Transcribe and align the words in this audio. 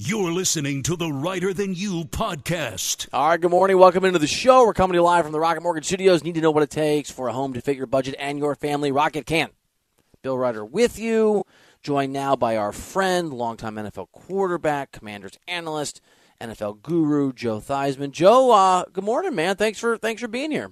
You're 0.00 0.30
listening 0.30 0.84
to 0.84 0.94
the 0.94 1.10
Reiter 1.10 1.52
Than 1.52 1.74
You 1.74 2.04
podcast. 2.04 3.08
All 3.12 3.30
right, 3.30 3.40
good 3.40 3.50
morning. 3.50 3.78
Welcome 3.78 4.04
into 4.04 4.20
the 4.20 4.28
show. 4.28 4.64
We're 4.64 4.72
coming 4.72 4.92
to 4.92 4.98
you 4.98 5.02
live 5.02 5.24
from 5.24 5.32
the 5.32 5.40
Rocket 5.40 5.60
Mortgage 5.60 5.86
Studios. 5.86 6.22
Need 6.22 6.36
to 6.36 6.40
know 6.40 6.52
what 6.52 6.62
it 6.62 6.70
takes 6.70 7.10
for 7.10 7.26
a 7.26 7.32
home 7.32 7.52
to 7.54 7.60
fit 7.60 7.76
your 7.76 7.88
budget 7.88 8.14
and 8.16 8.38
your 8.38 8.54
family. 8.54 8.92
Rocket 8.92 9.26
can. 9.26 9.48
Bill 10.22 10.38
Reiter 10.38 10.64
with 10.64 11.00
you. 11.00 11.42
Joined 11.82 12.12
now 12.12 12.36
by 12.36 12.56
our 12.56 12.70
friend, 12.70 13.32
longtime 13.34 13.74
NFL 13.74 14.12
quarterback, 14.12 14.92
Commanders 14.92 15.36
analyst, 15.48 16.00
NFL 16.40 16.80
guru 16.80 17.32
Joe 17.32 17.58
Theismann. 17.58 18.12
Joe, 18.12 18.52
uh, 18.52 18.84
good 18.92 19.02
morning, 19.02 19.34
man. 19.34 19.56
Thanks 19.56 19.80
for 19.80 19.98
thanks 19.98 20.22
for 20.22 20.28
being 20.28 20.52
here. 20.52 20.70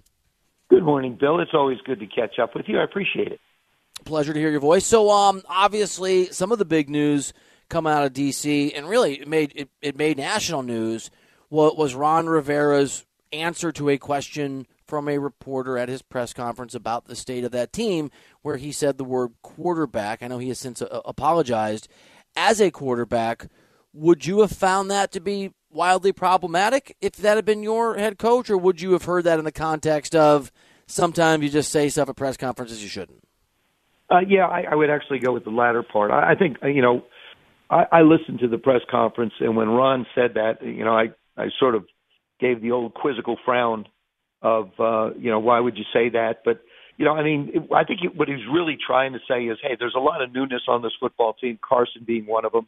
Good 0.70 0.84
morning, 0.84 1.18
Bill. 1.18 1.40
It's 1.40 1.50
always 1.52 1.78
good 1.84 1.98
to 1.98 2.06
catch 2.06 2.38
up 2.38 2.54
with 2.54 2.68
you. 2.68 2.78
I 2.78 2.84
appreciate 2.84 3.32
it. 3.32 3.40
Pleasure 4.04 4.32
to 4.32 4.38
hear 4.38 4.50
your 4.50 4.60
voice. 4.60 4.86
So, 4.86 5.10
um, 5.10 5.42
obviously, 5.48 6.26
some 6.26 6.52
of 6.52 6.60
the 6.60 6.64
big 6.64 6.88
news 6.88 7.32
coming 7.68 7.92
out 7.92 8.04
of 8.04 8.12
DC, 8.12 8.72
and 8.76 8.88
really 8.88 9.20
it 9.20 9.28
made 9.28 9.52
it, 9.54 9.68
it 9.80 9.96
made 9.96 10.16
national 10.16 10.62
news. 10.62 11.10
What 11.48 11.76
was 11.76 11.94
Ron 11.94 12.26
Rivera's 12.26 13.04
answer 13.32 13.72
to 13.72 13.88
a 13.88 13.98
question 13.98 14.66
from 14.86 15.08
a 15.08 15.18
reporter 15.18 15.76
at 15.76 15.88
his 15.88 16.02
press 16.02 16.32
conference 16.32 16.74
about 16.74 17.06
the 17.06 17.16
state 17.16 17.44
of 17.44 17.52
that 17.52 17.72
team, 17.72 18.10
where 18.42 18.56
he 18.56 18.72
said 18.72 18.98
the 18.98 19.04
word 19.04 19.30
quarterback. 19.42 20.22
I 20.22 20.28
know 20.28 20.38
he 20.38 20.48
has 20.48 20.58
since 20.58 20.80
uh, 20.80 21.00
apologized. 21.04 21.88
As 22.36 22.60
a 22.60 22.70
quarterback, 22.70 23.48
would 23.92 24.26
you 24.26 24.40
have 24.40 24.52
found 24.52 24.90
that 24.90 25.10
to 25.12 25.20
be 25.20 25.52
wildly 25.70 26.12
problematic 26.12 26.96
if 27.00 27.16
that 27.16 27.36
had 27.36 27.44
been 27.44 27.62
your 27.62 27.96
head 27.96 28.18
coach, 28.18 28.50
or 28.50 28.56
would 28.56 28.80
you 28.80 28.92
have 28.92 29.04
heard 29.04 29.24
that 29.24 29.38
in 29.38 29.44
the 29.44 29.52
context 29.52 30.14
of 30.14 30.52
sometimes 30.86 31.42
you 31.42 31.50
just 31.50 31.72
say 31.72 31.88
stuff 31.88 32.08
at 32.08 32.16
press 32.16 32.36
conferences 32.36 32.82
you 32.82 32.88
shouldn't? 32.88 33.22
Uh, 34.08 34.20
yeah, 34.20 34.46
I, 34.46 34.66
I 34.70 34.74
would 34.74 34.90
actually 34.90 35.18
go 35.18 35.32
with 35.32 35.44
the 35.44 35.50
latter 35.50 35.82
part. 35.82 36.10
I, 36.10 36.32
I 36.32 36.34
think 36.36 36.58
uh, 36.62 36.68
you 36.68 36.82
know, 36.82 37.02
I, 37.70 37.86
I 37.90 38.02
listened 38.02 38.40
to 38.40 38.48
the 38.48 38.58
press 38.58 38.82
conference, 38.90 39.34
and 39.40 39.56
when 39.56 39.68
Ron 39.68 40.06
said 40.14 40.34
that, 40.34 40.62
you 40.62 40.84
know, 40.84 40.96
I 40.96 41.10
I 41.36 41.48
sort 41.58 41.74
of 41.74 41.86
gave 42.40 42.60
the 42.60 42.72
old 42.72 42.94
quizzical 42.94 43.36
frown 43.44 43.86
of 44.42 44.70
uh, 44.78 45.10
you 45.18 45.30
know 45.30 45.40
why 45.40 45.60
would 45.60 45.76
you 45.76 45.84
say 45.92 46.10
that? 46.10 46.42
But 46.44 46.62
you 46.96 47.04
know, 47.04 47.14
I 47.14 47.22
mean, 47.22 47.50
it, 47.54 47.62
I 47.72 47.84
think 47.84 48.00
it, 48.04 48.16
what 48.16 48.28
he's 48.28 48.46
really 48.50 48.76
trying 48.84 49.12
to 49.12 49.20
say 49.28 49.44
is, 49.44 49.58
hey, 49.62 49.76
there's 49.78 49.94
a 49.96 50.00
lot 50.00 50.22
of 50.22 50.32
newness 50.32 50.62
on 50.68 50.82
this 50.82 50.92
football 50.98 51.34
team. 51.34 51.58
Carson 51.60 52.04
being 52.04 52.26
one 52.26 52.44
of 52.44 52.52
them. 52.52 52.66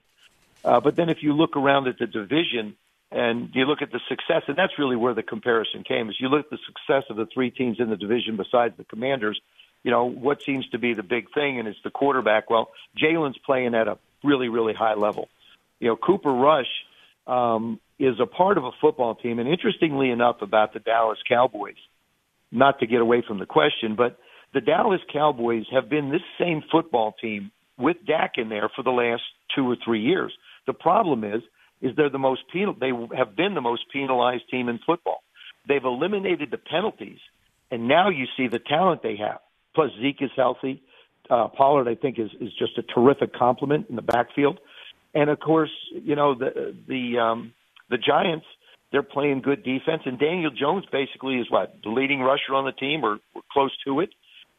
Uh, 0.65 0.81
but 0.81 0.97
then 0.97 1.09
if 1.09 1.19
you 1.23 1.33
look 1.33 1.57
around 1.57 1.87
at 1.87 1.99
the 1.99 2.07
division 2.07 2.77
and 3.11 3.51
you 3.55 3.65
look 3.65 3.81
at 3.81 3.91
the 3.91 4.01
success, 4.09 4.43
and 4.49 4.57
that's 4.57 4.79
really 4.79 4.97
where 4.97 5.15
the 5.15 5.23
comparison 5.23 5.83
came. 5.83 6.11
Is 6.11 6.17
you 6.21 6.29
look 6.29 6.47
at 6.47 6.51
the 6.51 6.59
success 6.67 7.05
of 7.09 7.17
the 7.17 7.27
three 7.33 7.51
teams 7.51 7.79
in 7.81 7.89
the 7.89 7.97
division 7.97 8.37
besides 8.37 8.77
the 8.77 8.85
Commanders. 8.85 9.41
You 9.85 9.93
know 9.93 10.05
what 10.05 10.43
seems 10.43 10.69
to 10.71 10.79
be 10.79 10.93
the 10.93 11.05
big 11.05 11.33
thing, 11.33 11.59
and 11.59 11.69
it's 11.69 11.79
the 11.85 11.91
quarterback. 11.91 12.51
Well, 12.51 12.71
Jalen's 13.01 13.39
playing 13.39 13.75
at 13.75 13.89
a 13.89 13.97
really, 14.25 14.49
really 14.49 14.75
high 14.75 14.95
level. 14.95 15.29
You 15.81 15.89
know, 15.89 15.97
Cooper 15.97 16.33
Rush 16.33 16.67
um, 17.27 17.81
is 17.99 18.15
a 18.21 18.27
part 18.27 18.59
of 18.59 18.65
a 18.65 18.71
football 18.81 19.15
team. 19.15 19.39
And 19.39 19.49
interestingly 19.49 20.11
enough, 20.11 20.43
about 20.43 20.73
the 20.73 20.81
Dallas 20.81 21.19
Cowboys, 21.29 21.77
not 22.51 22.81
to 22.81 22.87
get 22.87 23.01
away 23.01 23.23
from 23.27 23.39
the 23.39 23.47
question, 23.47 23.95
but 23.97 24.19
the 24.55 24.61
Dallas 24.61 25.01
Cowboys 25.13 25.65
have 25.71 25.89
been 25.89 26.11
this 26.11 26.23
same 26.39 26.63
football 26.71 27.15
team 27.21 27.51
with 27.79 27.97
Dak 28.07 28.33
in 28.37 28.49
there 28.49 28.71
for 28.75 28.83
the 28.83 28.91
last 28.91 29.23
two 29.55 29.71
or 29.71 29.77
three 29.85 30.01
years. 30.01 30.33
The 30.67 30.73
problem 30.73 31.25
is, 31.25 31.43
is 31.81 31.95
they're 31.97 32.11
the 32.11 32.19
most 32.19 32.43
penal. 32.53 32.75
They 32.79 32.91
have 33.17 33.37
been 33.37 33.55
the 33.55 33.61
most 33.61 33.85
penalized 33.93 34.51
team 34.51 34.69
in 34.69 34.81
football. 34.85 35.23
They've 35.69 35.85
eliminated 35.85 36.51
the 36.51 36.59
penalties, 36.59 37.19
and 37.71 37.87
now 37.87 38.09
you 38.09 38.27
see 38.37 38.49
the 38.49 38.59
talent 38.59 39.03
they 39.03 39.17
have. 39.17 39.39
Plus 39.75 39.91
Zeke 40.01 40.23
is 40.23 40.31
healthy. 40.35 40.83
Uh, 41.31 41.49
Pollard, 41.49 41.89
I 41.89 41.95
think, 41.95 42.19
is 42.19 42.31
is 42.41 42.53
just 42.59 42.79
a 42.79 42.83
terrific 42.83 43.35
complement 43.35 43.87
in 43.91 43.97
the 43.97 44.03
backfield. 44.03 44.59
And 45.15 45.31
of 45.31 45.41
course, 45.41 45.71
you 45.93 46.17
know 46.17 46.35
the 46.35 46.75
the 46.87 47.19
um, 47.19 47.53
the 47.91 47.99
Giants. 47.99 48.47
They're 48.91 49.03
playing 49.03 49.43
good 49.43 49.65
defense, 49.65 50.03
and 50.07 50.19
Daniel 50.19 50.51
Jones 50.51 50.87
basically 50.91 51.35
is 51.37 51.51
what 51.51 51.77
the 51.85 51.91
leading 51.91 52.21
rusher 52.21 52.55
on 52.55 52.65
the 52.65 52.73
team, 52.73 53.05
or, 53.05 53.19
or 53.35 53.43
close 53.53 53.73
to 53.87 54.01
it. 54.01 54.09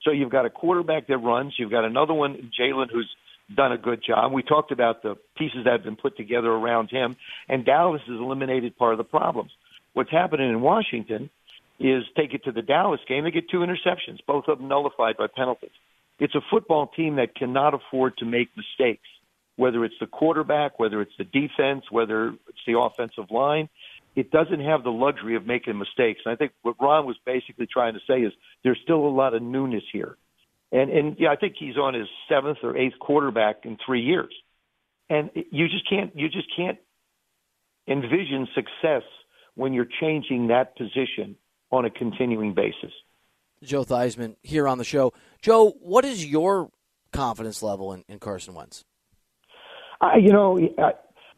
So 0.03 0.11
you've 0.11 0.29
got 0.29 0.45
a 0.45 0.51
quarterback 0.51 1.07
that 1.07 1.17
runs. 1.17 1.55
You've 1.57 1.71
got 1.71 1.83
another 1.83 2.13
one, 2.13 2.51
Jalen, 2.59 2.91
who's 2.91 3.09
done 3.55 3.71
a 3.71 3.77
good 3.77 4.03
job. 4.05 4.31
We 4.31 4.43
talked 4.43 4.71
about 4.71 5.01
the 5.01 5.15
pieces 5.35 5.65
that 5.65 5.71
have 5.71 5.83
been 5.83 5.95
put 5.95 6.15
together 6.15 6.49
around 6.49 6.89
him, 6.91 7.15
and 7.47 7.65
Dallas 7.65 8.01
has 8.07 8.19
eliminated 8.19 8.77
part 8.77 8.93
of 8.93 8.97
the 8.99 9.03
problems. 9.03 9.51
What's 9.93 10.11
happening 10.11 10.49
in 10.49 10.61
Washington 10.61 11.31
is 11.79 12.03
take 12.15 12.33
it 12.33 12.43
to 12.43 12.51
the 12.51 12.61
Dallas 12.61 12.99
game. 13.07 13.23
They 13.23 13.31
get 13.31 13.49
two 13.49 13.59
interceptions, 13.59 14.19
both 14.27 14.45
of 14.47 14.59
them 14.59 14.67
nullified 14.67 15.17
by 15.17 15.27
penalties. 15.33 15.71
It's 16.19 16.35
a 16.35 16.41
football 16.51 16.87
team 16.87 17.15
that 17.15 17.35
cannot 17.35 17.73
afford 17.73 18.17
to 18.17 18.25
make 18.25 18.49
mistakes 18.55 19.07
whether 19.59 19.83
it's 19.83 19.95
the 19.99 20.07
quarterback, 20.07 20.79
whether 20.79 21.01
it's 21.01 21.11
the 21.17 21.25
defense, 21.25 21.83
whether 21.91 22.29
it's 22.47 22.63
the 22.65 22.79
offensive 22.79 23.29
line. 23.29 23.67
It 24.15 24.31
doesn't 24.31 24.61
have 24.61 24.85
the 24.85 24.89
luxury 24.89 25.35
of 25.35 25.45
making 25.45 25.77
mistakes. 25.77 26.21
And 26.23 26.31
I 26.31 26.37
think 26.37 26.53
what 26.61 26.75
Ron 26.79 27.05
was 27.05 27.17
basically 27.25 27.67
trying 27.67 27.93
to 27.95 27.99
say 28.07 28.21
is 28.21 28.31
there's 28.63 28.79
still 28.83 29.05
a 29.05 29.11
lot 29.11 29.33
of 29.33 29.41
newness 29.41 29.83
here. 29.91 30.15
And 30.71 30.89
and 30.89 31.17
yeah, 31.19 31.31
I 31.31 31.35
think 31.35 31.55
he's 31.59 31.75
on 31.75 31.93
his 31.93 32.07
seventh 32.29 32.59
or 32.63 32.77
eighth 32.77 32.97
quarterback 32.99 33.65
in 33.65 33.77
three 33.85 34.01
years. 34.01 34.33
And 35.09 35.29
you 35.33 35.67
just 35.67 35.89
can't 35.89 36.15
you 36.15 36.29
just 36.29 36.47
can't 36.55 36.77
envision 37.85 38.47
success 38.55 39.03
when 39.55 39.73
you're 39.73 39.89
changing 39.99 40.47
that 40.47 40.77
position 40.77 41.35
on 41.69 41.83
a 41.83 41.89
continuing 41.89 42.53
basis. 42.53 42.93
Joe 43.63 43.83
Theismann 43.83 44.35
here 44.41 44.67
on 44.67 44.77
the 44.77 44.83
show. 44.83 45.13
Joe, 45.41 45.71
what 45.81 46.05
is 46.05 46.25
your 46.25 46.69
confidence 47.11 47.61
level 47.61 47.93
in, 47.93 48.03
in 48.07 48.19
Carson 48.19 48.53
Wentz? 48.53 48.83
I, 50.01 50.17
you 50.17 50.31
know, 50.31 50.57
I, 50.77 50.91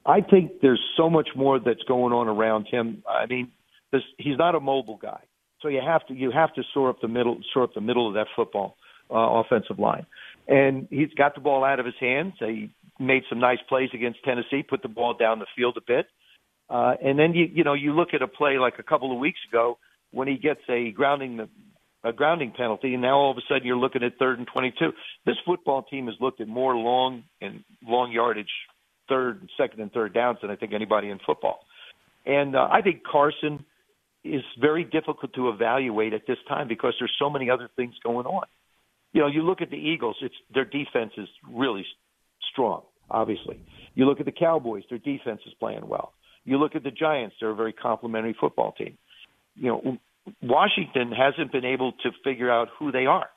I 0.05 0.21
think 0.21 0.61
there's 0.61 0.81
so 0.97 1.09
much 1.09 1.29
more 1.35 1.59
that's 1.59 1.83
going 1.87 2.13
on 2.13 2.27
around 2.27 2.67
him. 2.69 3.03
I 3.07 3.25
mean, 3.25 3.51
this, 3.91 4.01
he's 4.17 4.37
not 4.37 4.55
a 4.55 4.59
mobile 4.59 4.97
guy, 4.97 5.21
so 5.61 5.67
you 5.67 5.81
have 5.85 6.05
to 6.07 6.13
you 6.13 6.31
have 6.31 6.53
to 6.55 6.63
sort 6.73 6.89
up 6.95 7.01
the 7.01 7.07
middle, 7.07 7.39
sort 7.53 7.69
up 7.69 7.75
the 7.75 7.81
middle 7.81 8.07
of 8.07 8.13
that 8.13 8.27
football 8.35 8.77
uh, 9.09 9.41
offensive 9.41 9.79
line, 9.79 10.05
and 10.47 10.87
he's 10.89 11.13
got 11.17 11.35
the 11.35 11.41
ball 11.41 11.63
out 11.63 11.79
of 11.79 11.85
his 11.85 11.95
hands. 11.99 12.33
He 12.39 12.71
made 12.99 13.23
some 13.29 13.39
nice 13.39 13.59
plays 13.67 13.89
against 13.93 14.23
Tennessee, 14.23 14.63
put 14.63 14.81
the 14.81 14.87
ball 14.87 15.13
down 15.13 15.39
the 15.39 15.47
field 15.55 15.77
a 15.77 15.81
bit, 15.85 16.07
uh, 16.69 16.93
and 17.03 17.19
then 17.19 17.33
you 17.33 17.47
you 17.51 17.63
know 17.63 17.73
you 17.73 17.93
look 17.93 18.09
at 18.13 18.21
a 18.21 18.27
play 18.27 18.57
like 18.57 18.79
a 18.79 18.83
couple 18.83 19.11
of 19.11 19.19
weeks 19.19 19.39
ago 19.49 19.77
when 20.11 20.27
he 20.27 20.37
gets 20.37 20.61
a 20.69 20.91
grounding 20.91 21.47
a 22.03 22.11
grounding 22.11 22.51
penalty, 22.51 22.93
and 22.93 23.01
now 23.01 23.17
all 23.17 23.31
of 23.31 23.37
a 23.37 23.41
sudden 23.47 23.65
you're 23.65 23.77
looking 23.77 24.03
at 24.03 24.17
third 24.17 24.39
and 24.39 24.47
22. 24.47 24.91
This 25.25 25.35
football 25.45 25.83
team 25.83 26.07
has 26.07 26.15
looked 26.19 26.41
at 26.41 26.47
more 26.47 26.75
long 26.75 27.23
and 27.41 27.63
long 27.87 28.11
yardage 28.11 28.49
third, 29.07 29.47
second, 29.57 29.81
and 29.81 29.91
third 29.91 30.13
downs 30.13 30.39
than 30.41 30.49
I 30.49 30.55
think 30.55 30.73
anybody 30.73 31.09
in 31.09 31.19
football. 31.25 31.59
And 32.25 32.55
uh, 32.55 32.67
I 32.71 32.81
think 32.81 33.03
Carson 33.03 33.65
is 34.23 34.43
very 34.59 34.83
difficult 34.83 35.33
to 35.33 35.49
evaluate 35.49 36.13
at 36.13 36.21
this 36.27 36.37
time 36.47 36.67
because 36.67 36.93
there's 36.99 37.13
so 37.19 37.29
many 37.29 37.49
other 37.49 37.69
things 37.75 37.93
going 38.03 38.25
on. 38.25 38.45
You 39.13 39.21
know, 39.21 39.27
you 39.27 39.41
look 39.41 39.61
at 39.61 39.69
the 39.69 39.77
Eagles; 39.77 40.15
it's 40.21 40.35
their 40.53 40.65
defense 40.65 41.11
is 41.17 41.27
really 41.51 41.85
strong. 42.51 42.83
Obviously, 43.09 43.59
you 43.93 44.05
look 44.05 44.19
at 44.19 44.25
the 44.25 44.31
Cowboys; 44.31 44.83
their 44.89 44.99
defense 44.99 45.41
is 45.45 45.53
playing 45.59 45.87
well. 45.87 46.13
You 46.45 46.57
look 46.57 46.75
at 46.75 46.83
the 46.83 46.91
Giants; 46.91 47.35
they're 47.39 47.49
a 47.49 47.55
very 47.55 47.73
complimentary 47.73 48.35
football 48.39 48.71
team. 48.71 48.97
You 49.55 49.67
know, 49.67 49.97
Washington 50.41 51.11
hasn't 51.11 51.51
been 51.51 51.65
able 51.65 51.93
to 52.03 52.11
figure 52.23 52.51
out 52.51 52.69
who 52.77 52.91
they 52.91 53.05
are. 53.05 53.29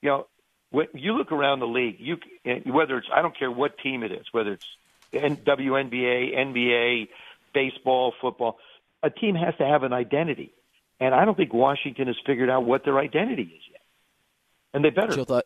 You 0.00 0.08
know, 0.08 0.26
when 0.70 0.88
you 0.94 1.12
look 1.16 1.32
around 1.32 1.60
the 1.60 1.66
league, 1.66 1.96
you 1.98 2.18
eh, 2.44 2.60
whether 2.66 2.98
it's 2.98 3.08
I 3.12 3.22
don't 3.22 3.36
care 3.36 3.50
what 3.50 3.78
team 3.78 4.02
it 4.02 4.12
is, 4.12 4.26
whether 4.32 4.52
it's 4.52 4.66
WNBA, 5.12 6.34
NBA, 6.34 7.08
baseball, 7.54 8.14
football, 8.20 8.58
a 9.02 9.10
team 9.10 9.34
has 9.34 9.54
to 9.58 9.66
have 9.66 9.82
an 9.82 9.92
identity, 9.92 10.52
and 10.98 11.14
I 11.14 11.24
don't 11.24 11.36
think 11.36 11.52
Washington 11.52 12.06
has 12.06 12.16
figured 12.26 12.50
out 12.50 12.64
what 12.64 12.84
their 12.84 12.98
identity 12.98 13.42
is 13.42 13.62
yet, 13.70 13.82
and 14.72 14.84
they 14.84 14.90
better. 14.90 15.14
Joe 15.14 15.42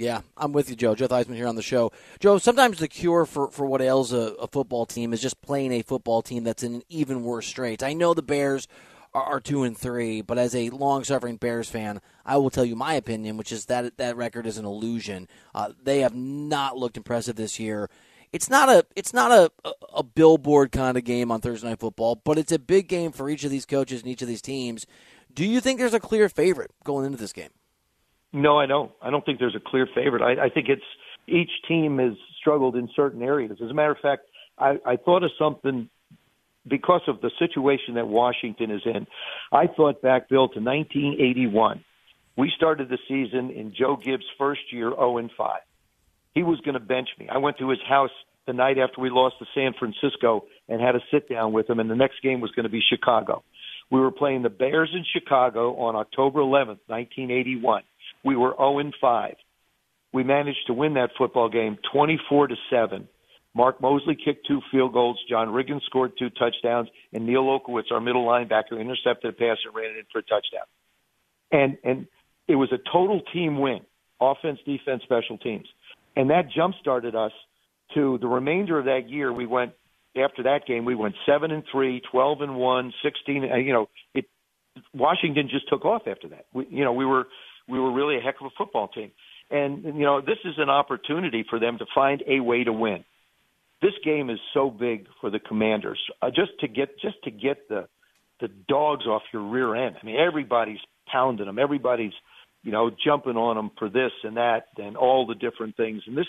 yeah, 0.00 0.22
I'm 0.34 0.52
with 0.52 0.70
you, 0.70 0.76
Joe. 0.76 0.94
Joe 0.94 1.08
Theismann 1.08 1.34
here 1.34 1.46
on 1.46 1.56
the 1.56 1.62
show. 1.62 1.92
Joe, 2.20 2.38
sometimes 2.38 2.78
the 2.78 2.88
cure 2.88 3.26
for, 3.26 3.50
for 3.50 3.66
what 3.66 3.82
ails 3.82 4.14
a, 4.14 4.32
a 4.40 4.46
football 4.46 4.86
team 4.86 5.12
is 5.12 5.20
just 5.20 5.42
playing 5.42 5.72
a 5.72 5.82
football 5.82 6.22
team 6.22 6.42
that's 6.42 6.62
in 6.62 6.76
an 6.76 6.82
even 6.88 7.22
worse 7.22 7.46
straits. 7.46 7.82
I 7.82 7.92
know 7.92 8.14
the 8.14 8.22
Bears 8.22 8.66
are, 9.14 9.40
two 9.40 9.64
and 9.64 9.76
three. 9.76 10.22
But 10.22 10.38
as 10.38 10.54
a 10.54 10.70
long-suffering 10.70 11.36
Bears 11.36 11.68
fan, 11.68 12.00
I 12.24 12.36
will 12.36 12.50
tell 12.50 12.64
you 12.64 12.76
my 12.76 12.94
opinion, 12.94 13.36
which 13.36 13.52
is 13.52 13.66
that 13.66 13.96
that 13.96 14.16
record 14.16 14.46
is 14.46 14.58
an 14.58 14.64
illusion. 14.64 15.28
Uh, 15.54 15.72
they 15.82 16.00
have 16.00 16.14
not 16.14 16.76
looked 16.76 16.96
impressive 16.96 17.36
this 17.36 17.58
year. 17.58 17.88
it's 18.32 18.48
not 18.48 18.68
a 18.68 18.86
it's 18.96 19.12
not 19.12 19.30
a, 19.30 19.50
a, 19.64 19.72
a 19.96 20.02
billboard 20.02 20.72
kind 20.72 20.96
of 20.96 21.04
game 21.04 21.30
on 21.30 21.40
Thursday 21.40 21.68
Night 21.68 21.80
Football, 21.80 22.16
but 22.16 22.38
it's 22.38 22.52
a 22.52 22.58
big 22.58 22.88
game 22.88 23.12
for 23.12 23.28
each 23.28 23.44
of 23.44 23.50
these 23.50 23.66
coaches 23.66 24.02
and 24.02 24.10
each 24.10 24.22
of 24.22 24.28
these 24.28 24.42
teams. 24.42 24.86
Do 25.32 25.44
you 25.44 25.60
think 25.60 25.78
there's 25.78 25.94
a 25.94 26.00
clear 26.00 26.28
favorite 26.28 26.70
going 26.84 27.06
into 27.06 27.18
this 27.18 27.32
game? 27.32 27.50
No, 28.32 28.58
I 28.58 28.66
don't. 28.66 28.92
I 29.02 29.10
don't 29.10 29.24
think 29.24 29.38
there's 29.38 29.56
a 29.56 29.60
clear 29.60 29.88
favorite. 29.94 30.22
I, 30.22 30.44
I 30.44 30.48
think 30.48 30.68
it's 30.68 30.82
each 31.26 31.50
team 31.66 31.98
has 31.98 32.12
struggled 32.40 32.76
in 32.76 32.88
certain 32.94 33.22
areas. 33.22 33.58
As 33.62 33.70
a 33.70 33.74
matter 33.74 33.92
of 33.92 33.98
fact, 33.98 34.22
I, 34.58 34.78
I 34.86 34.96
thought 34.96 35.24
of 35.24 35.30
something 35.38 35.88
because 36.66 37.02
of 37.08 37.20
the 37.20 37.30
situation 37.38 37.94
that 37.94 38.06
Washington 38.06 38.70
is 38.70 38.82
in. 38.84 39.06
I 39.52 39.66
thought 39.66 40.02
back, 40.02 40.28
Bill, 40.28 40.48
to 40.48 40.60
1981. 40.60 41.84
We 42.36 42.52
started 42.56 42.88
the 42.88 42.98
season 43.08 43.50
in 43.50 43.74
Joe 43.76 43.96
Gibbs' 43.96 44.24
first 44.38 44.60
year, 44.72 44.90
0 44.90 45.18
and 45.18 45.30
5. 45.36 45.60
He 46.34 46.42
was 46.42 46.60
going 46.60 46.74
to 46.74 46.80
bench 46.80 47.08
me. 47.18 47.28
I 47.28 47.38
went 47.38 47.58
to 47.58 47.68
his 47.70 47.80
house 47.88 48.10
the 48.46 48.52
night 48.52 48.78
after 48.78 49.00
we 49.00 49.10
lost 49.10 49.36
to 49.40 49.46
San 49.54 49.72
Francisco 49.78 50.44
and 50.68 50.80
had 50.80 50.94
a 50.94 51.00
sit 51.10 51.28
down 51.28 51.52
with 51.52 51.68
him, 51.68 51.80
and 51.80 51.90
the 51.90 51.96
next 51.96 52.22
game 52.22 52.40
was 52.40 52.50
going 52.52 52.64
to 52.64 52.70
be 52.70 52.80
Chicago. 52.88 53.42
We 53.90 54.00
were 54.00 54.12
playing 54.12 54.42
the 54.42 54.50
Bears 54.50 54.90
in 54.94 55.04
Chicago 55.12 55.76
on 55.76 55.96
October 55.96 56.40
11th, 56.40 56.78
1981. 56.86 57.82
We 58.24 58.36
were 58.36 58.54
0 58.56 58.78
and 58.78 58.94
5. 59.00 59.34
We 60.12 60.24
managed 60.24 60.66
to 60.66 60.72
win 60.72 60.94
that 60.94 61.10
football 61.18 61.48
game 61.48 61.78
24 61.92 62.48
to 62.48 62.56
7. 62.70 63.08
Mark 63.54 63.80
Moseley 63.80 64.16
kicked 64.16 64.46
two 64.46 64.60
field 64.70 64.92
goals. 64.92 65.18
John 65.28 65.48
Riggins 65.48 65.82
scored 65.86 66.12
two 66.18 66.30
touchdowns, 66.30 66.88
and 67.12 67.26
Neal 67.26 67.42
Olkewicz, 67.42 67.90
our 67.90 68.00
middle 68.00 68.24
linebacker, 68.24 68.80
intercepted 68.80 69.30
a 69.30 69.32
pass 69.32 69.56
and 69.64 69.74
ran 69.74 69.90
it 69.90 69.98
in 69.98 70.04
for 70.12 70.18
a 70.18 70.22
touchdown. 70.22 70.66
And 71.50 71.78
and 71.82 72.06
it 72.46 72.54
was 72.54 72.70
a 72.72 72.78
total 72.92 73.20
team 73.32 73.58
win, 73.58 73.80
offense, 74.20 74.60
defense, 74.64 75.02
special 75.02 75.38
teams, 75.38 75.66
and 76.16 76.30
that 76.30 76.44
jump 76.54 76.76
started 76.80 77.16
us 77.16 77.32
to 77.94 78.18
the 78.20 78.28
remainder 78.28 78.78
of 78.78 78.84
that 78.84 79.08
year. 79.08 79.32
We 79.32 79.46
went 79.46 79.72
after 80.16 80.44
that 80.44 80.66
game. 80.66 80.84
We 80.84 80.94
went 80.94 81.16
seven 81.26 81.50
and 81.50 81.64
three, 81.70 82.02
twelve 82.10 82.40
and 82.40 82.56
one, 82.56 82.92
sixteen. 83.02 83.48
Uh, 83.50 83.56
you 83.56 83.72
know, 83.72 83.88
it 84.14 84.26
Washington 84.94 85.48
just 85.50 85.68
took 85.68 85.84
off 85.84 86.02
after 86.06 86.28
that. 86.28 86.46
We, 86.52 86.66
you 86.70 86.84
know, 86.84 86.92
we 86.92 87.04
were 87.04 87.26
we 87.68 87.80
were 87.80 87.92
really 87.92 88.16
a 88.16 88.20
heck 88.20 88.36
of 88.40 88.46
a 88.46 88.50
football 88.56 88.88
team. 88.88 89.10
And 89.50 89.82
you 89.84 90.04
know, 90.04 90.20
this 90.20 90.38
is 90.44 90.54
an 90.58 90.70
opportunity 90.70 91.44
for 91.48 91.58
them 91.58 91.78
to 91.78 91.86
find 91.94 92.22
a 92.28 92.38
way 92.40 92.62
to 92.62 92.72
win. 92.72 93.04
This 93.82 93.92
game 94.04 94.30
is 94.30 94.38
so 94.52 94.70
big 94.70 95.06
for 95.20 95.30
the 95.30 95.38
Commanders. 95.38 96.00
Uh, 96.20 96.28
just 96.28 96.52
to 96.60 96.68
get 96.68 96.98
just 97.00 97.16
to 97.24 97.30
get 97.30 97.68
the 97.68 97.88
the 98.40 98.48
dogs 98.68 99.06
off 99.06 99.22
your 99.32 99.42
rear 99.42 99.74
end. 99.74 99.96
I 100.00 100.06
mean, 100.06 100.16
everybody's 100.16 100.78
pounding 101.10 101.46
them. 101.46 101.58
Everybody's 101.58 102.12
you 102.62 102.72
know 102.72 102.90
jumping 103.04 103.36
on 103.36 103.56
them 103.56 103.70
for 103.78 103.88
this 103.88 104.12
and 104.22 104.36
that 104.36 104.66
and 104.76 104.96
all 104.96 105.26
the 105.26 105.34
different 105.34 105.76
things. 105.76 106.02
And 106.06 106.16
this, 106.16 106.26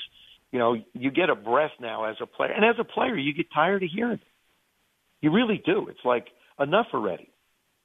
you 0.52 0.60
know, 0.60 0.76
you 0.94 1.12
get 1.12 1.30
a 1.30 1.36
breath 1.36 1.72
now 1.80 2.06
as 2.06 2.16
a 2.22 2.26
player, 2.26 2.52
and 2.52 2.66
as 2.66 2.76
a 2.80 2.84
player, 2.84 3.18
you 3.18 3.34
get 3.34 3.48
tired 3.54 3.84
of 3.84 3.90
hearing 3.94 4.14
it. 4.14 4.28
You 5.22 5.32
really 5.32 5.62
do. 5.64 5.88
It's 5.90 6.06
like 6.06 6.28
enough 6.60 6.88
already. 6.94 7.30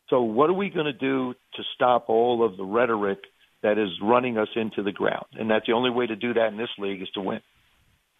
So, 0.08 0.22
what 0.22 0.48
are 0.48 0.54
we 0.54 0.70
going 0.70 0.86
to 0.86 0.92
do 0.92 1.34
to 1.54 1.62
stop 1.74 2.08
all 2.08 2.46
of 2.46 2.56
the 2.56 2.64
rhetoric 2.64 3.18
that 3.62 3.78
is 3.78 3.88
running 4.02 4.38
us 4.38 4.48
into 4.54 4.82
the 4.82 4.92
ground. 4.92 5.26
And 5.32 5.50
that's 5.50 5.66
the 5.66 5.72
only 5.72 5.90
way 5.90 6.06
to 6.06 6.16
do 6.16 6.34
that 6.34 6.48
in 6.48 6.56
this 6.56 6.68
league 6.78 7.02
is 7.02 7.08
to 7.14 7.20
win. 7.20 7.40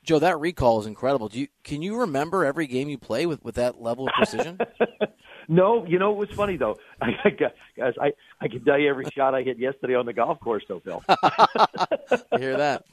Joe, 0.06 0.20
that 0.20 0.38
recall 0.38 0.79
is 0.79 0.87
incredible. 0.87 1.29
Do 1.29 1.41
you 1.41 1.49
can 1.64 1.82
you 1.82 1.99
remember 2.00 2.44
every 2.44 2.69
game 2.69 2.88
you 2.88 2.97
play 2.97 3.26
with, 3.26 3.44
with 3.44 3.56
that 3.56 3.82
level 3.82 4.06
of 4.06 4.14
precision? 4.14 4.56
no, 5.49 5.85
you 5.85 5.99
know 5.99 6.12
it 6.12 6.17
was 6.17 6.31
funny 6.31 6.56
though. 6.56 6.76
I, 7.03 7.11
guys, 7.31 7.94
I 8.00 8.12
I 8.41 8.47
can 8.47 8.64
tell 8.64 8.79
you 8.79 8.88
every 8.88 9.06
shot 9.17 9.35
I 9.35 9.43
hit 9.43 9.58
yesterday 9.58 9.97
on 9.97 10.06
the 10.06 10.12
golf 10.12 10.38
course, 10.38 10.62
though, 10.69 10.79
Phil. 10.79 11.03
I 11.08 12.38
hear 12.38 12.56
that. 12.56 12.85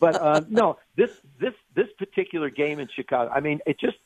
but 0.00 0.16
uh, 0.16 0.40
no, 0.48 0.78
this 0.96 1.10
this 1.38 1.52
this 1.74 1.88
particular 1.98 2.48
game 2.48 2.78
in 2.80 2.88
Chicago. 2.96 3.30
I 3.30 3.40
mean, 3.40 3.60
it 3.66 3.78
just 3.78 3.98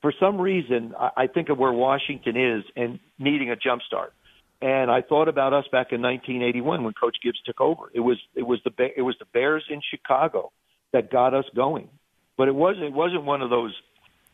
for 0.00 0.10
some 0.18 0.40
reason 0.40 0.94
I, 0.98 1.10
I 1.18 1.26
think 1.26 1.50
of 1.50 1.58
where 1.58 1.72
Washington 1.72 2.38
is 2.38 2.64
and 2.76 2.98
needing 3.18 3.50
a 3.50 3.56
jump 3.56 3.82
start. 3.82 4.14
And 4.62 4.90
I 4.90 5.02
thought 5.02 5.28
about 5.28 5.52
us 5.52 5.66
back 5.70 5.92
in 5.92 6.00
1981 6.00 6.82
when 6.82 6.94
Coach 6.94 7.18
Gibbs 7.22 7.40
took 7.44 7.60
over. 7.60 7.90
It 7.92 8.00
was 8.00 8.16
it 8.34 8.46
was 8.46 8.58
the 8.64 8.72
it 8.96 9.02
was 9.02 9.16
the 9.18 9.26
Bears 9.26 9.64
in 9.68 9.82
Chicago 9.90 10.50
that 10.92 11.10
got 11.10 11.34
us 11.34 11.44
going, 11.54 11.88
but 12.36 12.48
it 12.48 12.54
wasn't 12.54 12.84
it 12.84 12.92
wasn't 12.92 13.24
one 13.24 13.42
of 13.42 13.50
those 13.50 13.74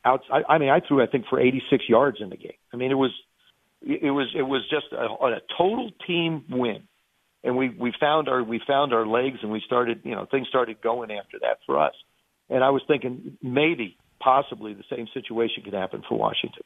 outs. 0.05 0.25
I, 0.31 0.43
I 0.49 0.59
mean, 0.59 0.71
I 0.71 0.81
threw 0.81 1.03
I 1.03 1.07
think 1.07 1.27
for 1.29 1.41
86 1.41 1.85
yards 1.89 2.19
in 2.21 2.31
the 2.31 2.37
game. 2.37 2.53
I 2.73 2.77
mean, 2.77 2.91
it 2.91 2.95
was 2.95 3.11
it 3.83 4.11
was 4.11 4.29
it 4.35 4.43
was 4.43 4.63
just 4.71 4.87
a, 4.93 5.05
a 5.05 5.41
total 5.57 5.91
team 6.07 6.45
win, 6.51 6.83
and 7.43 7.57
we 7.57 7.71
we 7.71 7.93
found 7.99 8.29
our 8.29 8.43
we 8.43 8.61
found 8.67 8.93
our 8.93 9.07
legs 9.07 9.39
and 9.43 9.51
we 9.51 9.63
started 9.65 10.01
you 10.05 10.15
know 10.15 10.27
things 10.31 10.49
started 10.49 10.81
going 10.81 11.11
after 11.11 11.39
that 11.41 11.59
for 11.67 11.79
us. 11.79 11.95
And 12.51 12.63
I 12.63 12.71
was 12.71 12.83
thinking 12.87 13.39
maybe 13.43 13.97
possibly 14.21 14.75
the 14.75 14.85
same 14.95 15.07
situation 15.15 15.63
could 15.65 15.73
happen 15.75 16.03
for 16.09 16.19
Washington. 16.19 16.63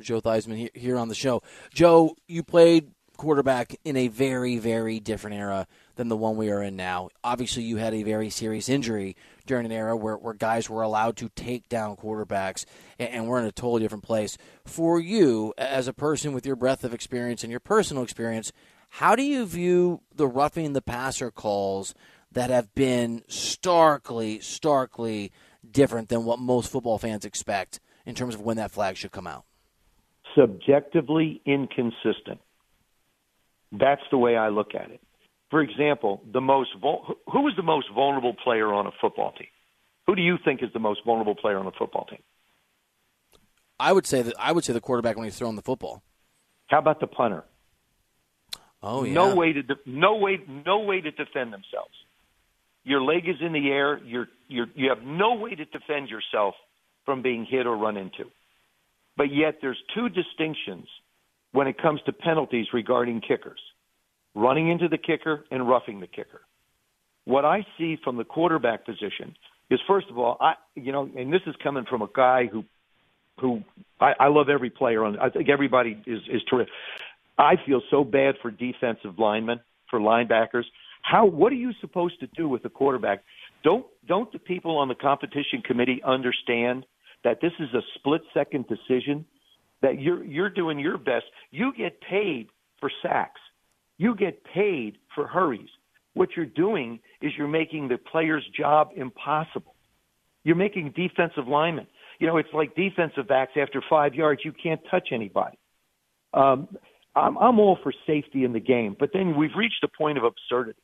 Joe 0.00 0.20
Theismann 0.20 0.70
here 0.74 0.96
on 0.96 1.08
the 1.08 1.14
show. 1.14 1.42
Joe, 1.74 2.14
you 2.26 2.42
played 2.42 2.90
quarterback 3.20 3.76
in 3.84 3.98
a 3.98 4.08
very, 4.08 4.56
very 4.56 4.98
different 4.98 5.36
era 5.36 5.66
than 5.96 6.08
the 6.08 6.16
one 6.16 6.36
we 6.36 6.50
are 6.50 6.62
in 6.62 6.74
now. 6.74 7.10
Obviously, 7.22 7.62
you 7.62 7.76
had 7.76 7.92
a 7.92 8.02
very 8.02 8.30
serious 8.30 8.70
injury 8.70 9.14
during 9.44 9.66
an 9.66 9.72
era 9.72 9.94
where, 9.94 10.16
where 10.16 10.32
guys 10.32 10.70
were 10.70 10.80
allowed 10.80 11.18
to 11.18 11.28
take 11.28 11.68
down 11.68 11.96
quarterbacks, 11.96 12.64
and, 12.98 13.10
and 13.10 13.28
we're 13.28 13.38
in 13.38 13.44
a 13.44 13.52
totally 13.52 13.82
different 13.82 14.04
place. 14.04 14.38
For 14.64 14.98
you, 14.98 15.52
as 15.58 15.86
a 15.86 15.92
person 15.92 16.32
with 16.32 16.46
your 16.46 16.56
breadth 16.56 16.82
of 16.82 16.94
experience 16.94 17.44
and 17.44 17.50
your 17.50 17.60
personal 17.60 18.02
experience, 18.02 18.52
how 18.88 19.14
do 19.14 19.22
you 19.22 19.44
view 19.44 20.00
the 20.14 20.26
roughing 20.26 20.72
the 20.72 20.80
passer 20.80 21.30
calls 21.30 21.94
that 22.32 22.48
have 22.48 22.74
been 22.74 23.22
starkly, 23.28 24.40
starkly 24.40 25.30
different 25.70 26.08
than 26.08 26.24
what 26.24 26.38
most 26.38 26.72
football 26.72 26.96
fans 26.96 27.26
expect 27.26 27.80
in 28.06 28.14
terms 28.14 28.34
of 28.34 28.40
when 28.40 28.56
that 28.56 28.70
flag 28.70 28.96
should 28.96 29.12
come 29.12 29.26
out? 29.26 29.44
subjectively 30.36 31.40
inconsistent. 31.44 32.40
That's 33.72 34.02
the 34.10 34.18
way 34.18 34.36
I 34.36 34.48
look 34.48 34.74
at 34.74 34.90
it. 34.90 35.00
For 35.50 35.60
example, 35.60 36.22
the 36.32 36.40
most 36.40 36.70
who 36.80 37.48
is 37.48 37.54
the 37.56 37.62
most 37.62 37.88
vulnerable 37.94 38.34
player 38.34 38.72
on 38.72 38.86
a 38.86 38.90
football 39.00 39.32
team? 39.32 39.48
Who 40.06 40.14
do 40.14 40.22
you 40.22 40.38
think 40.44 40.62
is 40.62 40.72
the 40.72 40.78
most 40.78 41.00
vulnerable 41.04 41.34
player 41.34 41.58
on 41.58 41.66
a 41.66 41.72
football 41.72 42.06
team? 42.06 42.22
I 43.78 43.92
would 43.92 44.06
say 44.06 44.22
that 44.22 44.34
I 44.38 44.52
would 44.52 44.64
say 44.64 44.72
the 44.72 44.80
quarterback 44.80 45.16
when 45.16 45.24
he's 45.24 45.38
throwing 45.38 45.56
the 45.56 45.62
football. 45.62 46.02
How 46.68 46.78
about 46.78 47.00
the 47.00 47.06
punter? 47.06 47.44
Oh 48.82 49.04
yeah. 49.04 49.14
No 49.14 49.34
way 49.34 49.52
to 49.52 49.62
de- 49.62 49.74
no 49.86 50.16
way 50.16 50.38
no 50.48 50.80
way 50.80 51.00
to 51.00 51.10
defend 51.10 51.52
themselves. 51.52 51.94
Your 52.84 53.02
leg 53.02 53.28
is 53.28 53.36
in 53.40 53.52
the 53.52 53.68
air. 53.68 53.98
You're 54.04 54.28
you're 54.48 54.66
you 54.74 54.88
have 54.88 55.02
no 55.02 55.34
way 55.34 55.54
to 55.54 55.64
defend 55.64 56.08
yourself 56.08 56.54
from 57.04 57.22
being 57.22 57.44
hit 57.44 57.66
or 57.66 57.76
run 57.76 57.96
into. 57.96 58.30
But 59.16 59.32
yet 59.32 59.56
there's 59.60 59.78
two 59.94 60.08
distinctions 60.08 60.86
when 61.52 61.66
it 61.66 61.80
comes 61.80 62.00
to 62.06 62.12
penalties 62.12 62.66
regarding 62.72 63.20
kickers 63.20 63.60
running 64.34 64.68
into 64.68 64.88
the 64.88 64.98
kicker 64.98 65.44
and 65.50 65.68
roughing 65.68 66.00
the 66.00 66.06
kicker. 66.06 66.40
What 67.24 67.44
I 67.44 67.66
see 67.78 67.98
from 68.02 68.16
the 68.16 68.24
quarterback 68.24 68.84
position 68.84 69.36
is, 69.70 69.80
first 69.86 70.08
of 70.10 70.18
all, 70.18 70.36
I, 70.40 70.54
you 70.74 70.92
know, 70.92 71.08
and 71.16 71.32
this 71.32 71.42
is 71.46 71.54
coming 71.62 71.84
from 71.88 72.02
a 72.02 72.08
guy 72.12 72.46
who, 72.46 72.64
who 73.40 73.62
I, 74.00 74.14
I 74.18 74.28
love 74.28 74.48
every 74.48 74.70
player 74.70 75.04
on. 75.04 75.18
I 75.18 75.30
think 75.30 75.48
everybody 75.48 76.00
is 76.06 76.20
is 76.30 76.42
terrific. 76.48 76.72
I 77.38 77.54
feel 77.66 77.80
so 77.90 78.04
bad 78.04 78.34
for 78.42 78.50
defensive 78.50 79.18
linemen, 79.18 79.60
for 79.88 79.98
linebackers. 79.98 80.64
How? 81.02 81.24
What 81.26 81.52
are 81.52 81.56
you 81.56 81.72
supposed 81.80 82.20
to 82.20 82.26
do 82.36 82.48
with 82.48 82.64
a 82.64 82.68
quarterback? 82.68 83.22
Don't 83.62 83.86
don't 84.06 84.30
the 84.32 84.38
people 84.38 84.78
on 84.78 84.88
the 84.88 84.94
competition 84.94 85.62
committee 85.62 86.02
understand 86.04 86.84
that 87.24 87.40
this 87.40 87.52
is 87.58 87.72
a 87.74 87.80
split 87.94 88.22
second 88.34 88.66
decision, 88.66 89.24
that 89.82 90.00
you're 90.00 90.24
you're 90.24 90.50
doing 90.50 90.78
your 90.78 90.98
best. 90.98 91.24
You 91.50 91.72
get 91.76 92.00
paid 92.00 92.48
for 92.80 92.90
sacks. 93.02 93.40
You 93.98 94.14
get 94.14 94.42
paid 94.44 94.98
for 95.14 95.26
hurries. 95.26 95.68
What 96.14 96.30
you're 96.36 96.46
doing 96.46 97.00
is 97.22 97.32
you're 97.36 97.48
making 97.48 97.88
the 97.88 97.98
player's 97.98 98.44
job 98.56 98.90
impossible. 98.96 99.74
You're 100.42 100.56
making 100.56 100.94
defensive 100.96 101.46
linemen. 101.46 101.86
You 102.18 102.26
know, 102.26 102.36
it's 102.36 102.48
like 102.52 102.74
defensive 102.74 103.28
backs 103.28 103.52
after 103.60 103.82
five 103.88 104.14
yards, 104.14 104.42
you 104.44 104.52
can't 104.52 104.80
touch 104.90 105.08
anybody. 105.12 105.56
Um, 106.34 106.68
I'm, 107.14 107.36
I'm 107.38 107.58
all 107.58 107.78
for 107.82 107.92
safety 108.06 108.44
in 108.44 108.52
the 108.52 108.60
game, 108.60 108.96
but 108.98 109.10
then 109.12 109.36
we've 109.36 109.54
reached 109.56 109.82
a 109.82 109.88
point 109.88 110.18
of 110.18 110.24
absurdity. 110.24 110.78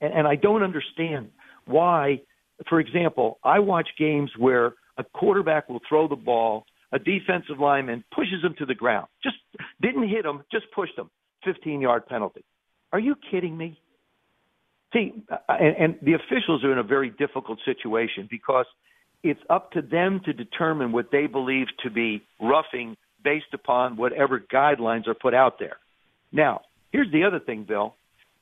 And, 0.00 0.12
and 0.12 0.26
I 0.26 0.36
don't 0.36 0.62
understand 0.62 1.30
why, 1.66 2.20
for 2.68 2.80
example, 2.80 3.38
I 3.44 3.58
watch 3.58 3.88
games 3.98 4.30
where 4.38 4.74
a 4.98 5.04
quarterback 5.04 5.68
will 5.68 5.80
throw 5.88 6.08
the 6.08 6.16
ball, 6.16 6.66
a 6.92 6.98
defensive 6.98 7.58
lineman 7.58 8.04
pushes 8.14 8.42
him 8.42 8.54
to 8.58 8.66
the 8.66 8.74
ground. 8.74 9.06
Just 9.22 9.36
didn't 9.80 10.08
hit 10.08 10.24
him, 10.24 10.42
just 10.52 10.66
pushed 10.74 10.96
him. 10.96 11.10
15 11.44 11.80
yard 11.80 12.06
penalty. 12.06 12.44
Are 12.92 13.00
you 13.00 13.16
kidding 13.30 13.56
me? 13.56 13.80
See, 14.92 15.12
uh, 15.30 15.36
and, 15.48 15.76
and 15.76 15.98
the 16.02 16.12
officials 16.12 16.62
are 16.64 16.72
in 16.72 16.78
a 16.78 16.82
very 16.82 17.10
difficult 17.10 17.58
situation 17.64 18.28
because 18.30 18.66
it's 19.22 19.40
up 19.48 19.72
to 19.72 19.82
them 19.82 20.20
to 20.24 20.32
determine 20.32 20.92
what 20.92 21.10
they 21.10 21.26
believe 21.26 21.66
to 21.82 21.90
be 21.90 22.22
roughing 22.40 22.96
based 23.24 23.54
upon 23.54 23.96
whatever 23.96 24.40
guidelines 24.40 25.06
are 25.06 25.14
put 25.14 25.32
out 25.32 25.58
there. 25.58 25.76
Now, 26.32 26.62
here's 26.90 27.10
the 27.12 27.24
other 27.24 27.40
thing, 27.40 27.64
Bill. 27.64 27.94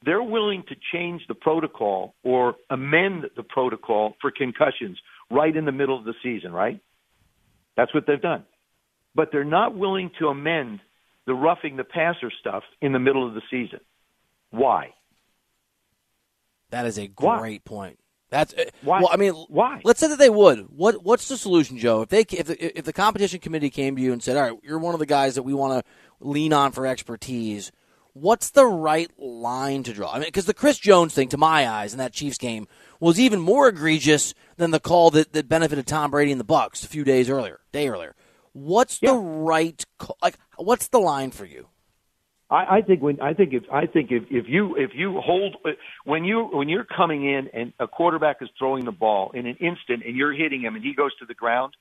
They're 0.05 0.23
willing 0.23 0.65
to 0.69 0.77
change 0.93 1.23
the 1.29 1.35
protocol 1.35 2.15
or 2.25 2.55
amend 2.71 3.27
the 3.37 3.43
protocol 3.43 4.15
for 4.21 4.31
concussions 4.31 4.99
right 5.31 5.55
in 5.55 5.67
the 5.67 5.73
middle 5.73 5.99
of 5.99 6.05
the 6.05 6.15
season, 6.23 6.53
right? 6.53 6.81
That's 7.77 7.95
what 7.95 8.07
they've 8.07 8.21
done. 8.21 8.45
But 9.15 9.31
they're 9.33 9.45
not 9.45 9.77
willing 9.77 10.11
to 10.19 10.29
amend 10.29 10.81
the 11.27 11.35
roughing 11.35 11.77
the 11.77 11.85
passer 11.85 12.31
stuff 12.41 12.63
in 12.81 12.93
the 12.93 12.99
middle 12.99 13.27
of 13.27 13.35
the 13.35 13.43
season. 13.51 13.81
Why? 14.51 14.95
That 16.71 16.87
is 16.87 16.99
a 16.99 17.07
great 17.09 17.29
Why? 17.29 17.61
point. 17.65 17.99
That's 18.31 18.55
uh, 18.55 18.65
Why? 18.83 19.01
well. 19.01 19.11
I 19.13 19.17
mean, 19.17 19.33
Why? 19.33 19.81
Let's 19.85 19.99
say 19.99 20.09
that 20.09 20.19
they 20.19 20.31
would. 20.31 20.67
What 20.71 21.05
What's 21.05 21.29
the 21.29 21.37
solution, 21.37 21.79
Joe? 21.79 22.03
If 22.03 22.09
they 22.11 22.21
if 22.21 22.47
the, 22.47 22.79
if 22.79 22.85
the 22.85 22.93
competition 22.93 23.41
committee 23.41 23.71
came 23.71 23.97
to 23.97 24.03
you 24.03 24.13
and 24.13 24.23
said, 24.23 24.37
"All 24.37 24.43
right, 24.43 24.59
you're 24.63 24.79
one 24.79 24.95
of 24.95 25.01
the 25.01 25.07
guys 25.07 25.35
that 25.35 25.43
we 25.43 25.53
want 25.53 25.85
to 25.85 25.93
lean 26.25 26.53
on 26.53 26.71
for 26.71 26.87
expertise," 26.87 27.73
what's 28.13 28.51
the 28.51 28.67
right 28.67 29.11
line 29.19 29.83
to 29.85 29.93
draw? 29.93 30.11
I 30.13 30.19
mean, 30.19 30.29
because 30.29 30.47
the 30.47 30.55
Chris 30.55 30.79
Jones 30.79 31.15
thing, 31.15 31.29
to 31.29 31.37
my 31.37 31.69
eyes, 31.69 31.93
in 31.93 31.99
that 31.99 32.13
Chiefs 32.13 32.39
game 32.39 32.67
was 32.99 33.19
even 33.19 33.41
more 33.41 33.69
egregious 33.69 34.35
than 34.57 34.71
the 34.73 34.81
call 34.81 35.11
that, 35.13 35.33
that 35.33 35.49
benefited 35.49 35.87
Tom 35.87 36.11
Brady 36.11 36.33
and 36.33 36.41
the 36.41 36.45
Bucs 36.45 36.85
a 36.85 36.89
few 36.89 37.05
days 37.05 37.31
earlier, 37.31 37.61
day 37.73 37.89
earlier. 37.89 38.15
What's 38.53 39.01
Yeah. 39.01 39.13
the 39.13 39.19
right 39.19 39.85
call? 39.99 40.17
like? 40.23 40.37
What's 40.57 40.89
the 40.89 40.99
line 40.99 41.31
for 41.31 41.45
you? 41.45 41.69
I, 42.51 42.79
I 42.79 42.83
think 42.83 43.01
when 43.01 43.21
I 43.21 43.33
think 43.33 43.53
if 43.53 43.63
I 43.73 43.87
think 43.87 44.11
if, 44.11 44.25
if 44.29 44.47
you 44.49 44.75
if 44.77 44.91
you 44.93 45.21
hold 45.21 45.57
when 46.05 46.25
you 46.25 46.49
when 46.53 46.69
you're 46.69 46.85
coming 46.85 47.25
in 47.25 47.49
and 47.55 47.73
a 47.79 47.87
quarterback 47.87 48.39
is 48.43 48.49
throwing 48.59 48.85
the 48.85 48.91
ball 48.93 49.31
in 49.35 49.47
an 49.47 49.55
instant 49.61 50.03
and 50.05 50.17
you're 50.17 50.33
hitting 50.33 50.61
him 50.63 50.75
and 50.75 50.83
he 50.85 50.93
goes 50.95 51.15
to 51.21 51.27
the 51.27 51.35
ground, 51.35 51.75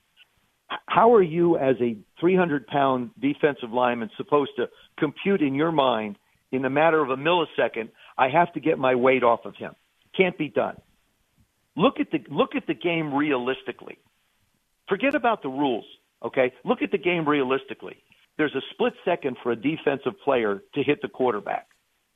how 0.85 1.13
are 1.13 1.21
you 1.21 1.57
as 1.57 1.75
a 1.81 1.97
300 2.19 2.67
pound 2.67 3.11
defensive 3.19 3.71
lineman 3.71 4.09
supposed 4.17 4.51
to 4.57 4.67
compute 4.97 5.41
in 5.41 5.55
your 5.55 5.71
mind 5.71 6.17
in 6.51 6.65
a 6.65 6.69
matter 6.69 7.01
of 7.01 7.09
a 7.09 7.17
millisecond? 7.17 7.89
I 8.17 8.29
have 8.29 8.53
to 8.53 8.59
get 8.59 8.77
my 8.77 8.95
weight 8.95 9.23
off 9.23 9.45
of 9.45 9.55
him. 9.55 9.73
Can't 10.15 10.37
be 10.37 10.49
done. 10.49 10.77
Look 11.75 11.99
at 11.99 12.11
the 12.11 12.19
look 12.29 12.55
at 12.55 12.67
the 12.67 12.73
game 12.73 13.13
realistically. 13.13 13.97
Forget 14.87 15.15
about 15.15 15.41
the 15.43 15.49
rules. 15.49 15.85
Okay, 16.23 16.51
look 16.65 16.81
at 16.81 16.91
the 16.91 16.97
game 16.97 17.27
realistically 17.27 18.03
there's 18.39 18.55
a 18.55 18.61
split 18.71 18.93
second 19.03 19.35
for 19.43 19.51
a 19.51 19.55
defensive 19.55 20.13
player 20.23 20.63
to 20.73 20.81
hit 20.81 21.01
the 21.01 21.09
quarterback. 21.09 21.67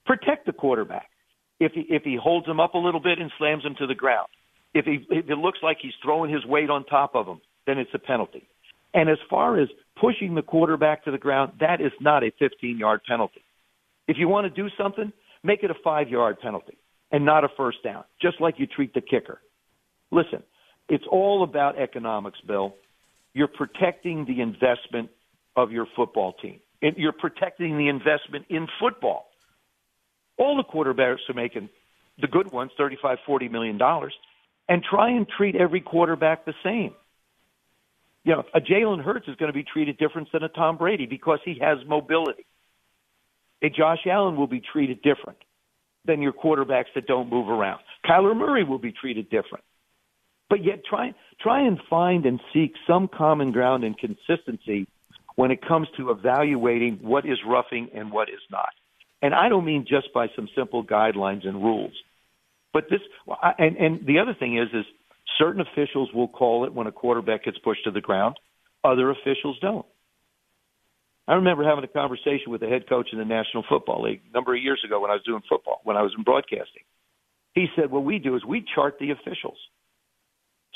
Protect 0.05 0.45
the 0.45 0.53
quarterback. 0.53 1.09
If 1.59 1.73
he 1.73 1.81
if 1.89 2.03
he 2.03 2.15
holds 2.15 2.47
him 2.47 2.61
up 2.61 2.73
a 2.73 2.77
little 2.77 3.01
bit 3.01 3.19
and 3.19 3.29
slams 3.37 3.63
him 3.63 3.75
to 3.77 3.85
the 3.85 3.93
ground, 3.93 4.27
if 4.73 4.85
he 4.85 5.05
if 5.09 5.29
it 5.29 5.37
looks 5.37 5.59
like 5.61 5.77
he's 5.81 5.93
throwing 6.01 6.33
his 6.33 6.45
weight 6.45 6.69
on 6.69 6.85
top 6.85 7.13
of 7.13 7.27
him, 7.27 7.41
then 7.65 7.77
it's 7.77 7.93
a 7.93 7.99
penalty. 7.99 8.47
And 8.93 9.09
as 9.09 9.17
far 9.29 9.59
as 9.59 9.69
pushing 9.99 10.35
the 10.35 10.41
quarterback 10.41 11.05
to 11.05 11.11
the 11.11 11.17
ground, 11.17 11.53
that 11.59 11.81
is 11.81 11.91
not 11.99 12.23
a 12.23 12.31
15-yard 12.41 13.01
penalty. 13.07 13.43
If 14.07 14.17
you 14.17 14.27
want 14.27 14.53
to 14.53 14.61
do 14.61 14.69
something, 14.77 15.11
make 15.43 15.63
it 15.63 15.71
a 15.71 15.75
5-yard 15.87 16.39
penalty 16.41 16.77
and 17.11 17.25
not 17.25 17.43
a 17.43 17.49
first 17.57 17.83
down, 17.83 18.03
just 18.21 18.39
like 18.41 18.55
you 18.57 18.67
treat 18.67 18.93
the 18.93 19.01
kicker. 19.01 19.39
Listen, 20.11 20.43
it's 20.89 21.05
all 21.09 21.43
about 21.43 21.79
economics, 21.79 22.39
Bill. 22.45 22.75
You're 23.33 23.47
protecting 23.47 24.25
the 24.25 24.41
investment 24.41 25.09
of 25.55 25.71
your 25.71 25.87
football 25.95 26.33
team. 26.33 26.59
And 26.81 26.97
you're 26.97 27.13
protecting 27.13 27.77
the 27.77 27.87
investment 27.87 28.45
in 28.49 28.67
football. 28.79 29.27
All 30.37 30.57
the 30.57 30.63
quarterbacks 30.63 31.29
are 31.29 31.33
making 31.33 31.69
the 32.19 32.27
good 32.27 32.51
ones 32.51 32.71
35 32.77 33.19
40 33.25 33.49
million 33.49 33.77
dollars 33.77 34.13
and 34.69 34.83
try 34.83 35.09
and 35.09 35.27
treat 35.27 35.55
every 35.55 35.81
quarterback 35.81 36.45
the 36.45 36.53
same. 36.63 36.93
You 38.23 38.33
know, 38.33 38.43
a 38.53 38.61
Jalen 38.61 39.03
Hurts 39.03 39.27
is 39.27 39.35
going 39.35 39.51
to 39.51 39.53
be 39.53 39.63
treated 39.63 39.97
different 39.97 40.31
than 40.31 40.43
a 40.43 40.49
Tom 40.49 40.77
Brady 40.77 41.05
because 41.05 41.39
he 41.43 41.57
has 41.59 41.79
mobility. 41.87 42.45
A 43.61 43.69
Josh 43.69 43.99
Allen 44.09 44.35
will 44.35 44.47
be 44.47 44.61
treated 44.61 45.01
different 45.01 45.39
than 46.05 46.21
your 46.21 46.33
quarterbacks 46.33 46.93
that 46.95 47.07
don't 47.07 47.29
move 47.29 47.49
around. 47.49 47.79
Kyler 48.05 48.35
Murray 48.35 48.63
will 48.63 48.79
be 48.79 48.91
treated 48.91 49.29
different. 49.29 49.63
But 50.49 50.63
yet 50.63 50.83
try 50.85 51.13
try 51.41 51.65
and 51.65 51.79
find 51.89 52.25
and 52.25 52.39
seek 52.53 52.73
some 52.85 53.07
common 53.07 53.51
ground 53.51 53.83
and 53.83 53.97
consistency 53.97 54.87
when 55.35 55.51
it 55.51 55.65
comes 55.65 55.87
to 55.97 56.11
evaluating 56.11 56.99
what 57.01 57.25
is 57.25 57.39
roughing 57.47 57.89
and 57.95 58.11
what 58.11 58.29
is 58.29 58.41
not. 58.51 58.69
And 59.21 59.33
I 59.33 59.49
don't 59.49 59.65
mean 59.65 59.85
just 59.87 60.13
by 60.13 60.27
some 60.35 60.47
simple 60.55 60.83
guidelines 60.83 61.47
and 61.47 61.63
rules. 61.63 61.93
But 62.73 62.89
this, 62.89 62.99
and, 63.57 63.77
and 63.77 64.05
the 64.05 64.19
other 64.19 64.33
thing 64.33 64.57
is, 64.57 64.67
is 64.73 64.85
certain 65.37 65.61
officials 65.61 66.09
will 66.13 66.27
call 66.27 66.65
it 66.65 66.73
when 66.73 66.87
a 66.87 66.91
quarterback 66.91 67.45
gets 67.45 67.57
pushed 67.59 67.83
to 67.85 67.91
the 67.91 68.01
ground. 68.01 68.35
Other 68.83 69.09
officials 69.11 69.57
don't. 69.61 69.85
I 71.27 71.35
remember 71.35 71.63
having 71.63 71.85
a 71.85 71.87
conversation 71.87 72.51
with 72.51 72.61
the 72.61 72.67
head 72.67 72.89
coach 72.89 73.09
in 73.13 73.19
the 73.19 73.25
National 73.25 73.63
Football 73.69 74.03
League 74.03 74.21
a 74.29 74.33
number 74.33 74.53
of 74.55 74.61
years 74.61 74.81
ago 74.85 74.99
when 74.99 75.09
I 75.09 75.13
was 75.13 75.23
doing 75.23 75.41
football, 75.47 75.79
when 75.83 75.95
I 75.95 76.01
was 76.01 76.11
in 76.17 76.23
broadcasting. 76.23 76.83
He 77.53 77.67
said, 77.75 77.91
what 77.91 78.03
we 78.03 78.19
do 78.19 78.35
is 78.35 78.43
we 78.43 78.65
chart 78.75 78.95
the 78.99 79.11
officials. 79.11 79.57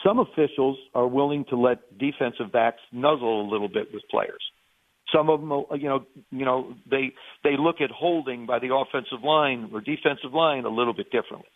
Some 0.06 0.20
officials 0.20 0.78
are 0.94 1.08
willing 1.08 1.46
to 1.50 1.58
let 1.58 1.98
defensive 1.98 2.52
backs 2.54 2.80
nuzzle 2.92 3.42
a 3.42 3.50
little 3.52 3.68
bit 3.68 3.88
with 3.92 4.04
players. 4.10 4.42
Some 5.14 5.30
of 5.30 5.40
them, 5.40 5.50
you 5.82 5.90
know, 5.90 6.06
you 6.32 6.46
know, 6.46 6.76
they 6.90 7.14
they 7.44 7.56
look 7.58 7.78
at 7.82 7.90
holding 7.90 8.46
by 8.46 8.60
the 8.60 8.76
offensive 8.76 9.24
line 9.24 9.70
or 9.74 9.82
defensive 9.82 10.34
line 10.34 10.66
a 10.66 10.70
little 10.70 10.94
bit 10.94 11.12
differently. 11.12 11.50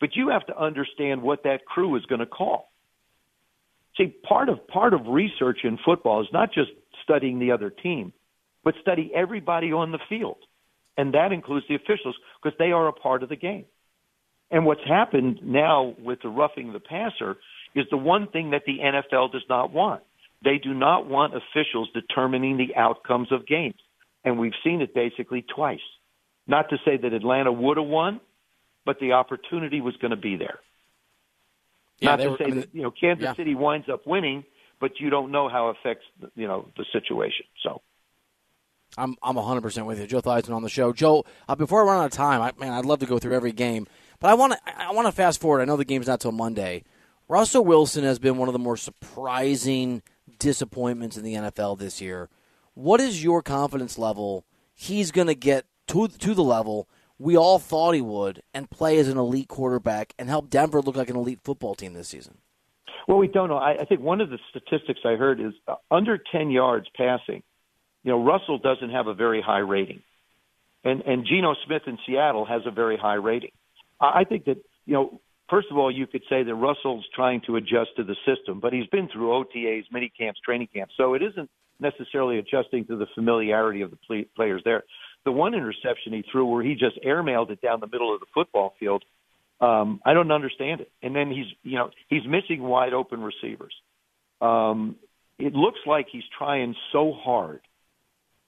But 0.00 0.16
you 0.16 0.28
have 0.30 0.46
to 0.46 0.58
understand 0.58 1.22
what 1.22 1.42
that 1.44 1.64
crew 1.66 1.96
is 1.96 2.06
going 2.06 2.20
to 2.20 2.26
call. 2.26 2.70
See, 3.96 4.14
part 4.26 4.48
of 4.48 4.66
part 4.68 4.94
of 4.94 5.06
research 5.06 5.58
in 5.64 5.78
football 5.84 6.22
is 6.22 6.28
not 6.32 6.52
just 6.52 6.70
studying 7.02 7.38
the 7.38 7.52
other 7.52 7.70
team, 7.70 8.12
but 8.64 8.74
study 8.80 9.12
everybody 9.14 9.72
on 9.72 9.92
the 9.92 9.98
field, 10.08 10.38
and 10.96 11.14
that 11.14 11.32
includes 11.32 11.66
the 11.68 11.74
officials 11.74 12.16
because 12.42 12.56
they 12.58 12.72
are 12.72 12.88
a 12.88 12.92
part 12.92 13.22
of 13.22 13.28
the 13.28 13.36
game. 13.36 13.64
And 14.50 14.66
what's 14.66 14.84
happened 14.86 15.40
now 15.42 15.94
with 16.02 16.22
the 16.22 16.28
roughing 16.28 16.72
the 16.72 16.80
passer 16.80 17.36
is 17.74 17.86
the 17.90 17.96
one 17.96 18.28
thing 18.28 18.50
that 18.50 18.62
the 18.66 18.78
NFL 18.78 19.32
does 19.32 19.44
not 19.48 19.72
want. 19.72 20.02
They 20.42 20.58
do 20.58 20.74
not 20.74 21.06
want 21.06 21.34
officials 21.34 21.88
determining 21.94 22.56
the 22.56 22.74
outcomes 22.74 23.30
of 23.30 23.46
games. 23.46 23.78
And 24.24 24.38
we've 24.38 24.52
seen 24.64 24.80
it 24.80 24.94
basically 24.94 25.44
twice. 25.54 25.78
Not 26.46 26.70
to 26.70 26.76
say 26.84 26.96
that 26.96 27.12
Atlanta 27.12 27.52
would 27.52 27.76
have 27.76 27.86
won, 27.86 28.20
but 28.90 28.98
the 28.98 29.12
opportunity 29.12 29.80
was 29.80 29.96
going 29.98 30.10
to 30.10 30.16
be 30.16 30.34
there. 30.34 30.58
Yeah, 32.00 32.10
Not 32.10 32.16
to 32.16 32.28
were- 32.30 32.38
say 32.38 32.44
I 32.44 32.46
mean, 32.48 32.60
that 32.62 32.68
you 32.72 32.82
know 32.82 32.90
Kansas 32.90 33.22
yeah. 33.22 33.34
City 33.36 33.54
winds 33.54 33.88
up 33.88 34.04
winning, 34.04 34.42
but 34.80 34.98
you 34.98 35.10
don't 35.10 35.30
know 35.30 35.48
how 35.48 35.68
it 35.68 35.76
affects 35.78 36.04
the- 36.20 36.32
you 36.34 36.48
know 36.48 36.66
the 36.76 36.84
situation. 36.92 37.46
So 37.62 37.82
I'm 38.98 39.14
I'm 39.22 39.36
100 39.36 39.60
percent 39.60 39.86
with 39.86 40.00
you. 40.00 40.08
Joe 40.08 40.20
Theismann 40.20 40.56
on 40.56 40.64
the 40.64 40.68
show. 40.68 40.92
Joe, 40.92 41.24
uh, 41.48 41.54
before 41.54 41.82
I 41.82 41.84
run 41.84 42.02
out 42.02 42.06
of 42.06 42.10
time, 42.10 42.42
I, 42.42 42.50
man, 42.58 42.72
I'd 42.72 42.84
love 42.84 42.98
to 42.98 43.06
go 43.06 43.20
through 43.20 43.36
every 43.36 43.52
game, 43.52 43.86
but 44.18 44.28
I 44.28 44.34
want 44.34 44.54
to 44.54 44.58
I 44.76 44.90
want 44.90 45.06
to 45.06 45.12
fast 45.12 45.40
forward. 45.40 45.60
I 45.60 45.66
know 45.66 45.76
the 45.76 45.84
game's 45.84 46.08
not 46.08 46.18
till 46.18 46.32
Monday. 46.32 46.82
Russell 47.28 47.64
Wilson 47.64 48.02
has 48.02 48.18
been 48.18 48.38
one 48.38 48.48
of 48.48 48.54
the 48.54 48.58
more 48.58 48.76
surprising 48.76 50.02
disappointments 50.40 51.16
in 51.16 51.22
the 51.22 51.34
NFL 51.34 51.78
this 51.78 52.00
year. 52.00 52.28
What 52.74 53.00
is 53.00 53.22
your 53.22 53.40
confidence 53.40 53.98
level? 53.98 54.44
He's 54.74 55.12
going 55.12 55.28
to 55.28 55.36
get 55.36 55.66
to 55.88 56.08
to 56.08 56.34
the 56.34 56.42
level 56.42 56.88
we 57.20 57.36
all 57.36 57.58
thought 57.58 57.94
he 57.94 58.00
would 58.00 58.42
and 58.54 58.68
play 58.70 58.98
as 58.98 59.06
an 59.06 59.18
elite 59.18 59.46
quarterback 59.46 60.14
and 60.18 60.30
help 60.30 60.48
Denver 60.48 60.80
look 60.80 60.96
like 60.96 61.10
an 61.10 61.16
elite 61.16 61.40
football 61.44 61.74
team 61.74 61.92
this 61.92 62.08
season. 62.08 62.38
Well, 63.06 63.18
we 63.18 63.28
don't 63.28 63.50
know. 63.50 63.58
I, 63.58 63.82
I 63.82 63.84
think 63.84 64.00
one 64.00 64.22
of 64.22 64.30
the 64.30 64.38
statistics 64.48 65.00
I 65.04 65.16
heard 65.16 65.38
is 65.38 65.52
uh, 65.68 65.74
under 65.90 66.18
10 66.18 66.50
yards 66.50 66.86
passing. 66.96 67.42
You 68.04 68.12
know, 68.12 68.24
Russell 68.24 68.58
doesn't 68.58 68.90
have 68.90 69.06
a 69.06 69.14
very 69.14 69.42
high 69.42 69.58
rating, 69.58 70.00
and 70.82 71.02
and 71.02 71.26
Geno 71.26 71.54
Smith 71.66 71.82
in 71.86 71.98
Seattle 72.06 72.46
has 72.46 72.62
a 72.64 72.70
very 72.70 72.96
high 72.96 73.14
rating. 73.14 73.50
I, 74.00 74.20
I 74.20 74.24
think 74.24 74.46
that 74.46 74.56
you 74.86 74.94
know, 74.94 75.20
first 75.50 75.68
of 75.70 75.76
all, 75.76 75.90
you 75.90 76.06
could 76.06 76.22
say 76.30 76.42
that 76.42 76.54
Russell's 76.54 77.04
trying 77.14 77.42
to 77.42 77.56
adjust 77.56 77.90
to 77.96 78.04
the 78.04 78.16
system, 78.24 78.60
but 78.60 78.72
he's 78.72 78.86
been 78.86 79.08
through 79.12 79.44
OTAs, 79.44 79.84
mini 79.92 80.10
camps, 80.18 80.40
training 80.42 80.68
camps, 80.74 80.94
so 80.96 81.12
it 81.12 81.22
isn't 81.22 81.50
necessarily 81.78 82.38
adjusting 82.38 82.86
to 82.86 82.96
the 82.96 83.06
familiarity 83.14 83.82
of 83.82 83.90
the 83.90 83.96
play, 83.96 84.26
players 84.34 84.62
there. 84.64 84.84
The 85.24 85.32
one 85.32 85.54
interception 85.54 86.12
he 86.12 86.24
threw, 86.30 86.46
where 86.46 86.62
he 86.62 86.74
just 86.74 86.98
airmailed 87.04 87.50
it 87.50 87.60
down 87.60 87.80
the 87.80 87.86
middle 87.86 88.14
of 88.14 88.20
the 88.20 88.26
football 88.32 88.74
field, 88.80 89.04
um, 89.60 90.00
I 90.04 90.14
don't 90.14 90.32
understand 90.32 90.80
it. 90.80 90.90
And 91.02 91.14
then 91.14 91.30
he's, 91.30 91.46
you 91.62 91.76
know, 91.76 91.90
he's 92.08 92.26
missing 92.26 92.62
wide 92.62 92.94
open 92.94 93.20
receivers. 93.20 93.74
Um, 94.40 94.96
it 95.38 95.54
looks 95.54 95.80
like 95.86 96.06
he's 96.10 96.24
trying 96.36 96.74
so 96.92 97.12
hard, 97.12 97.60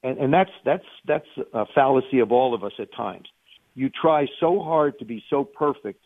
and, 0.02 0.18
and 0.18 0.32
that's 0.32 0.50
that's 0.64 0.84
that's 1.06 1.26
a 1.52 1.64
fallacy 1.74 2.20
of 2.20 2.32
all 2.32 2.54
of 2.54 2.64
us 2.64 2.72
at 2.78 2.94
times. 2.94 3.28
You 3.74 3.90
try 3.90 4.26
so 4.40 4.60
hard 4.62 4.98
to 4.98 5.04
be 5.04 5.22
so 5.30 5.44
perfect 5.44 6.02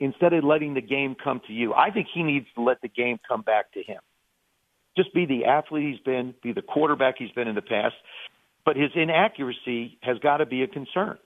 instead 0.00 0.32
of 0.32 0.44
letting 0.44 0.74
the 0.74 0.80
game 0.80 1.16
come 1.22 1.40
to 1.46 1.52
you. 1.52 1.74
I 1.74 1.90
think 1.90 2.08
he 2.12 2.22
needs 2.22 2.46
to 2.54 2.62
let 2.62 2.80
the 2.80 2.88
game 2.88 3.18
come 3.26 3.42
back 3.42 3.72
to 3.72 3.82
him. 3.82 4.00
Just 4.96 5.14
be 5.14 5.26
the 5.26 5.44
athlete 5.46 5.94
he's 5.94 6.04
been, 6.04 6.34
be 6.42 6.52
the 6.52 6.62
quarterback 6.62 7.16
he's 7.18 7.30
been 7.30 7.48
in 7.48 7.54
the 7.54 7.62
past, 7.62 7.94
but 8.68 8.76
his 8.76 8.90
inaccuracy 8.94 9.96
has 10.02 10.18
got 10.18 10.36
to 10.36 10.46
be 10.46 10.62
a 10.62 10.66
concern 10.66 11.16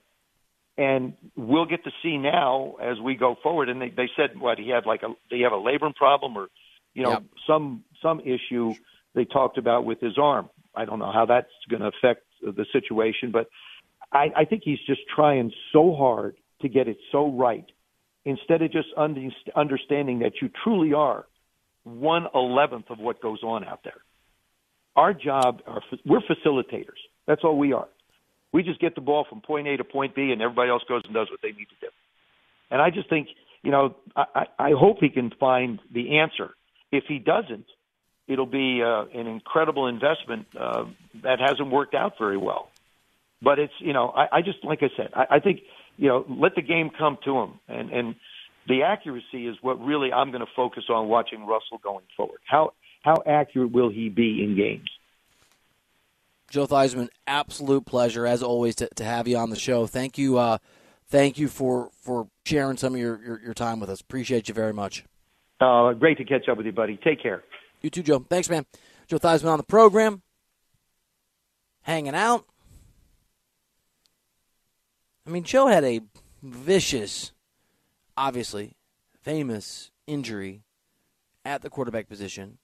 and 0.77 1.13
we'll 1.35 1.65
get 1.65 1.83
to 1.83 1.91
see 2.01 2.17
now 2.17 2.75
as 2.81 3.01
we 3.03 3.15
go 3.15 3.35
forward. 3.43 3.67
And 3.67 3.81
they, 3.81 3.89
they 3.89 4.09
said 4.15 4.39
what 4.39 4.57
he 4.57 4.69
had 4.69 4.85
like 4.85 5.03
a 5.03 5.09
they 5.29 5.39
have 5.39 5.51
a 5.51 5.57
labrum 5.57 5.93
problem 5.93 6.37
or 6.37 6.47
you 6.93 7.03
know 7.03 7.11
Yep. 7.11 7.23
some 7.45 7.83
some 8.01 8.21
issue 8.21 8.73
they 9.13 9.25
talked 9.25 9.57
about 9.57 9.83
with 9.83 9.99
his 9.99 10.17
arm. 10.17 10.49
I 10.73 10.85
don't 10.85 10.99
know 10.99 11.11
how 11.11 11.25
that's 11.25 11.47
going 11.69 11.81
to 11.81 11.89
affect 11.89 12.21
the 12.41 12.65
situation, 12.71 13.31
but 13.31 13.49
I, 14.13 14.31
I 14.37 14.45
think 14.45 14.61
he's 14.63 14.79
just 14.87 15.01
trying 15.13 15.51
so 15.73 15.93
hard 15.93 16.37
to 16.61 16.69
get 16.69 16.87
it 16.87 16.97
so 17.11 17.29
right 17.29 17.65
instead 18.23 18.61
of 18.61 18.71
just 18.71 18.87
under, 18.95 19.21
understanding 19.53 20.19
that 20.19 20.33
you 20.41 20.49
truly 20.63 20.93
are 20.93 21.25
one 21.83 22.25
eleventh 22.33 22.89
of 22.89 22.99
what 22.99 23.21
goes 23.21 23.43
on 23.43 23.65
out 23.65 23.81
there. 23.83 24.01
Our 24.95 25.13
job, 25.13 25.61
are, 25.67 25.81
we're 26.05 26.21
facilitators. 26.21 27.01
That's 27.27 27.43
all 27.43 27.57
we 27.57 27.73
are. 27.73 27.87
We 28.51 28.63
just 28.63 28.79
get 28.79 28.95
the 28.95 29.01
ball 29.01 29.25
from 29.27 29.41
point 29.41 29.67
A 29.67 29.77
to 29.77 29.83
point 29.83 30.15
B, 30.15 30.31
and 30.31 30.41
everybody 30.41 30.69
else 30.69 30.83
goes 30.87 31.01
and 31.05 31.13
does 31.13 31.29
what 31.31 31.41
they 31.41 31.49
need 31.49 31.67
to 31.69 31.79
do. 31.81 31.87
And 32.69 32.81
I 32.81 32.89
just 32.89 33.09
think, 33.09 33.27
you 33.63 33.71
know, 33.71 33.95
I, 34.15 34.45
I 34.59 34.71
hope 34.77 34.97
he 34.99 35.09
can 35.09 35.31
find 35.39 35.79
the 35.91 36.19
answer. 36.19 36.51
If 36.91 37.05
he 37.07 37.17
doesn't, 37.17 37.65
it'll 38.27 38.45
be 38.45 38.81
uh, 38.83 39.05
an 39.13 39.27
incredible 39.27 39.87
investment 39.87 40.47
uh, 40.59 40.85
that 41.23 41.39
hasn't 41.39 41.71
worked 41.71 41.95
out 41.95 42.13
very 42.19 42.37
well. 42.37 42.69
But 43.41 43.59
it's, 43.59 43.73
you 43.79 43.93
know, 43.93 44.09
I, 44.09 44.37
I 44.37 44.41
just, 44.41 44.63
like 44.63 44.79
I 44.81 44.89
said, 44.95 45.09
I, 45.13 45.35
I 45.35 45.39
think, 45.39 45.61
you 45.97 46.07
know, 46.07 46.25
let 46.29 46.55
the 46.55 46.61
game 46.61 46.89
come 46.97 47.17
to 47.25 47.37
him. 47.39 47.59
And, 47.67 47.89
and 47.91 48.15
the 48.67 48.83
accuracy 48.83 49.47
is 49.47 49.57
what 49.61 49.81
really 49.81 50.13
I'm 50.13 50.31
going 50.31 50.45
to 50.45 50.51
focus 50.55 50.85
on 50.89 51.07
watching 51.07 51.45
Russell 51.45 51.79
going 51.83 52.05
forward. 52.15 52.39
How, 52.45 52.73
how 53.01 53.15
accurate 53.25 53.71
will 53.71 53.89
he 53.89 54.09
be 54.09 54.43
in 54.43 54.55
games? 54.55 54.89
Joe 56.53 56.67
Theismann, 56.67 57.09
absolute 57.25 57.83
pleasure 57.83 58.27
as 58.27 58.43
always 58.43 58.75
to, 58.75 58.87
to 58.97 59.03
have 59.03 59.27
you 59.27 59.37
on 59.37 59.49
the 59.49 59.55
show. 59.55 59.87
Thank 59.87 60.19
you, 60.19 60.37
uh, 60.37 60.59
thank 61.07 61.39
you 61.39 61.47
for, 61.47 61.89
for 61.95 62.27
sharing 62.45 62.77
some 62.77 62.93
of 62.93 62.99
your, 62.99 63.19
your, 63.25 63.41
your, 63.41 63.53
time 63.55 63.79
with 63.79 63.89
us. 63.89 64.01
Appreciate 64.01 64.47
you 64.47 64.53
very 64.53 64.71
much. 64.71 65.03
Uh, 65.59 65.93
great 65.93 66.19
to 66.19 66.23
catch 66.23 66.47
up 66.47 66.57
with 66.57 66.67
you, 66.67 66.71
buddy. 66.71 66.99
Take 67.03 67.23
care. 67.23 67.43
You 67.81 67.89
too, 67.89 68.03
Joe. 68.03 68.23
Thanks, 68.29 68.51
man. 68.51 68.67
Joe 69.07 69.17
Theismann 69.17 69.49
on 69.49 69.57
the 69.57 69.63
program, 69.63 70.21
hanging 71.81 72.13
out. 72.13 72.45
I 75.25 75.31
mean, 75.31 75.45
Joe 75.45 75.65
had 75.65 75.83
a 75.83 76.01
vicious, 76.43 77.31
obviously 78.15 78.75
famous 79.23 79.89
injury 80.05 80.61
at 81.43 81.63
the 81.63 81.71
quarterback 81.71 82.07
position 82.07 82.59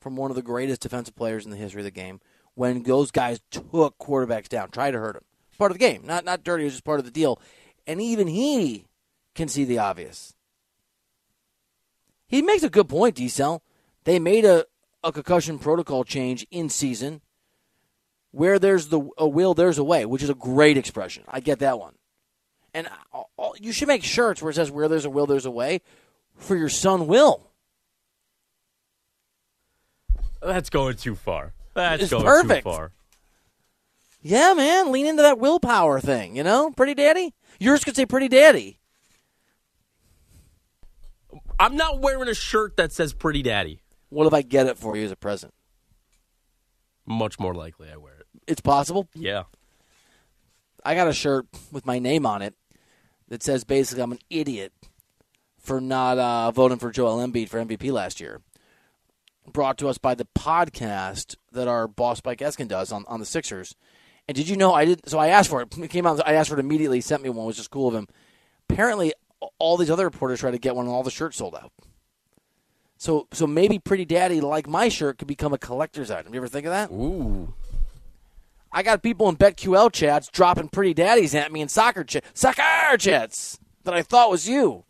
from 0.00 0.16
one 0.16 0.30
of 0.30 0.36
the 0.36 0.42
greatest 0.42 0.80
defensive 0.80 1.14
players 1.14 1.44
in 1.44 1.50
the 1.50 1.58
history 1.58 1.82
of 1.82 1.84
the 1.84 1.90
game 1.90 2.18
when 2.56 2.82
those 2.82 3.10
guys 3.12 3.38
took 3.50 3.96
quarterbacks 3.98 4.48
down, 4.48 4.70
tried 4.70 4.92
to 4.92 4.98
hurt 4.98 5.12
them. 5.14 5.24
Part 5.58 5.70
of 5.70 5.78
the 5.78 5.84
game, 5.84 6.02
not 6.04 6.24
not 6.24 6.42
dirty. 6.42 6.64
It 6.64 6.66
was 6.66 6.74
just 6.74 6.84
part 6.84 6.98
of 6.98 7.04
the 7.04 7.10
deal. 7.10 7.40
And 7.86 8.02
even 8.02 8.26
he 8.26 8.86
can 9.34 9.48
see 9.48 9.64
the 9.64 9.78
obvious. 9.78 10.34
He 12.26 12.42
makes 12.42 12.62
a 12.62 12.68
good 12.68 12.88
point, 12.88 13.14
D 13.14 13.30
They 14.04 14.18
made 14.18 14.44
a, 14.44 14.66
a 15.04 15.12
concussion 15.12 15.58
protocol 15.58 16.02
change 16.02 16.46
in 16.50 16.68
season. 16.68 17.20
Where 18.32 18.58
there's 18.58 18.88
the 18.88 19.08
a 19.16 19.26
will, 19.26 19.54
there's 19.54 19.78
a 19.78 19.84
way, 19.84 20.04
which 20.04 20.22
is 20.22 20.28
a 20.28 20.34
great 20.34 20.76
expression. 20.76 21.24
I 21.28 21.40
get 21.40 21.60
that 21.60 21.78
one. 21.78 21.94
And 22.74 22.88
you 23.58 23.72
should 23.72 23.88
make 23.88 24.02
shirts 24.02 24.42
where 24.42 24.50
it 24.50 24.54
says 24.54 24.70
"Where 24.70 24.88
there's 24.88 25.06
a 25.06 25.10
will, 25.10 25.26
there's 25.26 25.46
a 25.46 25.50
way" 25.50 25.80
for 26.34 26.56
your 26.56 26.68
son 26.68 27.06
Will. 27.06 27.48
That's 30.42 30.68
going 30.68 30.96
too 30.96 31.14
far. 31.14 31.54
That's 31.76 32.04
it's 32.04 32.10
going 32.10 32.24
perfect. 32.24 32.64
too 32.64 32.70
far. 32.72 32.90
Yeah, 34.22 34.54
man, 34.54 34.90
lean 34.92 35.06
into 35.06 35.22
that 35.22 35.38
willpower 35.38 36.00
thing. 36.00 36.34
You 36.34 36.42
know, 36.42 36.70
pretty 36.70 36.94
daddy. 36.94 37.34
Yours 37.60 37.84
could 37.84 37.94
say 37.94 38.06
pretty 38.06 38.28
daddy. 38.28 38.80
I'm 41.60 41.76
not 41.76 42.00
wearing 42.00 42.28
a 42.28 42.34
shirt 42.34 42.78
that 42.78 42.92
says 42.92 43.12
pretty 43.12 43.42
daddy. 43.42 43.80
What 44.08 44.26
if 44.26 44.32
I 44.32 44.40
get 44.40 44.66
it 44.66 44.78
for 44.78 44.96
you 44.96 45.04
as 45.04 45.12
a 45.12 45.16
present? 45.16 45.52
Much 47.04 47.38
more 47.38 47.54
likely 47.54 47.90
I 47.90 47.98
wear 47.98 48.14
it. 48.14 48.26
It's 48.46 48.60
possible. 48.62 49.06
Yeah. 49.14 49.44
I 50.82 50.94
got 50.94 51.08
a 51.08 51.12
shirt 51.12 51.46
with 51.70 51.84
my 51.84 51.98
name 51.98 52.24
on 52.24 52.40
it 52.40 52.54
that 53.28 53.42
says 53.42 53.64
basically 53.64 54.02
I'm 54.02 54.12
an 54.12 54.18
idiot 54.30 54.72
for 55.58 55.80
not 55.80 56.16
uh, 56.16 56.50
voting 56.52 56.78
for 56.78 56.90
Joel 56.90 57.18
Embiid 57.18 57.48
for 57.50 57.62
MVP 57.62 57.92
last 57.92 58.18
year 58.20 58.40
brought 59.52 59.78
to 59.78 59.88
us 59.88 59.98
by 59.98 60.14
the 60.14 60.26
podcast 60.36 61.36
that 61.52 61.68
our 61.68 61.88
boss 61.88 62.20
Mike 62.24 62.40
Eskin 62.40 62.68
does 62.68 62.92
on, 62.92 63.04
on 63.08 63.20
the 63.20 63.26
Sixers. 63.26 63.74
And 64.28 64.36
did 64.36 64.48
you 64.48 64.56
know 64.56 64.74
I 64.74 64.84
did? 64.84 65.08
So 65.08 65.18
I 65.18 65.28
asked 65.28 65.50
for 65.50 65.62
it. 65.62 65.76
It 65.78 65.90
came 65.90 66.06
out. 66.06 66.20
I 66.26 66.34
asked 66.34 66.50
for 66.50 66.56
it 66.56 66.60
immediately. 66.60 66.98
He 66.98 67.02
sent 67.02 67.22
me 67.22 67.28
one, 67.28 67.46
which 67.46 67.58
is 67.58 67.68
cool 67.68 67.88
of 67.88 67.94
him. 67.94 68.08
Apparently, 68.68 69.12
all 69.58 69.76
these 69.76 69.90
other 69.90 70.04
reporters 70.04 70.40
tried 70.40 70.52
to 70.52 70.58
get 70.58 70.74
one, 70.74 70.86
and 70.86 70.94
all 70.94 71.02
the 71.02 71.10
shirts 71.10 71.36
sold 71.36 71.54
out. 71.54 71.72
So, 72.98 73.28
so 73.32 73.46
maybe 73.46 73.78
Pretty 73.78 74.04
Daddy, 74.04 74.40
like 74.40 74.66
my 74.68 74.88
shirt, 74.88 75.18
could 75.18 75.28
become 75.28 75.52
a 75.52 75.58
collector's 75.58 76.10
item. 76.10 76.32
You 76.32 76.40
ever 76.40 76.48
think 76.48 76.66
of 76.66 76.72
that? 76.72 76.90
Ooh. 76.90 77.54
I 78.72 78.82
got 78.82 79.02
people 79.02 79.28
in 79.28 79.36
BetQL 79.36 79.92
chats 79.92 80.28
dropping 80.28 80.68
Pretty 80.68 80.94
Daddies 80.94 81.34
at 81.34 81.52
me 81.52 81.60
in 81.60 81.68
soccer 81.68 82.04
ch- 82.04 82.22
soccer 82.34 82.96
chats 82.98 83.58
that 83.84 83.94
I 83.94 84.02
thought 84.02 84.30
was 84.30 84.48
you. 84.48 84.84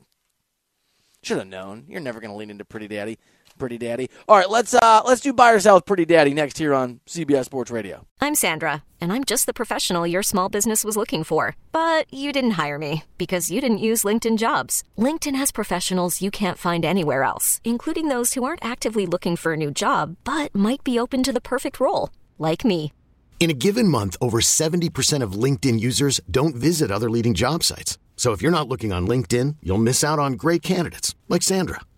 Should 1.23 1.38
have 1.38 1.47
known. 1.49 1.85
You're 1.88 2.01
never 2.01 2.21
going 2.21 2.31
to 2.31 2.37
lean 2.37 2.51
into 2.51 2.64
Pretty 2.64 2.88
Daddy. 2.88 3.19
Pretty 3.59 3.79
Daddy. 3.79 4.11
All 4.29 4.37
right, 4.37 4.51
let's 4.51 4.75
uh 4.75 5.03
let's 5.07 5.21
do 5.21 5.33
buy 5.33 5.53
or 5.53 5.61
sell 5.61 5.77
with 5.77 5.87
Pretty 5.87 6.05
Daddy 6.05 6.35
next 6.35 6.59
here 6.59 6.75
on 6.75 7.01
CBS 7.07 7.45
Sports 7.47 7.71
Radio. 7.71 8.07
I'm 8.21 8.35
Sandra, 8.35 8.83
and 9.01 9.12
I'm 9.12 9.25
just 9.25 9.47
the 9.47 9.55
professional 9.55 10.07
your 10.07 10.23
small 10.23 10.49
business 10.49 10.85
was 10.85 10.97
looking 10.97 11.23
for, 11.25 11.57
but 11.71 12.12
you 12.12 12.33
didn't 12.33 12.53
hire 12.62 12.79
me 12.79 13.05
because 13.19 13.51
you 13.51 13.61
didn't 13.61 13.87
use 13.90 14.05
LinkedIn 14.05 14.37
Jobs. 14.37 14.83
LinkedIn 14.99 15.37
has 15.37 15.53
professionals 15.53 16.21
you 16.21 16.31
can't 16.31 16.59
find 16.59 16.85
anywhere 16.85 17.23
else, 17.23 17.61
including 17.62 18.09
those 18.09 18.35
who 18.35 18.42
aren't 18.42 18.64
actively 18.64 19.07
looking 19.07 19.37
for 19.37 19.53
a 19.53 19.57
new 19.57 19.71
job 19.71 20.16
but 20.25 20.53
might 20.55 20.83
be 20.83 20.99
open 20.99 21.23
to 21.23 21.33
the 21.33 21.40
perfect 21.40 21.79
role, 21.79 22.11
like 22.38 22.64
me. 22.64 22.92
In 23.38 23.51
a 23.51 23.55
given 23.66 23.87
month, 23.88 24.16
over 24.21 24.40
70% 24.40 25.23
of 25.23 25.33
LinkedIn 25.45 25.79
users 25.79 26.21
don't 26.31 26.57
visit 26.57 26.90
other 26.90 27.11
leading 27.11 27.35
job 27.35 27.62
sites. 27.62 27.99
So 28.16 28.33
if 28.33 28.42
you're 28.42 28.59
not 28.59 28.66
looking 28.66 28.92
on 28.92 29.07
LinkedIn, 29.07 29.57
you'll 29.62 29.79
miss 29.79 30.03
out 30.03 30.19
on 30.19 30.33
great 30.33 30.62
candidates 30.62 31.14
like 31.29 31.42
Sandra. 31.42 31.81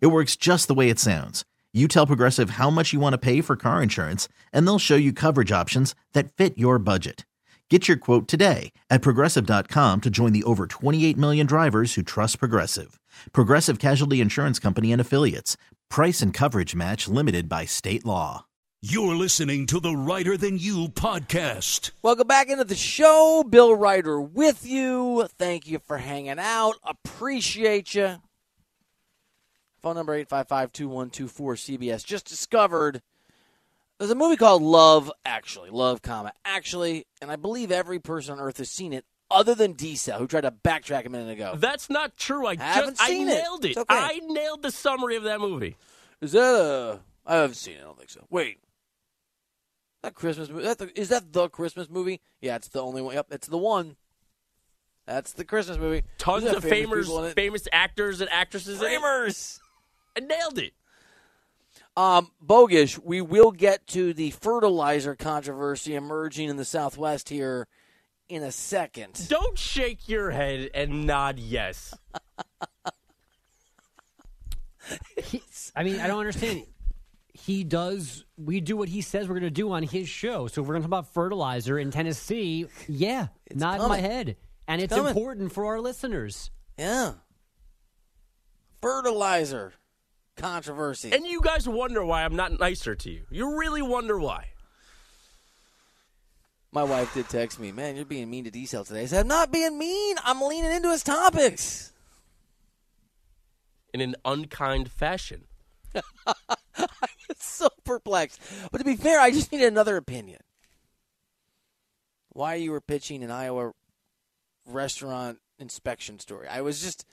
It 0.00 0.08
works 0.08 0.36
just 0.36 0.68
the 0.68 0.74
way 0.74 0.88
it 0.90 0.98
sounds 0.98 1.44
you 1.76 1.88
tell 1.88 2.06
Progressive 2.06 2.50
how 2.50 2.70
much 2.70 2.92
you 2.92 3.00
want 3.00 3.14
to 3.14 3.18
pay 3.18 3.40
for 3.40 3.56
car 3.56 3.82
insurance, 3.82 4.28
and 4.52 4.64
they'll 4.64 4.78
show 4.78 4.94
you 4.94 5.12
coverage 5.12 5.50
options 5.50 5.94
that 6.12 6.32
fit 6.32 6.56
your 6.56 6.78
budget. 6.78 7.26
Get 7.68 7.88
your 7.88 7.96
quote 7.96 8.28
today 8.28 8.72
at 8.90 9.02
progressive.com 9.02 10.02
to 10.02 10.10
join 10.10 10.32
the 10.32 10.44
over 10.44 10.66
28 10.66 11.16
million 11.16 11.46
drivers 11.46 11.94
who 11.94 12.02
trust 12.02 12.38
Progressive. 12.38 13.00
Progressive 13.32 13.78
Casualty 13.78 14.20
Insurance 14.20 14.58
Company 14.60 14.92
and 14.92 15.00
Affiliates. 15.00 15.56
Price 15.90 16.20
and 16.22 16.32
coverage 16.32 16.76
match 16.76 17.08
limited 17.08 17.48
by 17.48 17.64
state 17.64 18.04
law. 18.04 18.44
You're 18.82 19.16
listening 19.16 19.64
to 19.68 19.80
the 19.80 19.96
Reiter 19.96 20.36
Than 20.36 20.58
You 20.58 20.88
podcast. 20.88 21.90
Welcome 22.02 22.28
back 22.28 22.50
into 22.50 22.64
the 22.64 22.74
show. 22.76 23.42
Bill 23.48 23.74
Reiter 23.74 24.20
with 24.20 24.66
you. 24.66 25.26
Thank 25.38 25.66
you 25.66 25.78
for 25.78 25.96
hanging 25.96 26.38
out. 26.38 26.74
Appreciate 26.84 27.94
you. 27.94 28.16
Phone 29.84 29.96
number 29.96 30.24
855-2124-CBS. 30.24 32.06
Just 32.06 32.24
discovered 32.26 33.02
there's 33.98 34.10
a 34.10 34.14
movie 34.14 34.36
called 34.36 34.62
Love 34.62 35.12
Actually. 35.26 35.68
Love, 35.68 36.00
comma, 36.00 36.32
Actually. 36.46 37.06
And 37.20 37.30
I 37.30 37.36
believe 37.36 37.70
every 37.70 37.98
person 37.98 38.32
on 38.32 38.40
earth 38.40 38.56
has 38.56 38.70
seen 38.70 38.94
it 38.94 39.04
other 39.30 39.54
than 39.54 39.74
Diesel, 39.74 40.18
who 40.18 40.26
tried 40.26 40.40
to 40.40 40.50
backtrack 40.50 41.04
a 41.04 41.10
minute 41.10 41.30
ago. 41.30 41.56
That's 41.58 41.90
not 41.90 42.16
true. 42.16 42.46
I 42.46 42.56
Haven't 42.56 42.96
just 42.96 43.06
seen 43.06 43.28
I 43.28 43.32
it. 43.32 43.34
nailed 43.42 43.64
it. 43.66 43.68
It's 43.68 43.76
okay. 43.76 43.94
I 43.94 44.20
nailed 44.24 44.62
the 44.62 44.70
summary 44.70 45.16
of 45.16 45.24
that 45.24 45.38
movie. 45.38 45.76
Is 46.22 46.32
that 46.32 46.40
a? 46.54 47.00
I 47.26 47.36
haven't 47.36 47.56
seen 47.56 47.74
it. 47.74 47.80
I 47.80 47.84
don't 47.84 47.98
think 47.98 48.08
so. 48.08 48.24
Wait, 48.30 48.60
that 50.02 50.14
Christmas 50.14 50.48
movie? 50.48 50.62
That 50.64 50.78
the, 50.78 50.98
is 50.98 51.10
that 51.10 51.30
the 51.30 51.50
Christmas 51.50 51.90
movie? 51.90 52.22
Yeah, 52.40 52.56
it's 52.56 52.68
the 52.68 52.82
only 52.82 53.02
one. 53.02 53.14
Yep, 53.16 53.26
it's 53.32 53.48
the 53.48 53.58
one. 53.58 53.96
That's 55.06 55.32
the 55.32 55.44
Christmas 55.44 55.76
movie. 55.76 56.04
Tons 56.16 56.44
of 56.44 56.62
famous 56.64 57.10
it? 57.10 57.34
famous 57.34 57.68
actors 57.70 58.22
and 58.22 58.30
actresses. 58.30 58.80
in 58.80 58.86
it. 58.86 58.88
Framers. 58.88 59.60
I 60.16 60.20
nailed 60.20 60.58
it. 60.58 60.72
Um, 61.96 62.30
Bogish, 62.44 62.98
we 63.02 63.20
will 63.20 63.52
get 63.52 63.86
to 63.88 64.12
the 64.12 64.30
fertilizer 64.30 65.14
controversy 65.14 65.94
emerging 65.94 66.48
in 66.48 66.56
the 66.56 66.64
Southwest 66.64 67.28
here 67.28 67.68
in 68.28 68.42
a 68.42 68.50
second. 68.50 69.28
Don't 69.28 69.56
shake 69.58 70.08
your 70.08 70.30
head 70.30 70.70
and 70.74 71.06
nod 71.06 71.38
yes. 71.38 71.94
I 75.76 75.84
mean, 75.84 76.00
I 76.00 76.06
don't 76.08 76.18
understand. 76.18 76.64
He 77.32 77.64
does. 77.64 78.24
We 78.36 78.60
do 78.60 78.76
what 78.76 78.88
he 78.88 79.00
says 79.00 79.28
we're 79.28 79.34
going 79.34 79.44
to 79.44 79.50
do 79.50 79.72
on 79.72 79.82
his 79.82 80.08
show. 80.08 80.46
So 80.46 80.62
if 80.62 80.68
we're 80.68 80.74
going 80.74 80.82
to 80.82 80.88
talk 80.88 81.00
about 81.00 81.14
fertilizer 81.14 81.78
in 81.78 81.90
Tennessee, 81.90 82.66
yeah, 82.88 83.28
It's 83.46 83.60
nod 83.60 83.88
my 83.88 83.98
head, 83.98 84.36
and 84.66 84.80
It's 84.80 84.92
it's, 84.92 85.06
important 85.06 85.52
for 85.52 85.66
our 85.66 85.80
listeners. 85.80 86.50
Yeah. 86.78 87.12
Fertilizer 88.82 89.74
controversy. 90.36 91.12
And 91.12 91.26
you 91.26 91.40
guys 91.40 91.68
wonder 91.68 92.04
why 92.04 92.24
I'm 92.24 92.36
not 92.36 92.58
nicer 92.58 92.94
to 92.94 93.10
you. 93.10 93.24
You 93.30 93.58
really 93.58 93.82
wonder 93.82 94.18
why. 94.18 94.48
My 96.72 96.82
wife 96.82 97.14
did 97.14 97.28
text 97.28 97.60
me, 97.60 97.70
man, 97.70 97.94
you're 97.94 98.04
being 98.04 98.28
mean 98.28 98.44
to 98.44 98.50
Diesel 98.50 98.84
today. 98.84 99.02
I 99.02 99.06
said, 99.06 99.20
I'm 99.20 99.28
not 99.28 99.52
being 99.52 99.78
mean. 99.78 100.16
I'm 100.24 100.40
leaning 100.40 100.72
into 100.72 100.90
his 100.90 101.04
topics. 101.04 101.92
In 103.92 104.00
an 104.00 104.16
unkind 104.24 104.90
fashion. 104.90 105.44
It's 107.28 107.46
so 107.46 107.68
perplexed. 107.84 108.40
But 108.70 108.78
to 108.78 108.84
be 108.84 108.96
fair, 108.96 109.20
I 109.20 109.30
just 109.30 109.50
need 109.52 109.62
another 109.62 109.96
opinion. 109.96 110.40
Why 112.28 112.54
you 112.56 112.72
were 112.72 112.80
pitching 112.80 113.22
an 113.22 113.30
Iowa 113.30 113.72
restaurant 114.66 115.38
inspection 115.58 116.18
story. 116.18 116.48
I 116.48 116.60
was 116.60 116.82
just 116.82 117.06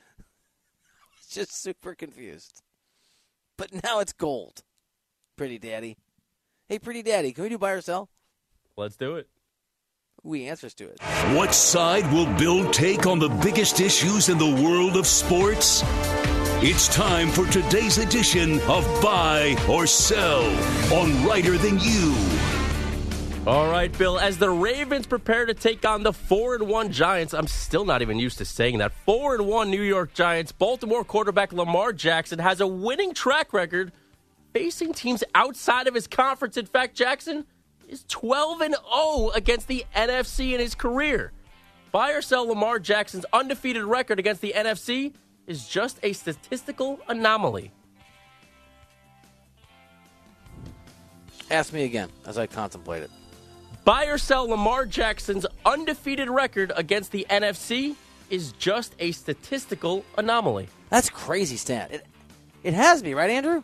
just 1.30 1.62
super 1.62 1.96
confused. 1.96 2.62
But 3.62 3.84
now 3.84 4.00
it's 4.00 4.14
gold. 4.14 4.64
Pretty 5.38 5.60
daddy. 5.60 5.98
Hey 6.68 6.80
pretty 6.80 7.04
daddy, 7.04 7.32
can 7.32 7.44
we 7.44 7.50
do 7.50 7.60
buy 7.60 7.72
or 7.72 7.82
sell? 7.82 8.10
Let's 8.76 8.96
do 8.96 9.18
it. 9.18 9.28
We 10.24 10.48
answers 10.48 10.74
to 10.76 10.86
it. 10.86 11.00
What 11.36 11.54
side 11.54 12.12
will 12.12 12.26
Bill 12.38 12.72
take 12.72 13.06
on 13.06 13.20
the 13.20 13.30
biggest 13.30 13.80
issues 13.80 14.30
in 14.30 14.40
the 14.40 14.64
world 14.64 14.98
of 14.98 15.06
sports? 15.06 15.84
It's 16.64 16.88
time 16.88 17.30
for 17.30 17.46
today's 17.48 17.98
edition 17.98 18.60
of 18.62 18.84
Buy 19.02 19.56
or 19.70 19.86
Sell 19.88 20.44
on 20.94 21.26
Reiter 21.26 21.58
Than 21.58 21.80
You. 21.80 22.16
All 23.48 23.72
right, 23.72 23.92
Bill. 23.98 24.20
As 24.20 24.38
the 24.38 24.52
Ravens 24.52 25.08
prepare 25.08 25.48
to 25.48 25.56
take 25.56 25.84
on 25.84 26.04
the 26.04 26.14
four 26.14 26.54
and 26.54 26.68
one 26.68 26.92
Giants, 26.92 27.34
I'm 27.34 27.48
still 27.48 27.86
not 27.86 28.04
even 28.04 28.20
used 28.20 28.38
to 28.38 28.46
saying 28.46 28.78
that. 28.78 28.92
Four 29.04 29.34
and 29.34 29.48
one 29.48 29.72
New 29.72 29.82
York 29.82 30.14
Giants. 30.14 30.52
Baltimore 30.52 31.04
quarterback 31.04 31.52
Lamar 31.52 31.92
Jackson 31.92 32.38
has 32.38 32.62
a 32.62 32.68
winning 32.68 33.16
track 33.16 33.52
record 33.52 33.94
facing 34.54 34.94
teams 34.94 35.24
outside 35.34 35.88
of 35.88 35.96
his 35.96 36.06
conference. 36.06 36.56
In 36.56 36.68
fact, 36.68 36.96
Jackson 36.96 37.48
is 37.90 38.06
12 38.10 38.62
and 38.62 38.76
0 38.76 39.32
against 39.34 39.68
the 39.68 39.86
NFC 39.96 40.54
in 40.54 40.60
his 40.60 40.76
career. 40.76 41.32
Buy 41.92 42.12
or 42.12 42.22
sell 42.22 42.48
Lamar 42.48 42.78
Jackson's 42.78 43.26
undefeated 43.34 43.84
record 43.84 44.20
against 44.20 44.42
the 44.42 44.54
NFC 44.56 45.16
is 45.48 45.68
just 45.68 45.98
a 46.04 46.14
statistical 46.14 47.00
anomaly. 47.08 47.72
Ask 51.50 51.74
me 51.74 51.86
again 51.86 52.10
as 52.28 52.38
I 52.38 52.46
contemplate 52.46 53.02
it. 53.02 53.10
Buy 53.84 54.06
or 54.06 54.18
sell 54.20 54.48
Lamar 54.48 54.86
Jackson's 54.86 55.46
undefeated 55.66 56.30
record 56.30 56.72
against 56.76 57.12
the 57.12 57.26
NFC 57.30 57.96
is 58.30 58.52
just 58.54 58.96
a 59.00 59.12
statistical 59.12 60.06
anomaly. 60.18 60.70
That's 60.90 61.10
crazy 61.10 61.58
Stan. 61.58 61.90
It 61.92 62.06
it 62.64 62.74
has 62.76 63.02
me, 63.02 63.16
right, 63.16 63.30
Andrew? 63.30 63.64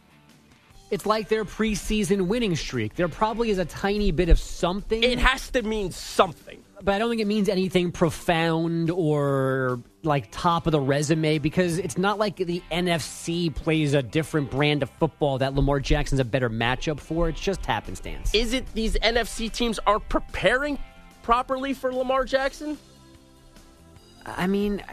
It's 0.89 1.05
like 1.05 1.27
their 1.27 1.45
preseason 1.45 2.27
winning 2.27 2.55
streak. 2.55 2.95
There 2.95 3.07
probably 3.07 3.51
is 3.51 3.59
a 3.59 3.65
tiny 3.65 4.11
bit 4.11 4.29
of 4.29 4.39
something. 4.39 5.03
It 5.03 5.19
has 5.19 5.51
to 5.51 5.61
mean 5.61 5.91
something. 5.91 6.56
But 6.83 6.93
I 6.95 6.99
don't 6.99 7.09
think 7.09 7.21
it 7.21 7.27
means 7.27 7.49
anything 7.49 7.91
profound 7.91 8.89
or 8.91 9.81
like 10.03 10.29
top 10.31 10.67
of 10.67 10.71
the 10.71 10.79
resume 10.79 11.37
because 11.39 11.79
it's 11.79 11.97
not 11.97 12.19
like 12.19 12.35
the 12.37 12.61
NFC 12.71 13.53
plays 13.53 13.93
a 13.93 14.01
different 14.03 14.51
brand 14.51 14.83
of 14.83 14.89
football 14.91 15.37
that 15.39 15.53
Lamar 15.55 15.79
Jackson's 15.79 16.19
a 16.19 16.25
better 16.25 16.49
matchup 16.49 16.99
for. 16.99 17.29
It's 17.29 17.41
just 17.41 17.65
happenstance. 17.65 18.33
Is 18.33 18.53
it 18.53 18.65
these 18.73 18.95
NFC 18.99 19.51
teams 19.51 19.79
aren't 19.87 20.07
preparing 20.07 20.77
properly 21.23 21.73
for 21.73 21.91
Lamar 21.93 22.25
Jackson? 22.25 22.77
I 24.25 24.45
mean, 24.47 24.83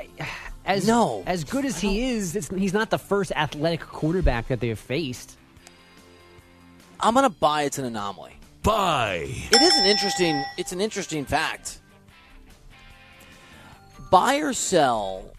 as 0.64 0.86
No. 0.86 1.22
as 1.26 1.44
good 1.44 1.64
as 1.64 1.80
he 1.80 2.12
is, 2.12 2.34
it's, 2.36 2.48
he's 2.48 2.72
not 2.72 2.90
the 2.90 2.98
first 2.98 3.32
athletic 3.36 3.80
quarterback 3.80 4.48
that 4.48 4.60
they've 4.60 4.78
faced. 4.78 5.36
I'm 7.00 7.14
gonna 7.14 7.30
buy 7.30 7.64
it's 7.64 7.78
an 7.78 7.84
anomaly. 7.84 8.36
Buy. 8.64 9.26
It 9.28 9.60
is 9.60 9.76
an 9.76 9.84
interesting. 9.84 10.42
It's 10.56 10.72
an 10.72 10.80
interesting 10.80 11.26
fact. 11.26 11.80
Buy 14.10 14.36
or 14.36 14.54
sell, 14.54 15.34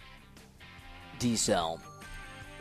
D 1.18 1.36
sell, 1.36 1.82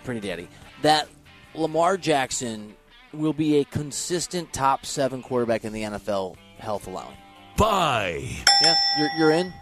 pretty 0.05 0.21
daddy. 0.21 0.49
That 0.81 1.07
Lamar 1.55 1.99
Jackson 1.99 2.75
will 3.13 3.35
be 3.35 3.59
a 3.59 3.65
consistent 3.65 4.53
top 4.55 4.87
seven 4.87 5.23
quarterback 5.23 5.65
in 5.65 5.73
the 5.75 5.83
NFL, 5.83 6.37
health 6.59 6.87
allowing. 6.87 7.17
Buy. 7.59 8.27
Yeah, 8.63 8.75
you're, 8.99 9.11
you're 9.19 9.31
in. 9.33 9.53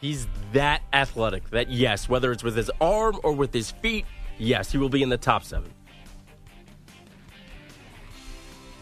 He's 0.00 0.26
that 0.52 0.82
athletic 0.92 1.50
that, 1.50 1.68
yes, 1.70 2.08
whether 2.08 2.32
it's 2.32 2.42
with 2.42 2.56
his 2.56 2.70
arm 2.80 3.20
or 3.22 3.32
with 3.32 3.52
his 3.52 3.70
feet, 3.70 4.06
yes, 4.38 4.72
he 4.72 4.78
will 4.78 4.88
be 4.88 5.02
in 5.02 5.08
the 5.08 5.18
top 5.18 5.44
seven. 5.44 5.70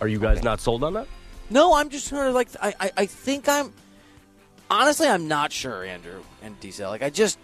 Are 0.01 0.09
you 0.09 0.19
guys 0.19 0.43
not 0.43 0.61
sold 0.61 0.85
on 0.85 0.95
that? 0.95 1.07
No, 1.51 1.75
I'm 1.75 1.89
just 1.89 2.07
sort 2.07 2.27
of 2.27 2.35
like 2.35 2.49
I, 2.61 2.75
I, 2.81 2.91
I 2.99 3.07
think 3.07 3.49
I'm 3.49 3.73
honestly 4.71 5.07
I'm 5.07 5.29
not 5.29 5.53
sure, 5.53 5.85
Andrew 5.85 6.23
and 6.43 6.59
Diesel. 6.61 6.91
Like 6.91 7.03
I 7.03 7.11
just 7.11 7.39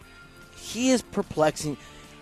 he 0.56 0.90
is 0.90 1.02
perplexing. 1.02 1.76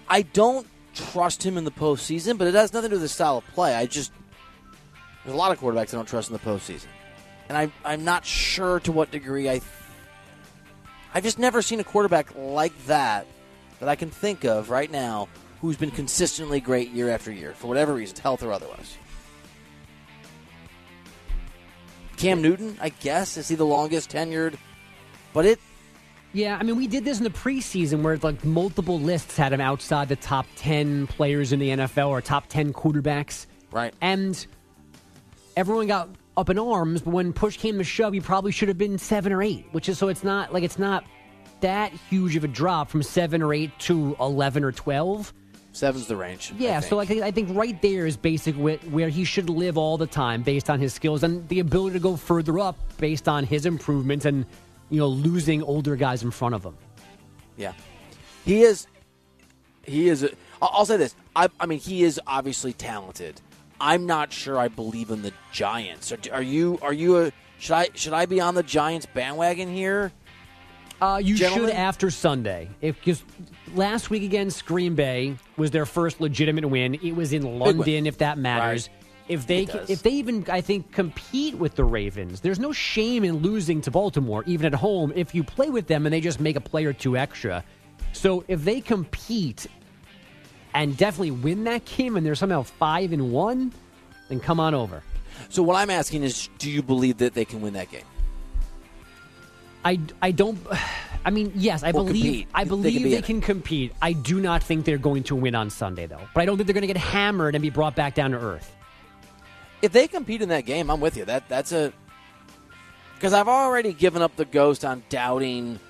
I 0.09 0.23
don't 0.23 0.67
trust 0.95 1.43
him 1.43 1.57
in 1.57 1.65
the 1.65 1.71
postseason, 1.71 2.39
but 2.39 2.49
it 2.49 2.55
has 2.55 2.73
nothing 2.73 2.91
to 2.91 2.97
do 2.97 2.97
with 2.97 3.03
his 3.03 3.13
style 3.13 3.39
of 3.39 3.47
play. 3.49 3.75
I 3.75 3.87
just 3.87 4.13
there's 5.25 5.35
a 5.35 5.39
lot 5.39 5.53
of 5.53 5.61
quarterbacks 5.61 5.93
I 5.93 5.97
don't 5.97 6.09
trust 6.09 6.31
in 6.31 6.33
the 6.33 6.41
postseason, 6.41 6.87
and 7.49 7.57
I 7.57 7.71
I'm 7.85 8.05
not 8.05 8.25
sure 8.25 8.81
to 8.81 8.93
what 8.93 9.11
degree 9.11 9.49
I. 9.49 9.61
I've 11.15 11.23
just 11.23 11.39
never 11.39 11.63
seen 11.63 11.81
a 11.81 11.85
quarterback 11.85 12.35
like 12.37 12.77
that 12.87 13.27
that 13.81 13.89
I 13.89 13.97
can 13.97 14.11
think 14.11 14.45
of 14.45 14.71
right 14.71 14.91
now 14.91 15.29
who's 15.61 15.77
been 15.77 15.91
consistently 15.91 16.61
great 16.61 16.91
year 16.91 17.11
after 17.11 17.33
year 17.33 17.53
for 17.53 17.67
whatever 17.67 17.95
reason, 17.95 18.17
health 18.19 18.43
or 18.43 18.53
otherwise. 18.53 18.97
Cam 22.19 22.43
Newton, 22.43 22.77
I 22.81 22.89
guess, 22.91 23.37
is 23.37 23.49
he 23.49 23.55
the 23.55 23.65
longest 23.65 24.11
tenured? 24.11 24.57
But 25.33 25.47
it 25.47 25.61
Yeah, 26.33 26.57
I 26.59 26.63
mean, 26.63 26.77
we 26.77 26.87
did 26.87 27.05
this 27.05 27.19
in 27.19 27.25
the 27.25 27.31
preseason 27.31 28.03
where 28.03 28.17
like 28.19 28.45
multiple 28.45 28.99
lists 29.01 29.37
had 29.37 29.53
him 29.53 29.61
outside 29.61 30.09
the 30.09 30.17
top 30.17 30.47
10 30.57 31.07
players 31.07 31.53
in 31.53 31.61
the 31.61 31.71
NFL 31.71 32.09
or 32.09 32.21
top 32.21 32.49
10 32.49 32.73
quarterbacks. 32.73 33.47
Right. 33.71 33.95
And 34.01 34.47
everyone 35.57 35.87
got 35.87 36.09
up 36.37 36.51
in 36.51 36.59
arms, 36.59 37.03
but 37.03 37.13
when 37.13 37.33
push 37.33 37.57
came 37.57 37.79
to 37.79 37.85
shove, 37.85 38.13
he 38.13 38.21
probably 38.21 38.53
should 38.53 38.69
have 38.69 38.79
been 38.79 38.99
seven 38.99 39.33
or 39.33 39.43
eight, 39.43 39.67
which 39.73 39.89
is 39.89 39.99
so 39.99 40.09
it's 40.09 40.25
not 40.25 40.53
like 40.53 40.63
it's 40.63 40.79
not 40.79 41.05
that 41.61 41.93
huge 42.09 42.37
of 42.37 42.45
a 42.45 42.49
drop 42.49 42.89
from 42.89 43.03
seven 43.03 43.43
or 43.43 43.53
eight 43.53 43.77
to 43.81 44.17
11 44.21 44.65
or 44.65 44.73
12. 44.73 45.33
Seven's 45.79 46.07
the 46.07 46.17
range. 46.17 46.53
Yeah, 46.59 46.81
think. 46.81 46.91
so 46.91 46.97
like 46.97 47.11
I 47.11 47.31
think 47.31 47.57
right 47.57 47.81
there 47.81 48.07
is 48.07 48.17
basic 48.17 48.55
where, 48.57 48.77
where 48.91 49.09
he 49.09 49.25
should 49.25 49.49
live 49.49 49.79
all 49.79 49.97
the 49.97 50.07
time 50.07 50.43
based 50.43 50.69
on 50.69 50.81
his 50.81 50.93
skills 50.93 51.23
and 51.23 51.49
the 51.49 51.61
ability 51.61 51.95
to 51.95 52.01
go 52.01 52.17
further 52.17 52.59
up 52.59 52.77
based 52.99 53.29
on 53.29 53.45
his 53.45 53.65
improvements 53.65 54.25
and 54.25 54.45
you 54.91 54.99
know 54.99 55.09
losing 55.09 55.63
older 55.63 55.97
guys 55.97 56.23
in 56.23 56.31
front 56.31 56.55
of 56.55 56.65
him. 56.65 56.77
Yeah, 57.57 57.73
he 58.45 58.63
is. 58.63 58.87
He 59.85 60.09
is. 60.09 60.29
I'll 60.61 60.85
say 60.85 60.97
this. 60.97 61.15
I, 61.35 61.49
I 61.59 61.67
mean, 61.67 61.79
he 61.79 62.03
is 62.03 62.21
obviously 62.27 62.73
talented. 62.73 63.41
I'm 63.81 64.07
not 64.07 64.33
sure 64.33 64.59
I 64.59 64.69
believe 64.69 65.11
in 65.11 65.23
the 65.23 65.33
Giants. 65.53 66.13
Are, 66.13 66.19
are 66.33 66.43
you? 66.43 66.79
Are 66.83 66.93
you 66.93 67.19
a? 67.19 67.33
Should 67.59 67.75
I? 67.75 67.89
Should 67.95 68.13
I 68.13 68.27
be 68.27 68.41
on 68.41 68.55
the 68.55 68.63
Giants 68.63 69.07
bandwagon 69.07 69.73
here? 69.73 70.13
Uh, 71.01 71.21
you 71.23 71.37
Gentlemen? 71.37 71.69
should 71.71 71.77
after 71.77 72.11
Sunday. 72.11 72.69
If 72.81 72.97
because 72.97 73.23
last 73.75 74.11
week 74.11 74.23
against 74.23 74.67
Green 74.67 74.95
Bay 74.95 75.37
was 75.57 75.71
their 75.71 75.87
first 75.87 76.21
legitimate 76.21 76.69
win. 76.69 76.95
It 76.95 77.13
was 77.13 77.33
in 77.33 77.59
London, 77.59 78.07
if 78.07 78.19
that 78.19 78.39
matters. 78.39 78.89
if 79.29 79.47
they 79.47 79.67
can, 79.67 79.85
if 79.89 80.03
they 80.03 80.11
even 80.11 80.45
I 80.51 80.61
think 80.61 80.91
compete 80.91 81.55
with 81.55 81.77
the 81.77 81.85
Ravens, 81.85 82.41
there's 82.41 82.59
no 82.59 82.73
shame 82.73 83.25
in 83.25 83.37
losing 83.37 83.81
to 83.83 83.91
Baltimore 83.91 84.43
even 84.47 84.67
at 84.67 84.75
home 84.75 85.13
if 85.15 85.35
you 85.35 85.45
play 85.45 85.71
with 85.71 85.87
them 85.87 86.07
and 86.07 86.13
they 86.13 86.21
just 86.21 86.41
make 86.41 86.57
a 86.57 86.61
play 86.61 86.85
or 86.85 86.93
two 86.93 87.17
extra. 87.17 87.63
So 88.13 88.45
if 88.49 88.65
they 88.65 88.81
compete 88.81 89.67
and 90.75 90.97
definitely 90.97 91.31
win 91.31 91.65
that 91.65 91.85
game 91.85 92.17
and 92.17 92.27
they're 92.27 92.35
somehow 92.35 92.63
5 92.63 93.13
and 93.13 93.33
1, 93.33 93.73
then 94.29 94.41
come 94.41 94.61
on 94.61 94.75
over. 94.75 95.03
So 95.49 95.63
what 95.63 95.77
I'm 95.77 95.91
asking 95.91 96.25
is, 96.25 96.49
do 96.59 96.71
you 96.71 96.83
believe 96.83 97.19
that 97.19 97.35
they 97.35 97.45
can 97.45 97.61
win 97.61 97.75
that 97.75 97.91
game? 97.91 98.03
I, 99.85 100.01
I 100.21 100.31
don't 100.33 100.59
I 101.25 101.31
mean 101.31 101.53
yes 101.55 101.83
I 101.83 101.93
believe 101.93 102.23
compete. 102.23 102.49
I 102.55 102.65
They 102.65 102.69
can 102.69 102.83
believe 102.83 103.03
be 103.03 103.11
they 103.11 103.23
can 103.23 103.41
compete. 103.41 103.93
I 104.03 104.13
do 104.13 104.41
not 104.41 104.63
think 104.63 104.85
they're 104.85 104.99
going 104.99 105.23
to 105.25 105.37
win 105.37 105.55
on 105.55 105.71
Sunday 105.71 106.07
though. 106.07 106.21
But 106.35 106.43
I 106.43 106.47
don't 106.47 106.57
think 106.57 106.67
they're 106.67 106.75
going 106.75 106.87
to 106.87 106.93
get 106.93 106.97
hammered 106.97 107.55
and 107.55 107.63
be 107.63 107.71
brought 107.71 107.95
back 107.97 108.15
down 108.15 108.33
to 108.33 108.39
earth. 108.39 108.75
If 109.81 109.93
they 109.93 110.09
compete 110.09 110.43
in 110.43 110.49
that 110.49 110.67
game, 110.67 110.91
I'm 110.91 111.01
with 111.01 111.17
you. 111.17 111.25
That 111.25 111.49
that's 111.49 111.73
a 111.73 111.93
because 113.15 113.33
I've 113.33 113.49
already 113.49 113.93
given 113.93 114.23
up 114.23 114.37
the 114.37 114.45
ghost 114.45 114.85
on 114.85 115.03
doubting 115.09 115.81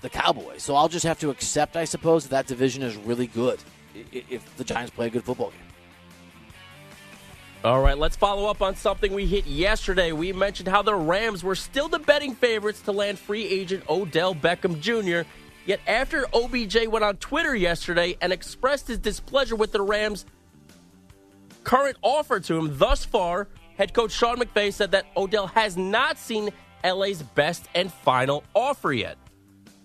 the 0.00 0.10
Cowboys. 0.10 0.62
So 0.62 0.74
I'll 0.74 0.88
just 0.88 1.04
have 1.06 1.18
to 1.20 1.30
accept, 1.30 1.76
I 1.76 1.84
suppose, 1.84 2.24
that 2.24 2.30
that 2.30 2.46
division 2.46 2.82
is 2.82 2.96
really 2.96 3.26
good 3.26 3.60
if 4.12 4.56
the 4.56 4.64
Giants 4.64 4.90
play 4.90 5.06
a 5.06 5.10
good 5.10 5.24
football 5.24 5.50
game. 5.50 5.67
All 7.64 7.82
right, 7.82 7.98
let's 7.98 8.14
follow 8.14 8.48
up 8.48 8.62
on 8.62 8.76
something 8.76 9.12
we 9.12 9.26
hit 9.26 9.44
yesterday. 9.44 10.12
We 10.12 10.32
mentioned 10.32 10.68
how 10.68 10.82
the 10.82 10.94
Rams 10.94 11.42
were 11.42 11.56
still 11.56 11.88
the 11.88 11.98
betting 11.98 12.36
favorites 12.36 12.80
to 12.82 12.92
land 12.92 13.18
free 13.18 13.44
agent 13.44 13.82
Odell 13.90 14.32
Beckham 14.32 14.80
Jr. 14.80 15.28
Yet 15.66 15.80
after 15.88 16.24
OBJ 16.32 16.86
went 16.86 17.04
on 17.04 17.16
Twitter 17.16 17.56
yesterday 17.56 18.16
and 18.20 18.32
expressed 18.32 18.86
his 18.86 18.98
displeasure 18.98 19.56
with 19.56 19.72
the 19.72 19.82
Rams' 19.82 20.24
current 21.64 21.96
offer 22.00 22.38
to 22.38 22.56
him 22.56 22.78
thus 22.78 23.04
far, 23.04 23.48
head 23.76 23.92
coach 23.92 24.12
Sean 24.12 24.36
McVay 24.36 24.72
said 24.72 24.92
that 24.92 25.06
Odell 25.16 25.48
has 25.48 25.76
not 25.76 26.16
seen 26.16 26.50
LA's 26.84 27.22
best 27.22 27.66
and 27.74 27.92
final 27.92 28.44
offer 28.54 28.92
yet. 28.92 29.18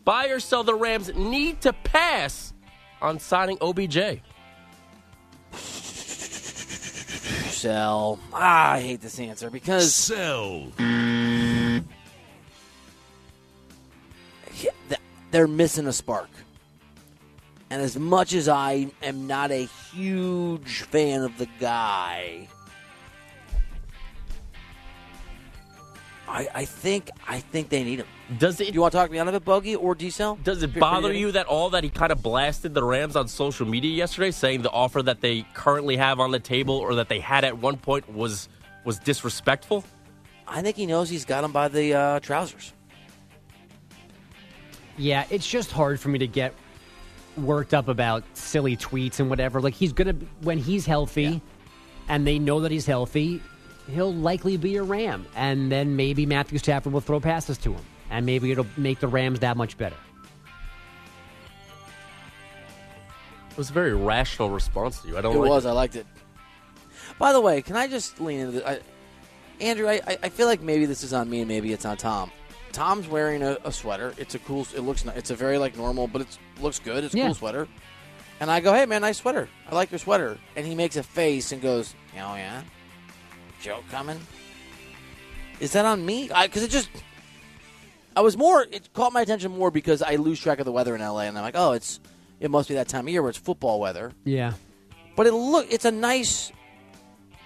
Buy 0.05 0.27
or 0.27 0.39
sell 0.39 0.63
the 0.63 0.75
Rams 0.75 1.11
need 1.15 1.61
to 1.61 1.73
pass 1.73 2.53
on 3.01 3.17
signing 3.17 3.57
OBJ. 3.61 4.21
Ah, 7.65 8.73
I 8.73 8.81
hate 8.81 9.01
this 9.01 9.19
answer 9.19 9.49
because 9.49 9.93
Sell. 9.93 10.71
They're 15.31 15.47
missing 15.47 15.87
a 15.87 15.93
spark. 15.93 16.29
And 17.71 17.81
as 17.81 17.97
much 17.97 18.33
as 18.33 18.47
I 18.47 18.91
am 19.01 19.25
not 19.25 19.51
a 19.51 19.67
huge 19.91 20.81
fan 20.81 21.21
of 21.23 21.35
the 21.39 21.47
guy, 21.59 22.47
I, 26.33 26.47
I 26.55 26.65
think 26.65 27.11
I 27.27 27.39
think 27.39 27.69
they 27.69 27.83
need 27.83 27.99
him. 27.99 28.07
Does 28.39 28.57
Do 28.57 28.63
it 28.63 28.73
you 28.73 28.81
want 28.81 28.91
to 28.93 28.97
talk 28.97 29.11
me 29.11 29.19
out 29.19 29.27
of 29.27 29.35
it, 29.35 29.45
Bogey 29.45 29.75
or 29.75 29.93
D-Cell? 29.93 30.39
Does 30.43 30.63
it 30.63 30.73
bother 30.79 31.13
you 31.13 31.31
that 31.31 31.45
all 31.45 31.69
that 31.69 31.83
he 31.83 31.91
kind 31.91 32.11
of 32.11 32.23
blasted 32.23 32.73
the 32.73 32.83
Rams 32.83 33.15
on 33.15 33.27
social 33.27 33.67
media 33.67 33.91
yesterday, 33.91 34.31
saying 34.31 34.63
the 34.63 34.71
offer 34.71 35.03
that 35.03 35.21
they 35.21 35.45
currently 35.53 35.95
have 35.95 36.19
on 36.19 36.31
the 36.31 36.39
table 36.39 36.75
or 36.75 36.95
that 36.95 37.07
they 37.07 37.19
had 37.19 37.45
at 37.45 37.59
one 37.59 37.77
point 37.77 38.11
was 38.11 38.49
was 38.83 38.97
disrespectful? 38.97 39.85
I 40.47 40.63
think 40.63 40.75
he 40.75 40.87
knows 40.87 41.07
he's 41.07 41.23
got 41.23 41.43
him 41.43 41.51
by 41.51 41.67
the 41.67 41.93
uh, 41.93 42.19
trousers. 42.19 42.73
Yeah, 44.97 45.25
it's 45.29 45.47
just 45.47 45.71
hard 45.71 45.99
for 45.99 46.09
me 46.09 46.17
to 46.17 46.27
get 46.27 46.55
worked 47.37 47.75
up 47.75 47.87
about 47.87 48.23
silly 48.33 48.75
tweets 48.75 49.19
and 49.19 49.29
whatever. 49.29 49.61
Like 49.61 49.75
he's 49.75 49.93
gonna 49.93 50.15
when 50.41 50.57
he's 50.57 50.87
healthy, 50.87 51.43
and 52.09 52.25
they 52.25 52.39
know 52.39 52.59
that 52.61 52.71
he's 52.71 52.87
healthy, 52.87 53.39
he'll 53.89 54.13
likely 54.13 54.57
be 54.57 54.75
a 54.77 54.83
Ram, 54.83 55.25
and 55.35 55.71
then 55.71 55.95
maybe 55.95 56.25
Matthew 56.25 56.57
Stafford 56.57 56.93
will 56.93 57.01
throw 57.01 57.19
passes 57.19 57.57
to 57.59 57.73
him, 57.73 57.81
and 58.09 58.25
maybe 58.25 58.51
it'll 58.51 58.67
make 58.77 58.99
the 58.99 59.07
Rams 59.07 59.39
that 59.41 59.57
much 59.57 59.77
better. 59.77 59.95
It 63.51 63.57
was 63.57 63.69
a 63.69 63.73
very 63.73 63.93
rational 63.93 64.49
response 64.49 65.01
to 65.01 65.07
you. 65.09 65.17
I 65.17 65.21
don't 65.21 65.35
It 65.35 65.39
like 65.39 65.49
was. 65.49 65.65
I 65.65 65.71
liked 65.71 65.95
it. 65.95 66.07
By 67.19 67.33
the 67.33 67.41
way, 67.41 67.61
can 67.61 67.75
I 67.75 67.87
just 67.87 68.19
lean 68.19 68.39
into 68.39 68.51
this? 68.53 68.63
I, 68.65 68.79
Andrew, 69.61 69.87
I, 69.87 70.01
I- 70.07 70.17
I 70.23 70.29
feel 70.29 70.47
like 70.47 70.61
maybe 70.61 70.85
this 70.87 71.03
is 71.03 71.13
on 71.13 71.29
me 71.29 71.39
and 71.41 71.47
maybe 71.47 71.71
it's 71.71 71.85
on 71.85 71.97
Tom. 71.97 72.31
Tom's 72.71 73.07
wearing 73.07 73.43
a, 73.43 73.57
a 73.63 73.71
sweater. 73.71 74.15
It's 74.17 74.33
a 74.33 74.39
cool. 74.39 74.65
It 74.75 74.79
looks. 74.81 75.05
It's 75.05 75.29
a 75.29 75.35
very 75.35 75.59
like 75.59 75.77
normal, 75.77 76.07
but 76.07 76.21
it 76.23 76.39
looks 76.59 76.79
good. 76.79 77.03
It's 77.03 77.13
a 77.13 77.17
Yeah. 77.17 77.25
cool 77.27 77.35
sweater. 77.35 77.67
And 78.39 78.49
I 78.49 78.61
go, 78.61 78.73
hey 78.73 78.87
man, 78.87 79.01
nice 79.01 79.19
sweater. 79.19 79.47
I 79.69 79.75
like 79.75 79.91
your 79.91 79.99
sweater. 79.99 80.39
And 80.55 80.65
he 80.65 80.73
makes 80.73 80.95
a 80.95 81.03
face 81.03 81.51
and 81.51 81.61
goes, 81.61 81.93
oh 82.15 82.35
yeah, 82.35 82.63
joke 83.63 83.83
coming. 83.89 84.19
Is 85.59 85.71
that 85.71 85.85
on 85.85 86.05
me? 86.05 86.27
Because 86.27 86.61
it 86.63 86.69
just. 86.69 86.89
I 88.15 88.21
was 88.21 88.37
more. 88.37 88.63
It 88.69 88.89
caught 88.93 89.13
my 89.13 89.21
attention 89.21 89.51
more 89.51 89.71
because 89.71 90.01
I 90.03 90.17
lose 90.17 90.39
track 90.39 90.59
of 90.59 90.65
the 90.65 90.71
weather 90.71 90.93
in 90.93 91.01
LA, 91.01 91.21
and 91.21 91.37
I'm 91.37 91.43
like, 91.43 91.55
oh, 91.57 91.71
it's. 91.71 91.99
It 92.39 92.51
must 92.51 92.67
be 92.67 92.75
that 92.75 92.89
time 92.89 93.05
of 93.07 93.09
year 93.09 93.21
where 93.21 93.29
it's 93.29 93.37
football 93.39 93.79
weather. 93.79 94.11
Yeah, 94.25 94.53
But 95.15 95.27
it 95.27 95.33
look. 95.33 95.71
It's 95.71 95.85
a 95.85 95.91
nice. 95.91 96.51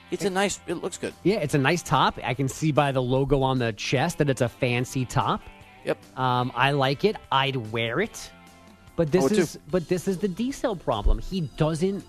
It's 0.09 0.25
a 0.25 0.29
nice. 0.29 0.59
It 0.65 0.75
looks 0.75 0.97
good. 0.97 1.13
yeah, 1.23 1.35
it's 1.35 1.53
a 1.53 1.57
nice 1.59 1.83
top. 1.83 2.17
I 2.23 2.33
can 2.33 2.47
see 2.47 2.71
by 2.71 2.91
the 2.91 3.01
logo 3.01 3.41
on 3.43 3.59
the 3.59 3.73
chest 3.73 4.17
that 4.17 4.29
it's 4.29 4.41
a 4.41 4.49
fancy 4.49 5.05
top. 5.05 5.41
Yep. 5.85 6.17
Um, 6.17 6.51
I 6.55 6.71
like 6.71 7.05
it. 7.05 7.15
I'd 7.31 7.55
wear 7.71 7.99
it. 7.99 8.31
But 8.95 9.11
this 9.11 9.21
I 9.21 9.23
would 9.25 9.35
too. 9.35 9.41
is 9.41 9.59
but 9.69 9.87
this 9.87 10.07
is 10.07 10.17
the 10.17 10.27
D 10.27 10.51
cell 10.51 10.75
problem. 10.75 11.19
He 11.19 11.41
doesn't 11.57 12.03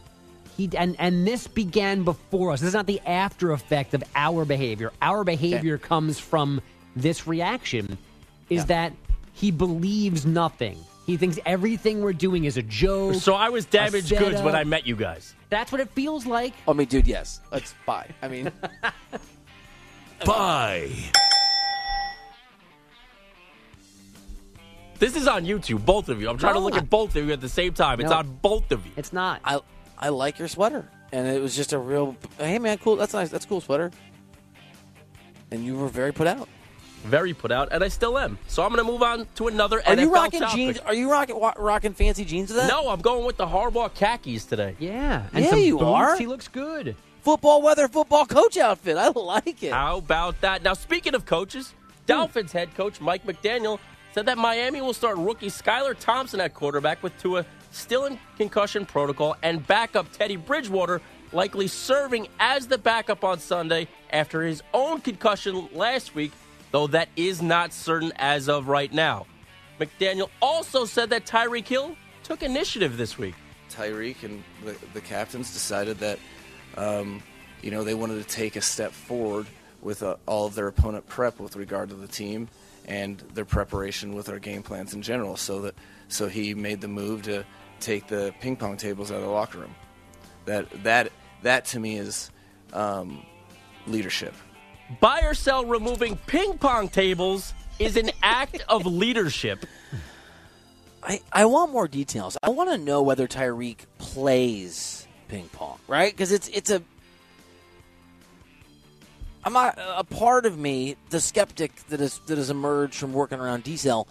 he 0.58 0.68
and 0.76 0.96
and 0.98 1.26
this 1.26 1.46
began 1.46 2.02
before 2.04 2.52
us. 2.52 2.60
This 2.60 2.68
is 2.68 2.74
not 2.74 2.86
the 2.86 3.00
after 3.06 3.52
effect 3.52 3.94
of 3.94 4.04
our 4.14 4.44
behavior. 4.44 4.92
Our 5.00 5.24
behavior 5.24 5.78
comes 5.78 6.18
from 6.18 6.60
this 6.94 7.26
reaction 7.26 7.96
is 8.50 8.58
Yeah. 8.62 8.64
that 8.66 8.92
he 9.32 9.50
believes 9.50 10.26
nothing. 10.26 10.76
He 11.06 11.16
thinks 11.16 11.38
everything 11.46 12.02
we're 12.02 12.12
doing 12.12 12.44
is 12.44 12.58
a 12.58 12.62
joke. 12.62 13.14
So 13.14 13.34
I 13.34 13.48
was 13.48 13.64
damaged 13.64 14.10
goods 14.10 14.42
when. 14.42 14.54
I 14.54 14.64
met 14.64 14.86
you 14.86 14.94
guys. 14.96 15.34
That's 15.48 15.72
what 15.72 15.80
it 15.80 15.88
feels 15.90 16.26
like. 16.26 16.52
Oh, 16.66 16.72
I 16.72 16.76
mean, 16.76 16.86
dude, 16.92 17.06
yes. 17.06 17.40
Let's 17.50 17.74
buy. 17.86 18.06
I 18.20 18.28
mean, 18.28 18.50
Buy. 20.26 20.90
This 24.98 25.14
is 25.14 25.28
on 25.28 25.44
YouTube, 25.44 25.84
both 25.86 26.08
of 26.08 26.20
you. 26.20 26.28
I'm 26.28 26.38
trying 26.38 26.54
to 26.54 26.58
look 26.60 26.74
I- 26.74 26.78
at 26.78 26.90
both 26.90 27.14
of 27.14 27.24
you 27.26 27.32
at 27.32 27.40
the 27.40 27.48
same 27.48 27.72
time. 27.72 28.00
It's 28.00 28.10
No. 28.10 28.16
on 28.16 28.38
both 28.42 28.72
of 28.72 28.84
you. 28.84 28.92
It's 28.96 29.12
not. 29.12 29.40
I 29.44 29.60
I 29.98 30.10
like 30.10 30.38
your 30.38 30.48
sweater, 30.48 30.88
and 31.12 31.26
it 31.26 31.42
was 31.42 31.56
just 31.56 31.72
a 31.72 31.78
real. 31.78 32.16
Hey, 32.38 32.58
man, 32.58 32.78
cool. 32.78 32.96
That's 32.96 33.12
nice. 33.14 33.28
That's 33.30 33.44
a 33.44 33.48
cool 33.48 33.60
sweater. 33.60 33.90
And 35.50 35.64
you 35.64 35.76
were 35.76 35.88
very 35.88 36.12
put 36.12 36.26
out. 36.26 36.48
Very 37.04 37.32
put 37.32 37.52
out, 37.52 37.68
and 37.70 37.82
I 37.84 37.88
still 37.88 38.18
am. 38.18 38.38
So 38.48 38.62
I'm 38.64 38.70
going 38.72 38.84
to 38.84 38.90
move 38.90 39.02
on 39.02 39.26
to 39.36 39.46
another 39.48 39.78
Are 39.78 39.94
NFL 39.94 40.00
you 40.00 40.12
rocking 40.14 40.40
topic. 40.40 40.56
jeans? 40.56 40.78
Are 40.80 40.92
you 40.94 41.10
rocking 41.10 41.38
wa- 41.38 41.54
rocking 41.56 41.92
fancy 41.94 42.24
jeans 42.24 42.48
today? 42.48 42.66
No, 42.66 42.88
I'm 42.88 43.00
going 43.00 43.24
with 43.24 43.36
the 43.36 43.46
Harbaugh 43.46 43.94
khakis 43.94 44.44
today. 44.44 44.74
yeah. 44.80 45.26
And 45.32 45.44
Yeah, 45.44 45.50
some 45.50 45.58
you 45.60 45.74
boots. 45.78 45.84
are. 45.84 46.18
He 46.18 46.26
looks 46.26 46.48
good. 46.48 46.96
Football 47.22 47.62
weather, 47.62 47.86
football 47.88 48.26
coach 48.26 48.56
outfit. 48.58 48.96
I 48.96 49.08
like 49.10 49.62
it. 49.62 49.72
How 49.72 49.98
about 49.98 50.40
that? 50.40 50.62
Now, 50.64 50.74
speaking 50.74 51.14
of 51.14 51.24
coaches, 51.24 51.72
Dolphins 52.06 52.50
head 52.52 52.74
coach 52.74 53.00
Mike 53.00 53.24
McDaniel 53.24 53.78
said 54.12 54.26
that 54.26 54.36
Miami 54.36 54.80
will 54.80 54.92
start 54.94 55.18
rookie 55.18 55.48
Skylar 55.50 55.96
Thompson 55.98 56.40
at 56.40 56.52
quarterback 56.52 57.02
with 57.02 57.16
Tua 57.22 57.44
still 57.70 58.06
in 58.06 58.18
concussion 58.36 58.86
protocol 58.86 59.36
and 59.42 59.66
backup 59.66 60.10
Teddy 60.12 60.36
Bridgewater 60.36 61.00
likely 61.32 61.66
serving 61.66 62.28
as 62.40 62.66
the 62.66 62.78
backup 62.78 63.24
on 63.24 63.38
Sunday 63.38 63.88
after 64.10 64.42
his 64.42 64.62
own 64.72 65.00
concussion 65.00 65.68
last 65.72 66.14
week, 66.14 66.32
though 66.70 66.86
that 66.88 67.08
is 67.16 67.42
not 67.42 67.72
certain 67.72 68.12
as 68.16 68.48
of 68.48 68.68
right 68.68 68.92
now. 68.92 69.26
McDaniel 69.78 70.30
also 70.42 70.84
said 70.84 71.10
that 71.10 71.26
Tyreek 71.26 71.66
Hill 71.66 71.96
took 72.22 72.42
initiative 72.42 72.96
this 72.96 73.16
week. 73.16 73.34
Tyreek 73.70 74.22
and 74.22 74.42
the, 74.64 74.74
the 74.94 75.00
captains 75.00 75.52
decided 75.52 75.98
that, 75.98 76.18
um, 76.76 77.22
you 77.62 77.70
know, 77.70 77.84
they 77.84 77.94
wanted 77.94 78.26
to 78.26 78.28
take 78.28 78.56
a 78.56 78.60
step 78.60 78.92
forward 78.92 79.46
with 79.80 80.02
uh, 80.02 80.16
all 80.26 80.46
of 80.46 80.54
their 80.54 80.66
opponent 80.66 81.06
prep 81.06 81.38
with 81.38 81.54
regard 81.54 81.90
to 81.90 81.94
the 81.94 82.08
team 82.08 82.48
and 82.86 83.18
their 83.34 83.44
preparation 83.44 84.14
with 84.14 84.28
our 84.28 84.38
game 84.38 84.62
plans 84.62 84.94
in 84.94 85.02
general. 85.02 85.36
So 85.36 85.60
that 85.62 85.74
so 86.08 86.26
he 86.26 86.54
made 86.54 86.80
the 86.80 86.88
move 86.88 87.22
to 87.24 87.44
take 87.80 88.06
the 88.06 88.34
ping 88.40 88.56
pong 88.56 88.76
tables 88.76 89.10
out 89.10 89.16
of 89.16 89.22
the 89.22 89.28
locker 89.28 89.58
room. 89.58 89.74
That 90.44 90.70
that 90.84 91.12
that 91.42 91.64
to 91.66 91.80
me 91.80 91.98
is 91.98 92.30
um, 92.72 93.24
leadership. 93.86 94.34
Buy 95.00 95.20
or 95.22 95.34
sell 95.34 95.64
removing 95.64 96.16
ping 96.26 96.58
pong 96.58 96.88
tables 96.88 97.52
is 97.78 97.96
an 97.96 98.10
act 98.22 98.64
of 98.68 98.86
leadership. 98.86 99.66
I, 101.02 101.20
I 101.32 101.44
want 101.44 101.72
more 101.72 101.86
details. 101.86 102.36
I 102.42 102.50
want 102.50 102.70
to 102.70 102.78
know 102.78 103.02
whether 103.02 103.28
Tyreek 103.28 103.78
plays 103.98 105.06
ping 105.28 105.48
pong, 105.48 105.78
right? 105.86 106.12
Because 106.12 106.32
it's 106.32 106.48
it's 106.48 106.70
a. 106.70 106.82
I'm 109.44 109.52
not 109.52 109.78
a 109.78 110.04
part 110.04 110.44
of 110.44 110.58
me, 110.58 110.96
the 111.10 111.20
skeptic 111.20 111.74
that 111.88 112.00
has 112.00 112.18
that 112.26 112.36
has 112.36 112.50
emerged 112.50 112.94
from 112.94 113.12
working 113.12 113.38
around 113.38 113.62
D-Cell, 113.62 114.08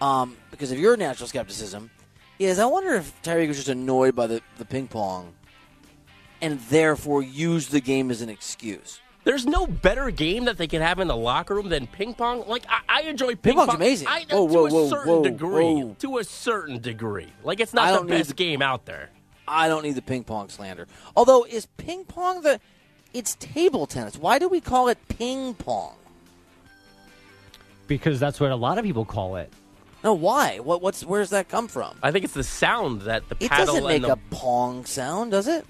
um, 0.00 0.36
because 0.50 0.70
of 0.72 0.78
your 0.78 0.96
natural 0.96 1.26
skepticism, 1.26 1.90
is 2.38 2.58
I 2.58 2.66
wonder 2.66 2.94
if 2.94 3.20
Tyreek 3.22 3.48
was 3.48 3.56
just 3.56 3.68
annoyed 3.68 4.14
by 4.14 4.26
the, 4.26 4.40
the 4.58 4.64
ping 4.64 4.88
pong 4.88 5.32
and 6.40 6.60
therefore 6.70 7.22
used 7.22 7.70
the 7.72 7.80
game 7.80 8.10
as 8.10 8.20
an 8.22 8.28
excuse. 8.28 9.00
There's 9.24 9.44
no 9.44 9.66
better 9.66 10.10
game 10.10 10.44
that 10.46 10.56
they 10.56 10.66
can 10.68 10.80
have 10.80 11.00
in 11.00 11.08
the 11.08 11.16
locker 11.16 11.54
room 11.56 11.68
than 11.68 11.86
ping 11.86 12.14
pong. 12.14 12.44
Like 12.46 12.64
I, 12.68 12.80
I 12.88 13.02
enjoy 13.02 13.30
ping, 13.30 13.38
Ping 13.38 13.54
pong's 13.56 13.66
pong. 13.68 13.76
amazing. 13.76 14.08
I, 14.08 14.24
Whoa, 14.30 14.46
to 14.48 14.52
whoa, 14.54 14.66
a 14.66 14.70
whoa, 14.72 14.88
certain 14.88 15.12
whoa, 15.12 15.22
degree. 15.24 15.64
whoa. 15.82 15.96
To 15.98 16.18
a 16.18 16.24
certain 16.24 16.80
degree. 16.80 17.28
Like 17.42 17.60
it's 17.60 17.74
not 17.74 18.00
the 18.00 18.06
best 18.06 18.28
the- 18.28 18.34
game 18.34 18.62
out 18.62 18.86
there. 18.86 19.10
I 19.46 19.66
don't 19.68 19.82
need 19.82 19.94
the 19.94 20.02
ping 20.02 20.24
pong 20.24 20.48
slander. 20.50 20.86
Although 21.16 21.44
is 21.44 21.66
ping 21.78 22.04
pong 22.04 22.42
the 22.42 22.60
it's 23.14 23.34
table 23.36 23.86
tennis. 23.86 24.16
Why 24.16 24.38
do 24.38 24.48
we 24.48 24.60
call 24.60 24.88
it 24.88 24.98
ping 25.08 25.54
pong? 25.54 25.94
Because 27.86 28.20
that's 28.20 28.38
what 28.38 28.50
a 28.50 28.56
lot 28.56 28.76
of 28.78 28.84
people 28.84 29.04
call 29.06 29.36
it. 29.36 29.50
No, 30.04 30.14
why? 30.14 30.58
What 30.60 30.80
what's 30.82 31.04
where's 31.04 31.30
that 31.30 31.48
come 31.48 31.66
from? 31.68 31.96
I 32.02 32.12
think 32.12 32.24
it's 32.24 32.34
the 32.34 32.44
sound 32.44 33.02
that 33.02 33.28
the 33.28 33.36
It 33.40 33.50
paddle 33.50 33.62
It 33.62 33.66
doesn't 33.80 33.84
make 33.88 33.96
and 33.96 34.04
the 34.04 34.12
a 34.12 34.16
pong 34.36 34.84
sound, 34.84 35.32
does 35.32 35.48
it? 35.48 35.66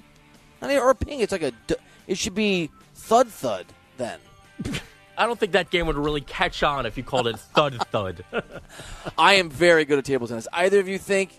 I 0.60 0.68
mean, 0.68 0.78
or 0.78 0.90
a 0.90 0.94
ping. 0.94 1.20
It's 1.20 1.32
like 1.32 1.42
a. 1.42 1.52
d- 1.66 1.76
It 2.06 2.18
should 2.18 2.34
be 2.34 2.70
thud 2.94 3.28
thud 3.28 3.66
then. 3.96 4.18
I 5.18 5.26
don't 5.26 5.38
think 5.38 5.52
that 5.52 5.70
game 5.70 5.86
would 5.86 5.96
really 5.98 6.20
catch 6.20 6.62
on 6.62 6.84
if 6.86 6.96
you 6.96 7.02
called 7.02 7.26
it 7.26 7.38
thud 7.54 7.74
thud. 7.90 8.24
I 9.16 9.34
am 9.34 9.50
very 9.50 9.84
good 9.84 9.98
at 9.98 10.04
table 10.04 10.26
tennis. 10.28 10.46
Either 10.52 10.78
of 10.78 10.88
you 10.88 10.98
think? 10.98 11.30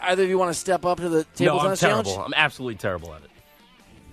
Either 0.00 0.22
of 0.22 0.28
you 0.28 0.38
want 0.38 0.50
to 0.52 0.58
step 0.58 0.84
up 0.84 0.98
to 0.98 1.08
the 1.08 1.24
table 1.34 1.54
no, 1.54 1.58
I'm 1.60 1.64
tennis 1.66 1.80
terrible. 1.80 2.12
challenge? 2.12 2.26
I'm 2.26 2.34
absolutely 2.36 2.76
terrible 2.76 3.12
at 3.14 3.22
it. 3.24 3.30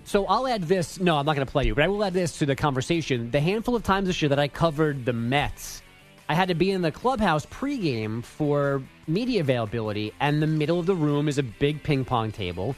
So 0.05 0.25
I'll 0.25 0.47
add 0.47 0.63
this. 0.63 0.99
No, 0.99 1.17
I'm 1.17 1.25
not 1.25 1.35
going 1.35 1.45
to 1.45 1.51
play 1.51 1.65
you, 1.65 1.75
but 1.75 1.83
I 1.83 1.87
will 1.89 2.03
add 2.03 2.13
this 2.13 2.37
to 2.39 2.45
the 2.45 2.55
conversation. 2.55 3.29
The 3.29 3.41
handful 3.41 3.75
of 3.75 3.83
times 3.83 4.07
this 4.07 4.21
year 4.21 4.29
that 4.29 4.39
I 4.39 4.47
covered 4.47 5.03
the 5.05 5.11
Mets, 5.13 5.81
I 6.29 6.33
had 6.33 6.49
to 6.49 6.55
be 6.55 6.71
in 6.71 6.81
the 6.81 6.91
clubhouse 6.91 7.45
pregame 7.45 8.23
for 8.23 8.83
media 9.07 9.41
availability, 9.41 10.13
and 10.19 10.41
the 10.41 10.47
middle 10.47 10.79
of 10.79 10.85
the 10.85 10.95
room 10.95 11.27
is 11.27 11.37
a 11.37 11.43
big 11.43 11.83
ping 11.83 12.03
pong 12.03 12.31
table, 12.31 12.75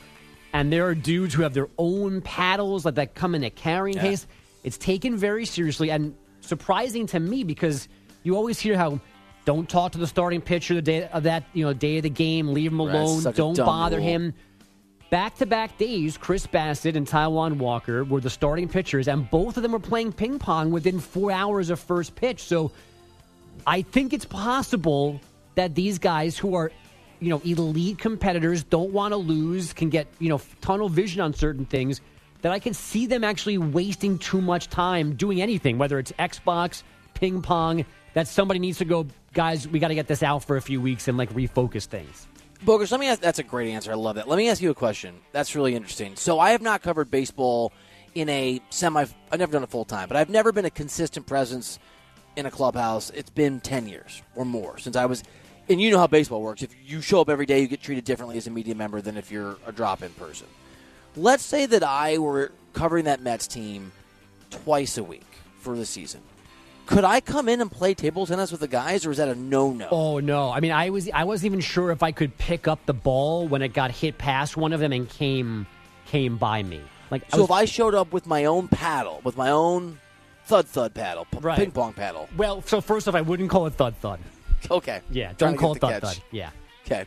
and 0.54 0.72
there 0.72 0.86
are 0.86 0.94
dudes 0.96 1.34
who 1.34 1.42
have 1.42 1.54
their 1.54 1.68
own 1.78 2.22
paddles 2.22 2.86
like 2.86 2.96
that 2.96 3.16
come 3.16 3.34
in 3.36 3.44
a 3.44 3.50
carrying 3.50 3.98
Yeah. 3.98 4.04
case. 4.04 4.28
It's 4.64 4.78
taken 4.78 5.18
very 5.18 5.46
seriously 5.46 5.90
and 5.90 6.14
surprising 6.42 7.08
to 7.08 7.20
me 7.20 7.44
because 7.44 7.88
you 8.24 8.36
always 8.36 8.60
hear 8.60 8.78
how. 8.78 9.00
Don't 9.46 9.68
talk 9.70 9.94
to 9.94 9.98
the 9.98 10.06
starting 10.06 10.42
pitcher 10.42 10.76
the 10.76 10.82
day 10.82 11.08
of 11.08 11.24
that 11.24 11.44
you 11.54 11.66
know 11.66 11.74
day 11.74 11.98
of 11.98 12.04
the 12.04 12.10
game. 12.10 12.50
Leave 12.54 12.72
him 12.72 12.80
alone. 12.82 13.24
Don't 13.34 13.58
bother 13.58 13.98
rule. 13.98 14.06
him. 14.06 14.34
Back 15.10 15.38
to 15.38 15.48
back 15.48 15.76
days, 15.80 16.18
Chris 16.18 16.46
Bassitt 16.46 16.96
and 16.96 17.08
Taijuan 17.08 17.58
Walker 17.58 18.04
were 18.04 18.22
the 18.22 18.30
starting 18.30 18.68
pitchers, 18.68 19.08
and 19.08 19.28
both 19.32 19.58
of 19.58 19.64
them 19.64 19.72
were 19.72 19.80
playing 19.80 20.12
ping 20.12 20.38
pong 20.38 20.70
within 20.70 21.00
four 21.00 21.32
hours 21.32 21.72
of 21.72 21.80
first 21.80 22.16
pitch. 22.16 22.44
So 22.44 22.72
I 23.68 23.82
think 23.82 24.14
it's 24.14 24.26
possible 24.26 25.20
that 25.56 25.76
these 25.76 26.00
guys 26.00 26.38
who 26.38 26.56
are, 26.56 26.72
you 27.20 27.30
know, 27.30 27.42
elite 27.44 28.00
competitors, 28.00 28.64
don't 28.64 28.92
want 28.92 29.12
to 29.14 29.18
lose, 29.18 29.74
can 29.74 29.90
get, 29.90 30.08
you 30.20 30.30
know, 30.30 30.42
tunnel 30.62 30.90
vision 30.90 31.22
on 31.22 31.34
certain 31.34 31.66
things, 31.66 32.02
that 32.42 32.52
I 32.52 32.60
can 32.60 32.74
see 32.74 33.06
them 33.06 33.24
actually 33.24 33.58
wasting 33.58 34.18
too 34.18 34.42
much 34.42 34.70
time 34.70 35.16
doing 35.16 35.42
anything, 35.42 35.78
whether 35.78 36.00
it's 36.00 36.12
Xbox, 36.14 36.84
ping 37.14 37.42
pong, 37.42 37.86
that 38.14 38.28
somebody 38.28 38.60
needs 38.60 38.78
to 38.78 38.86
go, 38.86 39.08
guys, 39.34 39.68
we 39.68 39.80
got 39.80 39.90
to 39.90 39.96
get 39.96 40.08
this 40.08 40.24
out 40.24 40.44
for 40.44 40.58
a 40.58 40.62
few 40.62 40.80
weeks 40.80 41.08
and 41.08 41.18
like 41.18 41.32
refocus 41.34 41.86
things. 41.86 42.28
Bogus, 42.64 42.92
let 42.92 43.00
me 43.00 43.08
ask. 43.08 43.22
That's 43.22 43.40
a 43.40 43.44
great 43.44 43.70
answer. 43.72 43.92
I 43.92 43.96
love 43.96 44.16
that. 44.16 44.28
Let 44.28 44.38
me 44.38 44.50
ask 44.50 44.62
you 44.62 44.70
a 44.70 44.76
question. 44.76 45.16
That's 45.32 45.56
really 45.56 45.76
interesting. 45.76 46.16
So 46.16 46.40
I 46.40 46.52
have 46.52 46.62
not 46.62 46.82
covered 46.82 47.10
baseball 47.10 47.72
in 48.16 48.28
a 48.28 48.60
semi. 48.70 49.06
I've 49.32 49.40
never 49.40 49.52
done 49.52 49.64
it 49.64 49.70
full 49.70 49.86
time, 49.86 50.08
but 50.08 50.18
I've 50.18 50.30
never 50.30 50.52
been 50.52 50.66
a 50.66 50.70
consistent 50.70 51.26
presence 51.26 51.80
in 52.40 52.46
a 52.46 52.52
clubhouse. 52.52 53.10
It's 53.12 53.30
been 53.30 53.60
ten 53.60 53.88
years 53.88 54.22
or 54.36 54.46
more 54.46 54.78
since 54.78 54.96
I 54.96 55.06
was. 55.06 55.24
And 55.68 55.80
you 55.80 55.92
know 55.92 56.00
how 56.00 56.08
baseball 56.08 56.42
works. 56.42 56.64
If 56.64 56.74
you 56.84 57.00
show 57.00 57.22
up 57.22 57.30
every 57.30 57.46
day, 57.46 57.60
you 57.60 57.68
get 57.68 57.82
treated 57.82 58.04
differently 58.04 58.38
as 58.38 58.48
a 58.48 58.50
media 58.50 58.74
member 58.74 59.02
than 59.02 59.18
if 59.18 59.32
you're 59.32 59.58
a 59.68 59.72
drop-in 59.72 60.10
person. 60.14 60.48
Let's 61.16 61.44
say 61.44 61.68
that 61.68 61.84
I 61.84 62.18
were 62.18 62.52
covering 62.74 63.06
that 63.06 63.22
Mets 63.22 63.46
team 63.46 63.92
twice 64.50 64.98
a 64.98 65.04
week 65.04 65.28
for 65.60 65.76
the 65.76 65.86
season. 65.86 66.22
Could 66.88 67.04
I 67.04 67.22
come 67.22 67.48
in 67.48 67.62
and 67.62 67.72
play 67.72 67.94
table 67.94 68.26
tennis 68.26 68.52
with 68.52 68.62
the 68.62 68.68
guys, 68.68 69.06
or 69.06 69.12
is 69.12 69.18
that 69.18 69.28
a 69.28 69.36
no-no? 69.36 69.90
Oh 69.92 70.20
no! 70.20 70.50
I 70.50 70.60
mean, 70.60 70.72
I 70.72 70.90
was 70.90 71.08
I 71.14 71.24
wasn't 71.24 71.46
even 71.52 71.60
sure 71.60 71.92
if 71.92 72.02
I 72.02 72.12
could 72.12 72.36
pick 72.40 72.68
up 72.68 72.84
the 72.88 72.96
ball 72.96 73.48
when 73.48 73.62
it 73.62 73.74
got 73.74 73.92
hit 73.92 74.18
past 74.18 74.58
one 74.58 74.74
of 74.74 74.80
them 74.80 74.92
and 74.92 75.08
came 75.08 75.68
came 76.08 76.38
by 76.38 76.64
me. 76.64 76.82
Like 77.12 77.26
I 77.32 77.36
So 77.36 77.42
was, 77.42 77.46
if 77.46 77.52
I 77.52 77.66
showed 77.66 77.94
up 77.94 78.12
with 78.12 78.26
my 78.26 78.46
own 78.46 78.70
paddle, 78.70 79.22
with 79.24 79.38
my 79.38 79.52
own 79.52 80.00
thud 80.50 80.68
thud 80.68 80.94
paddle, 80.94 81.26
p- 81.32 81.38
Right. 81.40 81.58
ping 81.58 81.72
pong 81.72 81.94
paddle. 81.94 82.28
well, 82.36 82.62
so 82.64 82.82
first 82.82 83.08
off, 83.08 83.16
I 83.16 83.22
wouldn't 83.22 83.50
call 83.50 83.66
it 83.68 83.74
thud 83.76 83.96
thud. 83.98 84.20
Okay. 84.70 85.00
Yeah, 85.12 85.32
don't 85.38 85.56
call 85.58 85.74
it 85.76 85.80
thud 85.80 86.02
catch. 86.02 86.16
thud. 86.16 86.24
Yeah. 86.32 86.50
Okay. 86.86 87.06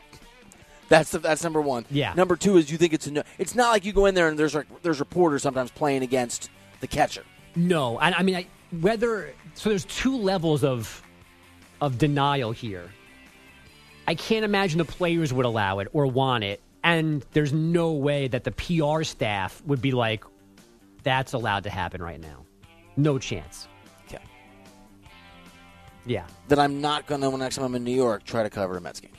That's 0.88 1.10
the, 1.10 1.18
that's 1.18 1.42
number 1.42 1.60
one. 1.60 1.84
Yeah. 1.90 2.12
Number 2.14 2.36
two 2.36 2.56
is 2.56 2.70
you 2.70 2.78
think 2.78 2.92
it's 2.92 3.06
a 3.06 3.10
no. 3.10 3.22
It's 3.38 3.54
not 3.54 3.70
like 3.70 3.84
you 3.84 3.92
go 3.92 4.06
in 4.06 4.14
there 4.14 4.28
and 4.28 4.38
there's 4.38 4.54
like, 4.54 4.66
there's 4.82 5.00
reporters 5.00 5.42
sometimes 5.42 5.70
playing 5.70 6.02
against 6.02 6.50
the 6.80 6.86
catcher. 6.86 7.24
No, 7.56 7.98
and 7.98 8.14
I 8.14 8.22
mean, 8.22 8.36
I, 8.36 8.46
whether 8.80 9.32
so, 9.54 9.68
there's 9.70 9.84
two 9.86 10.16
levels 10.16 10.64
of 10.64 11.02
of 11.80 11.98
denial 11.98 12.52
here. 12.52 12.90
I 14.06 14.14
can't 14.14 14.44
imagine 14.44 14.78
the 14.78 14.84
players 14.84 15.32
would 15.32 15.46
allow 15.46 15.78
it 15.80 15.88
or 15.92 16.06
want 16.06 16.44
it, 16.44 16.60
and 16.84 17.24
there's 17.32 17.52
no 17.52 17.92
way 17.92 18.28
that 18.28 18.44
the 18.44 18.50
PR 18.52 19.02
staff 19.04 19.62
would 19.66 19.80
be 19.82 19.92
like, 19.92 20.24
"That's 21.02 21.32
allowed 21.32 21.64
to 21.64 21.70
happen 21.70 22.02
right 22.02 22.20
now." 22.20 22.44
No 22.96 23.18
chance. 23.18 23.68
Okay. 24.06 24.22
Yeah. 26.06 26.24
Then 26.48 26.58
I'm 26.58 26.80
not 26.80 27.06
gonna 27.06 27.30
when 27.30 27.40
next 27.40 27.56
time 27.56 27.64
I'm 27.64 27.74
in 27.74 27.84
New 27.84 27.94
York 27.94 28.24
try 28.24 28.42
to 28.42 28.50
cover 28.50 28.76
a 28.76 28.80
Mets 28.80 29.00
game. 29.00 29.10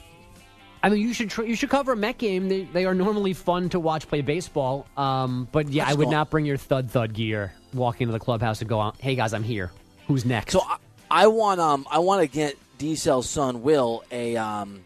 I 0.82 0.90
mean, 0.90 1.00
you 1.02 1.14
should 1.14 1.30
tr- 1.30 1.44
you 1.44 1.56
should 1.56 1.70
cover 1.70 1.94
a 1.94 1.96
Met 1.96 2.18
game. 2.18 2.50
They, 2.50 2.64
they 2.66 2.86
are 2.86 2.94
normally 2.94 3.32
fun 3.34 3.70
to 3.70 3.80
watch 3.80 4.08
play 4.08 4.20
baseball. 4.22 4.86
Um, 4.98 5.48
but 5.52 5.70
yeah, 5.70 5.88
I 5.88 5.94
would 5.94 6.10
don't- 6.10 6.30
bring 6.30 6.46
your 6.46 6.58
thud 6.58 6.92
thud 6.92 7.14
gear, 7.14 7.54
walk 7.74 8.02
into 8.02 8.12
the 8.12 8.20
clubhouse 8.20 8.60
and 8.60 8.70
go, 8.70 8.82
out, 8.82 9.00
"Hey 9.00 9.16
guys, 9.16 9.34
I'm 9.34 9.44
here. 9.44 9.72
Who's 10.08 10.26
next?" 10.26 10.52
So 10.52 10.62
I, 10.62 10.78
I 11.10 11.28
want 11.28 11.62
um 11.62 11.88
I 11.90 12.00
want 12.00 12.22
to 12.22 12.28
get 12.28 12.58
D 12.78 12.96
Cell's 12.96 13.30
son 13.30 13.62
Will 13.62 14.04
a 14.12 14.36
um 14.36 14.82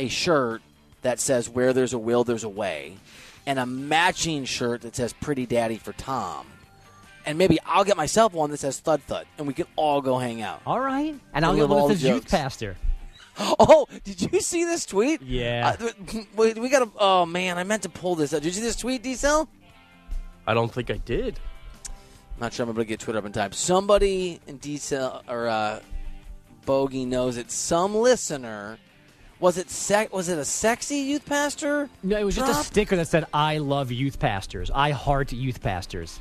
a 0.00 0.08
shirt 0.08 0.62
that 1.02 1.20
says 1.20 1.48
where 1.48 1.72
there's 1.72 1.92
a 1.92 1.98
will 1.98 2.24
there's 2.24 2.42
a 2.44 2.48
way, 2.48 2.96
and 3.46 3.60
a 3.60 3.66
matching 3.66 4.46
shirt 4.46 4.80
that 4.82 4.96
says 4.96 5.12
Pretty 5.12 5.46
Daddy 5.46 5.76
for 5.76 5.92
Tom, 5.92 6.44
and 7.26 7.36
maybe 7.38 7.58
I'll 7.66 7.84
get 7.84 7.96
myself 7.96 8.32
one 8.32 8.50
that 8.50 8.58
says 8.58 8.78
Thud 8.80 9.02
Thud, 9.02 9.26
and 9.38 9.46
we 9.46 9.52
can 9.54 9.66
all 9.76 10.00
go 10.00 10.18
hang 10.18 10.40
out. 10.42 10.62
all 10.66 10.80
right, 10.80 11.14
and 11.34 11.44
I'll 11.44 11.50
And 11.52 11.60
get 11.60 11.68
one 11.68 11.88
that 11.88 11.94
the 11.94 12.00
says 12.00 12.08
youth 12.08 12.28
pastor. 12.30 12.76
Oh, 13.38 13.86
did 14.02 14.32
you 14.32 14.40
see 14.40 14.64
this 14.64 14.86
tweet? 14.86 15.20
Yeah. 15.20 15.76
Uh, 15.78 15.90
we, 16.36 16.54
we 16.54 16.70
got 16.70 16.78
to. 16.84 16.90
Oh 16.98 17.26
man, 17.26 17.58
I 17.58 17.64
meant 17.64 17.82
to 17.82 17.90
pull 17.90 18.14
this. 18.14 18.32
up. 18.32 18.40
Did 18.42 18.46
you 18.48 18.52
see 18.54 18.62
this 18.62 18.76
tweet, 18.76 19.02
D 19.02 19.14
Cell? 19.14 19.46
I 20.46 20.54
don't 20.54 20.72
think 20.72 20.90
I 20.90 20.96
did. 20.96 21.38
Not 22.40 22.54
sure 22.54 22.64
I'm 22.64 22.70
able 22.70 22.80
to 22.80 22.86
get 22.86 22.98
Twitter 23.00 23.18
up 23.18 23.26
in 23.26 23.32
time. 23.32 23.52
Somebody 23.52 24.40
in 24.46 24.56
detail 24.56 25.22
or 25.28 25.48
uh, 25.48 25.80
Bogey 26.64 27.04
knows 27.04 27.36
it. 27.36 27.50
Some 27.50 27.94
listener 27.94 28.78
was 29.38 29.58
it 29.58 29.68
sec- 29.68 30.14
was 30.14 30.30
it 30.30 30.38
a 30.38 30.44
sexy 30.46 30.96
youth 30.96 31.26
pastor? 31.26 31.90
No, 32.02 32.16
it 32.18 32.24
was 32.24 32.36
just 32.36 32.50
a 32.50 32.64
sticker 32.64 32.96
that 32.96 33.06
said 33.08 33.26
"I 33.34 33.58
love 33.58 33.92
youth 33.92 34.18
pastors. 34.18 34.70
I 34.74 34.92
heart 34.92 35.30
youth 35.32 35.60
pastors." 35.60 36.20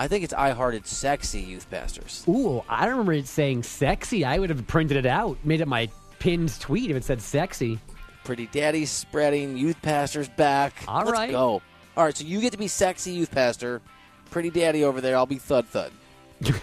I 0.00 0.08
think 0.08 0.24
it's 0.24 0.32
I 0.32 0.52
hearted 0.52 0.86
sexy 0.86 1.42
youth 1.42 1.68
pastors. 1.70 2.24
Ooh, 2.26 2.64
I 2.70 2.86
remember 2.86 3.12
it 3.12 3.26
saying 3.26 3.64
"sexy." 3.64 4.24
I 4.24 4.38
would 4.38 4.48
have 4.48 4.66
printed 4.66 4.96
it 4.96 5.04
out, 5.04 5.36
made 5.44 5.60
it 5.60 5.68
my 5.68 5.90
pinned 6.18 6.58
tweet 6.58 6.90
if 6.90 6.96
it 6.96 7.04
said 7.04 7.20
"sexy." 7.20 7.78
Pretty 8.24 8.46
daddy 8.46 8.86
spreading 8.86 9.58
youth 9.58 9.76
pastors 9.82 10.30
back. 10.30 10.72
All 10.88 11.00
Let's 11.00 11.12
right. 11.12 11.30
go. 11.30 11.60
All 11.98 12.04
right, 12.04 12.16
so 12.16 12.24
you 12.24 12.40
get 12.40 12.52
to 12.52 12.58
be 12.58 12.66
sexy 12.66 13.10
youth 13.10 13.30
pastor. 13.30 13.82
Pretty 14.30 14.48
daddy 14.48 14.84
over 14.84 15.02
there. 15.02 15.16
I'll 15.16 15.26
be 15.26 15.36
thud 15.36 15.66
thud. 15.66 15.92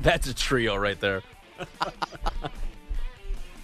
That's 0.00 0.28
a 0.28 0.34
trio 0.34 0.76
right 0.76 1.00
there. 1.00 1.22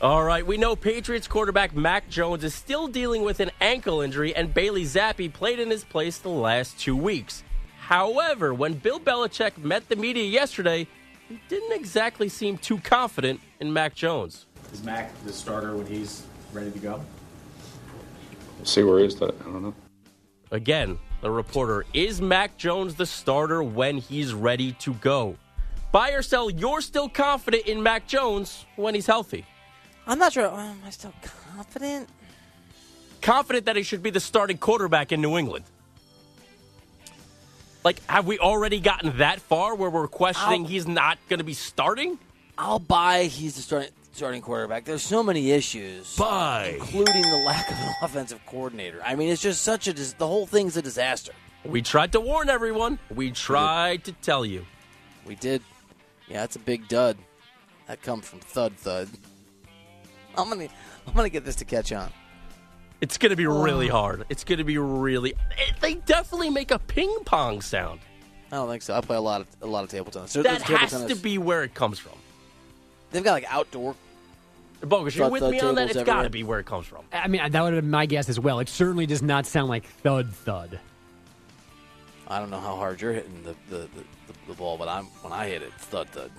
All 0.00 0.24
right, 0.24 0.44
we 0.44 0.56
know 0.56 0.74
Patriots 0.74 1.28
quarterback 1.28 1.76
Mac 1.76 2.08
Jones 2.08 2.42
is 2.42 2.56
still 2.56 2.88
dealing 2.88 3.22
with 3.22 3.38
an 3.38 3.52
ankle 3.60 4.00
injury, 4.00 4.34
and 4.34 4.52
Bailey 4.52 4.82
Zappe 4.82 5.32
played 5.32 5.60
in 5.60 5.70
his 5.70 5.84
place 5.84 6.18
the 6.18 6.28
last 6.28 6.80
two 6.80 6.96
weeks. 6.96 7.44
However, 7.90 8.54
when 8.54 8.74
Bill 8.74 9.00
Belichick 9.00 9.58
met 9.58 9.88
the 9.88 9.96
media 9.96 10.22
yesterday, 10.22 10.86
he 11.28 11.40
didn't 11.48 11.72
exactly 11.72 12.28
seem 12.28 12.56
too 12.56 12.78
confident 12.78 13.40
in 13.58 13.72
Mac 13.72 13.96
Jones. 13.96 14.46
Is 14.72 14.84
Mac 14.84 15.12
the 15.24 15.32
starter 15.32 15.76
when 15.76 15.86
he's 15.86 16.24
ready 16.52 16.70
to 16.70 16.78
go? 16.78 17.00
See 18.62 18.84
where 18.84 19.00
he 19.00 19.06
is. 19.06 19.16
That 19.16 19.34
I 19.40 19.44
don't 19.44 19.62
know. 19.64 19.74
Again, 20.52 21.00
the 21.20 21.32
reporter 21.32 21.84
is 21.92 22.20
Mac 22.20 22.56
Jones 22.56 22.94
the 22.94 23.06
starter 23.06 23.60
when 23.60 23.98
he's 23.98 24.34
ready 24.34 24.70
to 24.74 24.94
go? 24.94 25.36
Buy 25.90 26.12
or 26.12 26.22
sell, 26.22 26.48
you're 26.48 26.82
still 26.82 27.08
confident 27.08 27.66
in 27.66 27.82
Mac 27.82 28.06
Jones 28.06 28.66
when 28.76 28.94
he's 28.94 29.06
healthy. 29.06 29.44
I'm 30.06 30.20
not 30.20 30.32
sure. 30.32 30.46
Um, 30.46 30.60
am 30.60 30.80
I 30.86 30.90
still 30.90 31.12
confident? 31.56 32.08
confident 33.20 33.66
that 33.66 33.74
he 33.74 33.82
should 33.82 34.02
be 34.02 34.10
the 34.10 34.20
starting 34.20 34.58
quarterback 34.58 35.10
in 35.10 35.20
New 35.20 35.36
England? 35.36 35.64
Like, 37.82 38.04
have 38.06 38.26
we 38.26 38.38
already 38.38 38.78
gotten 38.80 39.18
that 39.18 39.40
far 39.40 39.74
where 39.74 39.88
we're 39.90 40.08
questioning 40.08 40.62
I'll- 40.62 40.68
he's 40.68 40.86
not 40.86 41.18
going 41.28 41.38
to 41.38 41.44
be 41.44 41.54
starting? 41.54 42.18
I'll 42.58 42.78
buy 42.78 43.24
he's 43.24 43.56
the 43.56 43.62
starting. 43.62 43.90
starting 44.12 44.42
quarterback. 44.42 44.84
There's 44.84 45.02
so 45.02 45.22
many 45.22 45.50
issues, 45.52 46.14
Bye. 46.16 46.74
including 46.78 47.22
the 47.22 47.42
lack 47.46 47.70
of 47.70 47.78
an 47.78 47.94
offensive 48.02 48.40
coordinator. 48.44 49.00
I 49.04 49.14
mean, 49.14 49.30
it's 49.30 49.40
just 49.40 49.62
such 49.62 49.88
a 49.88 49.94
the 49.94 50.26
whole 50.26 50.46
thing's 50.46 50.76
a 50.76 50.82
disaster. 50.82 51.32
We 51.64 51.80
tried 51.80 52.12
to 52.12 52.20
warn 52.20 52.50
everyone. 52.50 52.98
We 53.14 53.30
tried 53.30 54.04
to 54.04 54.12
tell 54.12 54.44
you. 54.44 54.66
We 55.26 55.36
did. 55.36 55.62
Yeah, 56.28 56.40
that's 56.40 56.56
a 56.56 56.60
big 56.60 56.86
dud. 56.88 57.16
That 57.86 58.02
comes 58.02 58.26
from 58.28 58.40
Thud 58.40 58.76
Thud. 58.76 59.08
I'm 60.36 60.48
gonna 60.50 60.68
I'm 61.06 61.14
gonna 61.14 61.28
get 61.30 61.44
this 61.46 61.56
to 61.56 61.64
catch 61.64 61.92
on. 61.92 62.12
It's 63.00 63.16
going 63.18 63.30
to 63.30 63.36
be 63.36 63.46
really 63.46 63.88
hard. 63.88 64.24
It's 64.28 64.44
going 64.44 64.58
to 64.58 64.64
be 64.64 64.76
really. 64.78 65.30
it- 65.30 65.80
they 65.80 65.94
definitely 65.94 66.50
make 66.50 66.70
a 66.70 66.78
ping 66.78 67.14
pong 67.24 67.60
sound. 67.62 68.00
I 68.52 68.56
don't 68.56 68.68
think 68.68 68.82
so. 68.82 68.94
I 68.94 69.00
play 69.00 69.16
a 69.16 69.20
lot 69.20 69.40
of 69.42 69.46
a 69.62 69.66
lot 69.66 69.84
of 69.84 69.90
table 69.90 70.10
tennis. 70.10 70.32
There- 70.32 70.42
That 70.42 70.60
table 70.62 70.78
has 70.78 70.90
tennis- 70.90 71.08
to 71.16 71.22
be 71.22 71.38
where 71.38 71.62
it 71.62 71.72
comes 71.74 71.98
from. 71.98 72.12
They've 73.12 73.24
got 73.24 73.32
like 73.32 73.46
outdoor. 73.52 73.94
Bogus, 74.82 75.14
you're 75.14 75.28
with 75.28 75.42
me 75.42 75.60
on 75.60 75.74
that? 75.74 75.90
It's 75.94 76.02
got 76.04 76.22
to 76.22 76.30
be 76.30 76.42
where 76.42 76.58
it 76.58 76.64
comes 76.66 76.86
from. 76.86 77.04
I 77.12 77.28
mean, 77.28 77.50
that 77.50 77.62
would 77.62 77.74
have 77.74 77.82
been 77.82 77.90
my 77.90 78.06
guess 78.06 78.28
as 78.30 78.40
well. 78.40 78.60
It 78.60 78.68
certainly 78.70 79.04
does 79.04 79.20
not 79.22 79.44
sound 79.46 79.68
like 79.68 79.84
thud 79.84 80.32
thud. 80.32 80.78
I 82.28 82.38
don't 82.38 82.48
know 82.50 82.60
how 82.60 82.76
hard 82.76 83.00
you're 83.00 83.12
hitting 83.12 83.42
the 83.42 83.54
the, 83.68 83.78
the, 83.82 83.88
the, 84.26 84.34
the 84.48 84.54
ball, 84.54 84.78
but 84.78 84.88
I'm 84.88 85.04
when 85.22 85.32
I 85.32 85.48
hit 85.48 85.62
it, 85.62 85.72
thud 85.74 86.08
thud, 86.10 86.30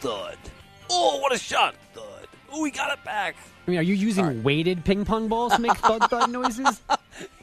thud. 0.00 0.36
Oh, 0.90 1.18
what 1.20 1.32
a 1.32 1.38
shot! 1.38 1.74
Thud. 1.94 2.28
Oh, 2.50 2.62
we 2.62 2.70
got 2.70 2.96
it 2.96 3.04
back. 3.04 3.36
I 3.66 3.70
mean, 3.70 3.80
are 3.80 3.82
you 3.82 3.94
using 3.94 4.42
weighted 4.42 4.84
ping 4.84 5.04
pong 5.04 5.28
balls 5.28 5.54
to 5.54 5.60
make 5.60 5.76
thud 5.76 6.08
thud 6.08 6.30
noises? 6.30 6.80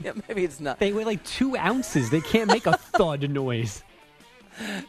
Yeah, 0.01 0.13
maybe 0.27 0.43
it's 0.43 0.59
not. 0.59 0.79
They 0.79 0.91
weigh 0.93 1.05
like 1.05 1.23
two 1.23 1.55
ounces. 1.57 2.09
They 2.09 2.21
can't 2.21 2.47
make 2.49 2.65
a 2.65 2.73
thud 2.77 3.29
noise. 3.29 3.83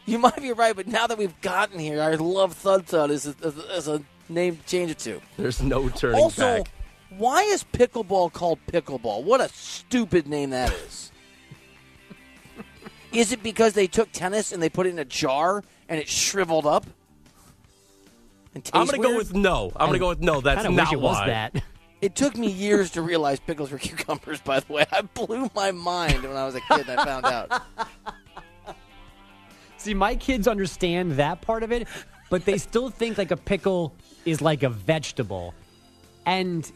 You 0.05 0.17
might 0.17 0.37
be 0.37 0.51
right, 0.53 0.75
but 0.75 0.87
now 0.87 1.07
that 1.07 1.17
we've 1.17 1.39
gotten 1.41 1.77
here, 1.77 2.01
I 2.01 2.15
love 2.15 2.53
thud 2.53 2.85
thud 2.87 3.11
as 3.11 3.27
a, 3.27 3.35
as 3.71 3.87
a, 3.87 4.01
name 4.29 4.59
change 4.65 4.91
it 4.91 4.99
to. 4.99 5.21
There's 5.37 5.61
no 5.61 5.87
turning 5.89 6.19
Also, 6.21 6.57
back. 6.63 6.71
why 7.17 7.43
is 7.43 7.63
pickleball 7.63 8.33
called 8.33 8.59
pickleball? 8.67 9.23
What 9.23 9.39
a 9.39 9.49
stupid 9.49 10.27
name 10.27 10.49
that 10.49 10.73
is. 10.73 11.11
is 13.11 13.31
it 13.31 13.41
because 13.43 13.73
they 13.73 13.87
took 13.87 14.11
tennis 14.11 14.51
and 14.51 14.61
they 14.61 14.69
put 14.69 14.85
it 14.87 14.89
in 14.89 14.99
a 14.99 15.05
jar 15.05 15.63
and 15.87 15.99
it 15.99 16.07
shriveled 16.09 16.65
up? 16.65 16.85
And 18.55 18.69
I'm 18.73 18.87
going 18.87 19.01
to 19.01 19.07
go 19.07 19.17
with 19.17 19.33
no. 19.33 19.71
I'm 19.75 19.87
going 19.87 19.93
to 19.93 19.99
go 19.99 20.09
with 20.09 20.21
no. 20.21 20.41
That's 20.41 20.63
Kinda 20.63 20.75
not 20.75 20.87
wish 20.87 20.93
it 20.93 21.01
was 21.01 21.15
why. 21.17 21.27
that. 21.27 21.63
It 22.01 22.15
took 22.15 22.37
me 22.37 22.47
years 22.49 22.91
to 22.91 23.01
realize 23.01 23.39
pickles 23.39 23.71
were 23.71 23.77
cucumbers, 23.79 24.39
by 24.41 24.59
the 24.59 24.71
way. 24.73 24.85
I 24.91 25.01
blew 25.01 25.49
my 25.55 25.71
mind 25.71 26.23
when 26.23 26.35
I 26.37 26.45
was 26.45 26.55
a 26.55 26.61
kid 26.61 26.87
and 26.87 26.99
I 26.99 27.05
found 27.05 27.25
out. 27.25 27.63
See, 29.77 29.93
my 29.93 30.15
kids 30.15 30.47
understand 30.47 31.13
that 31.13 31.41
part 31.41 31.63
of 31.63 31.71
it, 31.71 31.87
but 32.29 32.45
they 32.45 32.57
still 32.57 32.89
think 32.89 33.17
like 33.17 33.31
a 33.31 33.37
pickle 33.37 33.93
is 34.25 34.41
like 34.41 34.63
a 34.63 34.69
vegetable. 34.69 35.53
And 36.25 36.69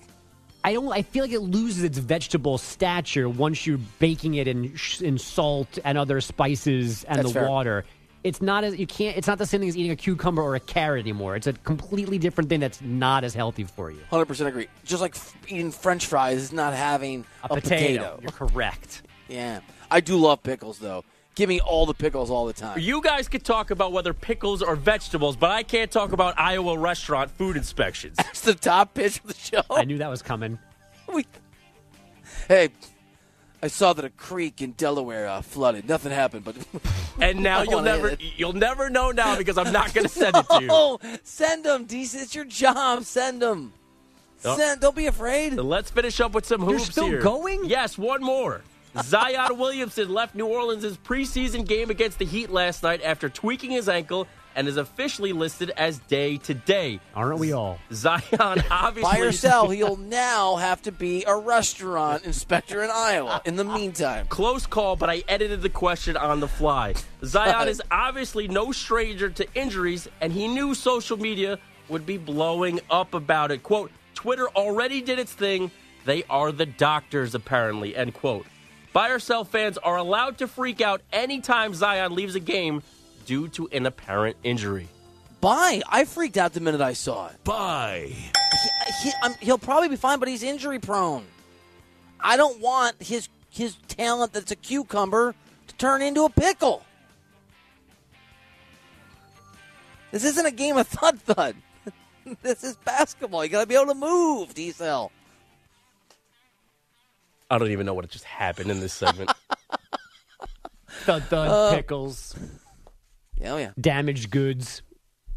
I 0.64 0.74
don't 0.74 0.92
I 0.92 1.02
feel 1.02 1.24
like 1.24 1.34
it 1.34 1.40
loses 1.42 1.84
its 1.84 1.98
vegetable 1.98 2.58
stature 2.58 3.28
once 3.28 3.66
you're 3.66 3.80
baking 4.00 4.36
it 4.36 4.48
in 4.48 4.76
in 5.02 5.18
salt 5.18 5.80
and 5.84 5.98
other 5.98 6.22
spices 6.22 7.04
and 7.06 7.20
That's 7.20 7.30
the 7.30 7.40
fair. 7.42 7.50
water. 7.50 7.86
It's 8.24 8.42
not 8.42 8.64
as 8.64 8.78
you 8.78 8.86
can't 8.86 9.18
it's 9.18 9.28
not 9.28 9.38
the 9.40 9.46
same 9.46 9.62
thing 9.62 9.70
as 9.70 9.78
eating 9.78 9.92
a 9.92 9.96
cucumber 9.96 10.42
or 10.42 10.56
a 10.56 10.60
carrot 10.60 11.02
anymore. 11.02 11.36
It's 11.36 11.48
a 11.48 11.54
completely 11.54 12.18
different 12.18 12.50
thing 12.50 12.60
that's 12.60 12.82
not 12.82 13.24
as 13.24 13.34
healthy 13.34 13.64
for 13.64 13.90
you. 13.92 14.02
100% 14.12 14.46
agree. 14.48 14.68
Just 14.86 15.02
like 15.02 15.16
f- 15.16 15.36
eating 15.48 15.72
french 15.72 16.06
fries 16.06 16.38
is 16.38 16.54
not 16.54 16.74
having 16.74 17.26
a, 17.44 17.50
potato. 17.50 18.20
You're 18.22 18.32
correct. 18.32 19.04
Yeah. 19.28 19.62
I 19.90 20.00
do 20.02 20.18
love 20.18 20.44
pickles, 20.44 20.78
though. 20.80 21.04
Give 21.34 21.48
me 21.48 21.60
all 21.62 21.86
the 21.86 21.94
pickles 21.94 22.30
all 22.30 22.46
the 22.46 22.54
time. 22.54 22.78
You 22.80 23.02
guys 23.02 23.28
could 23.30 23.44
talk 23.46 23.72
about 23.72 23.94
whether 23.94 24.14
pickles 24.14 24.62
are 24.62 24.76
vegetables, 24.76 25.38
but 25.38 25.50
I 25.50 25.64
can't 25.64 25.90
talk 25.90 26.12
about 26.12 26.38
Iowa 26.38 26.78
restaurant 26.78 27.32
food 27.32 27.56
inspections. 27.56 28.16
That's 28.18 28.42
the 28.42 28.54
top 28.54 28.94
pitch 28.94 29.20
of 29.20 29.28
the 29.28 29.34
show. 29.34 29.62
I 29.70 29.86
knew 29.86 29.98
that 30.00 30.10
was 30.10 30.22
coming. 30.22 30.60
We- 31.12 31.26
hey, 32.48 32.70
I 33.64 33.68
saw 33.68 33.94
that 33.94 34.04
a 34.04 34.10
creek 34.10 34.62
in 34.62 34.72
Delaware 34.72 35.28
uh, 35.28 35.42
flooded. 35.42 35.88
Nothing 35.88 36.12
happened, 36.12 36.44
but 36.44 36.56
And 37.22 37.42
now 37.42 37.62
you'll 37.70 37.82
never 37.82 38.10
it. 38.10 38.22
you'll 38.38 38.54
never 38.54 38.90
know 38.90 39.12
now 39.12 39.38
because 39.38 39.58
I'm 39.58 39.72
not 39.72 39.94
going 39.94 40.08
to 40.08 40.10
send 40.14 40.36
it 40.36 40.46
to 40.50 40.62
you. 40.64 40.68
Oh, 40.72 41.00
send 41.24 41.64
them, 41.66 41.86
DC. 41.86 42.16
It's 42.22 42.34
your 42.36 42.46
job. 42.46 43.04
Send 43.04 43.42
them. 43.42 43.74
Oh. 44.44 44.58
Send. 44.58 44.82
Don't 44.82 44.96
be 44.96 45.06
afraid. 45.08 45.54
Let's 45.54 45.92
finish 45.92 46.20
up 46.20 46.34
with 46.34 46.46
some 46.46 46.62
hoops 46.62 46.86
You're 46.86 46.92
still 46.92 47.08
here. 47.08 47.22
going? 47.22 47.66
Yes, 47.66 47.98
one 47.98 48.24
more. 48.24 48.62
Zion 49.04 49.58
Williamson 49.58 50.10
left 50.14 50.36
New 50.36 50.48
Orleans' 50.48 50.98
preseason 50.98 51.66
game 51.66 51.90
against 51.90 52.20
the 52.20 52.26
Heat 52.26 52.50
last 52.50 52.84
night 52.84 53.02
after 53.04 53.30
tweaking 53.30 53.72
his 53.72 53.88
ankle 53.88 54.28
and 54.56 54.68
is 54.68 54.78
officially 54.78 55.34
listed 55.34 55.72
as 55.78 56.00
day 56.00 56.38
to 56.38 56.54
day. 56.54 57.00
Aren't 57.16 57.40
we 57.40 57.52
all? 57.54 57.80
Zion 57.94 58.24
obviously 58.72 59.20
Buy 59.20 59.20
or 59.20 59.32
sell, 59.32 59.70
he'll 59.72 59.98
now 59.98 60.56
have 60.58 60.82
to 60.84 60.92
be 60.92 61.24
a 61.26 61.36
restaurant 61.36 62.24
inspector 62.24 62.84
in 62.84 62.90
Iowa. 62.92 63.42
In 63.46 63.56
the 63.56 63.64
meantime, 63.64 64.28
Close 64.28 64.66
call, 64.66 64.96
but 64.96 65.10
I 65.10 65.24
edited 65.28 65.62
the 65.62 65.70
question 65.70 66.18
on 66.18 66.40
the 66.40 66.48
fly. 66.48 66.94
Zion 67.24 67.68
is 67.68 67.82
obviously 67.92 68.48
no 68.48 68.72
stranger 68.72 69.30
to 69.30 69.48
injuries, 69.54 70.08
and 70.22 70.32
he 70.32 70.48
knew 70.48 70.74
social 70.74 71.18
media 71.18 71.60
would 71.90 72.06
be 72.06 72.18
blowing 72.18 72.80
up 72.90 73.14
about 73.14 73.52
it. 73.52 73.64
Quote, 73.64 73.92
Twitter 74.14 74.48
already 74.50 75.02
did 75.02 75.20
its 75.20 75.34
thing. 75.34 75.72
They 76.06 76.24
are 76.30 76.52
the 76.52 76.66
doctors, 76.66 77.36
apparently, 77.36 77.96
end 77.96 78.14
quote. 78.14 78.46
Buy 78.94 79.10
or 79.10 79.20
sell 79.20 79.46
fans 79.46 79.78
are 79.78 79.98
allowed 79.98 80.40
to 80.40 80.48
freak 80.48 80.82
out 80.82 81.02
anytime 81.14 81.74
Zion 81.74 82.14
leaves 82.14 82.36
a 82.36 82.40
game 82.40 82.84
due 83.26 83.48
to 83.50 83.68
an 83.72 83.86
apparent 83.86 84.38
injury. 84.44 84.88
Bye. 85.40 85.82
I 85.90 86.06
freaked 86.06 86.38
out 86.38 86.54
the 86.54 86.60
minute 86.60 86.82
I 86.82 86.94
saw 86.94 87.28
it. 87.28 87.44
Bye. 87.44 88.12
He, 88.14 88.30
he, 89.04 89.12
um, 89.24 89.34
he'll 89.40 89.58
probably 89.58 89.90
be 89.90 89.96
fine, 89.96 90.20
but 90.20 90.28
he's 90.28 90.44
injury 90.44 90.80
prone. 90.80 91.26
I 92.20 92.38
don't 92.38 92.60
want 92.60 93.02
his 93.02 93.28
his 93.50 93.76
talent 93.88 94.32
that's 94.34 94.52
a 94.52 94.56
cucumber 94.56 95.36
to 95.68 95.76
turn 95.76 96.02
into 96.02 96.24
a 96.24 96.30
pickle. 96.30 96.84
This 100.12 100.24
isn't 100.24 100.46
a 100.46 100.52
game 100.52 100.78
of 100.78 100.88
thud 100.88 101.20
thud. 101.22 101.56
this 102.44 102.64
is 102.64 102.76
basketball. 102.78 103.44
You 103.44 103.50
got 103.50 103.62
to 103.62 103.68
be 103.68 103.76
able 103.76 103.88
to 103.88 103.96
move, 103.96 104.54
D 104.54 104.72
cell. 104.72 105.12
I 107.50 107.58
don't 107.58 107.72
even 107.72 107.86
know 107.86 107.94
what 107.94 108.08
just 108.10 108.24
happened 108.26 108.72
in 108.72 108.80
this 108.80 108.94
segment. 108.94 109.32
Thud 111.04 111.24
thud 111.24 111.48
Uh, 111.50 111.76
pickles, 111.76 112.36
Yeah, 113.42 113.54
oh 113.54 113.58
yeah. 113.58 113.72
damaged 113.80 114.30
goods. 114.30 114.82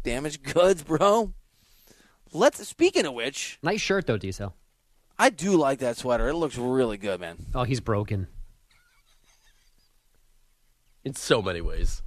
Damaged 0.03 0.43
goods, 0.43 0.83
bro. 0.83 1.33
Let's. 2.31 2.65
Speaking 2.67 3.05
of 3.05 3.13
which, 3.13 3.57
Nice 3.63 3.81
shirt 3.81 4.05
though, 4.07 4.17
Diesel. 4.17 4.55
I 5.17 5.29
do 5.29 5.55
like 5.57 5.79
that 5.79 5.97
sweater. 5.97 6.27
It 6.29 6.35
looks 6.35 6.57
really 6.57 6.97
good, 6.97 7.19
man. 7.19 7.37
Oh, 7.55 7.63
he's 7.63 7.79
broken. 7.79 8.27
in 11.03 11.13
so 11.15 11.41
many 11.41 11.61
ways. 11.61 12.01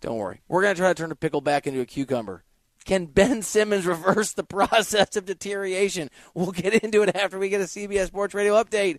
Don't 0.00 0.16
worry. 0.16 0.40
We're 0.48 0.62
going 0.62 0.74
to 0.74 0.80
try 0.80 0.88
to 0.88 0.94
turn 0.94 1.12
a 1.12 1.16
pickle 1.16 1.40
back 1.40 1.66
into 1.66 1.80
a 1.80 1.86
cucumber. 1.86 2.44
Can 2.84 3.06
Ben 3.06 3.42
Simmons 3.42 3.86
reverse 3.86 4.32
the 4.32 4.42
process 4.58 5.16
of 5.16 5.24
deterioration? 5.26 6.08
We'll 6.34 6.50
get 6.52 6.74
into 6.82 7.02
it 7.02 7.14
after 7.16 7.38
we 7.38 7.48
get 7.48 7.60
a 7.60 7.64
CBS 7.64 8.06
Sports 8.08 8.34
Radio 8.34 8.54
update 8.60 8.98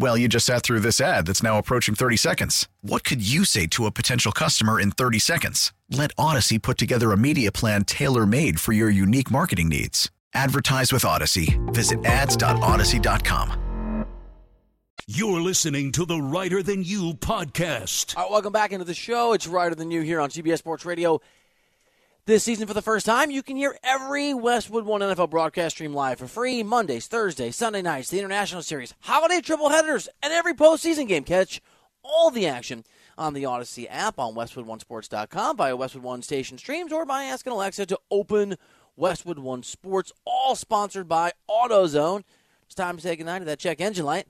Well, 0.00 0.16
you 0.16 0.28
just 0.28 0.46
sat 0.46 0.62
through 0.62 0.78
this 0.80 1.00
ad 1.00 1.26
that's 1.26 1.42
now 1.42 1.58
approaching 1.58 1.96
30 1.96 2.16
seconds. 2.16 2.68
What 2.82 3.02
could 3.02 3.20
you 3.20 3.44
say 3.44 3.66
to 3.68 3.86
a 3.86 3.90
potential 3.90 4.30
customer 4.30 4.80
in 4.80 4.92
30 4.92 5.18
seconds? 5.18 5.72
Let 5.90 6.14
Audacy 6.14 6.62
put 6.62 6.78
together 6.78 7.10
a 7.10 7.16
media 7.16 7.50
plan 7.50 7.82
tailor 7.84 8.24
made 8.24 8.60
for 8.60 8.72
your 8.72 8.90
unique 8.90 9.28
marketing 9.28 9.68
needs. 9.68 10.08
Advertise 10.34 10.92
with 10.92 11.02
Audacy. 11.02 11.58
Visit 11.74 12.04
ads.audacy.com. 12.04 13.64
You're 15.10 15.40
listening 15.40 15.90
to 15.92 16.04
the 16.04 16.20
Reiter 16.20 16.62
Than 16.62 16.84
You 16.84 17.14
podcast. 17.14 18.14
All 18.16 18.24
right, 18.24 18.30
welcome 18.30 18.52
back 18.52 18.72
into 18.72 18.84
the 18.84 18.94
show. 18.94 19.32
It's 19.32 19.46
Reiter 19.46 19.74
Than 19.74 19.90
You 19.90 20.02
here 20.02 20.20
on 20.20 20.28
CBS 20.28 20.58
Sports 20.58 20.84
Radio. 20.84 21.20
This 22.28 22.44
season, 22.44 22.66
for 22.66 22.74
the 22.74 22.82
first 22.82 23.06
time, 23.06 23.30
you 23.30 23.42
can 23.42 23.56
hear 23.56 23.78
every 23.82 24.34
Westwood 24.34 24.84
One 24.84 25.00
NFL 25.00 25.30
broadcast 25.30 25.76
stream 25.76 25.94
live 25.94 26.18
for 26.18 26.26
free 26.26 26.62
Mondays, 26.62 27.06
Thursdays, 27.06 27.56
Sunday 27.56 27.80
nights, 27.80 28.10
the 28.10 28.18
International 28.18 28.60
Series, 28.60 28.92
holiday 29.00 29.40
triple 29.40 29.70
headers, 29.70 30.10
and 30.22 30.30
every 30.30 30.52
postseason 30.52 31.08
game. 31.08 31.24
Catch 31.24 31.62
all 32.02 32.30
the 32.30 32.46
action 32.46 32.84
on 33.16 33.32
the 33.32 33.44
Audacy 33.44 33.86
app 33.88 34.18
on 34.18 34.34
WestwoodOneSports.com 34.34 35.56
via 35.56 35.74
Westwood 35.74 36.04
One 36.04 36.20
station 36.20 36.58
streams 36.58 36.92
or 36.92 37.06
by 37.06 37.24
asking 37.24 37.54
Alexa 37.54 37.86
to 37.86 37.98
open 38.10 38.58
Westwood 38.94 39.38
One 39.38 39.62
Sports, 39.62 40.12
all 40.26 40.54
sponsored 40.54 41.08
by 41.08 41.32
AutoZone. 41.48 42.24
It's 42.66 42.74
time 42.74 42.96
to 42.96 43.02
say 43.02 43.16
goodnight 43.16 43.40
to 43.40 43.46
that 43.46 43.58
check 43.58 43.80
engine 43.80 44.04
light 44.04 44.26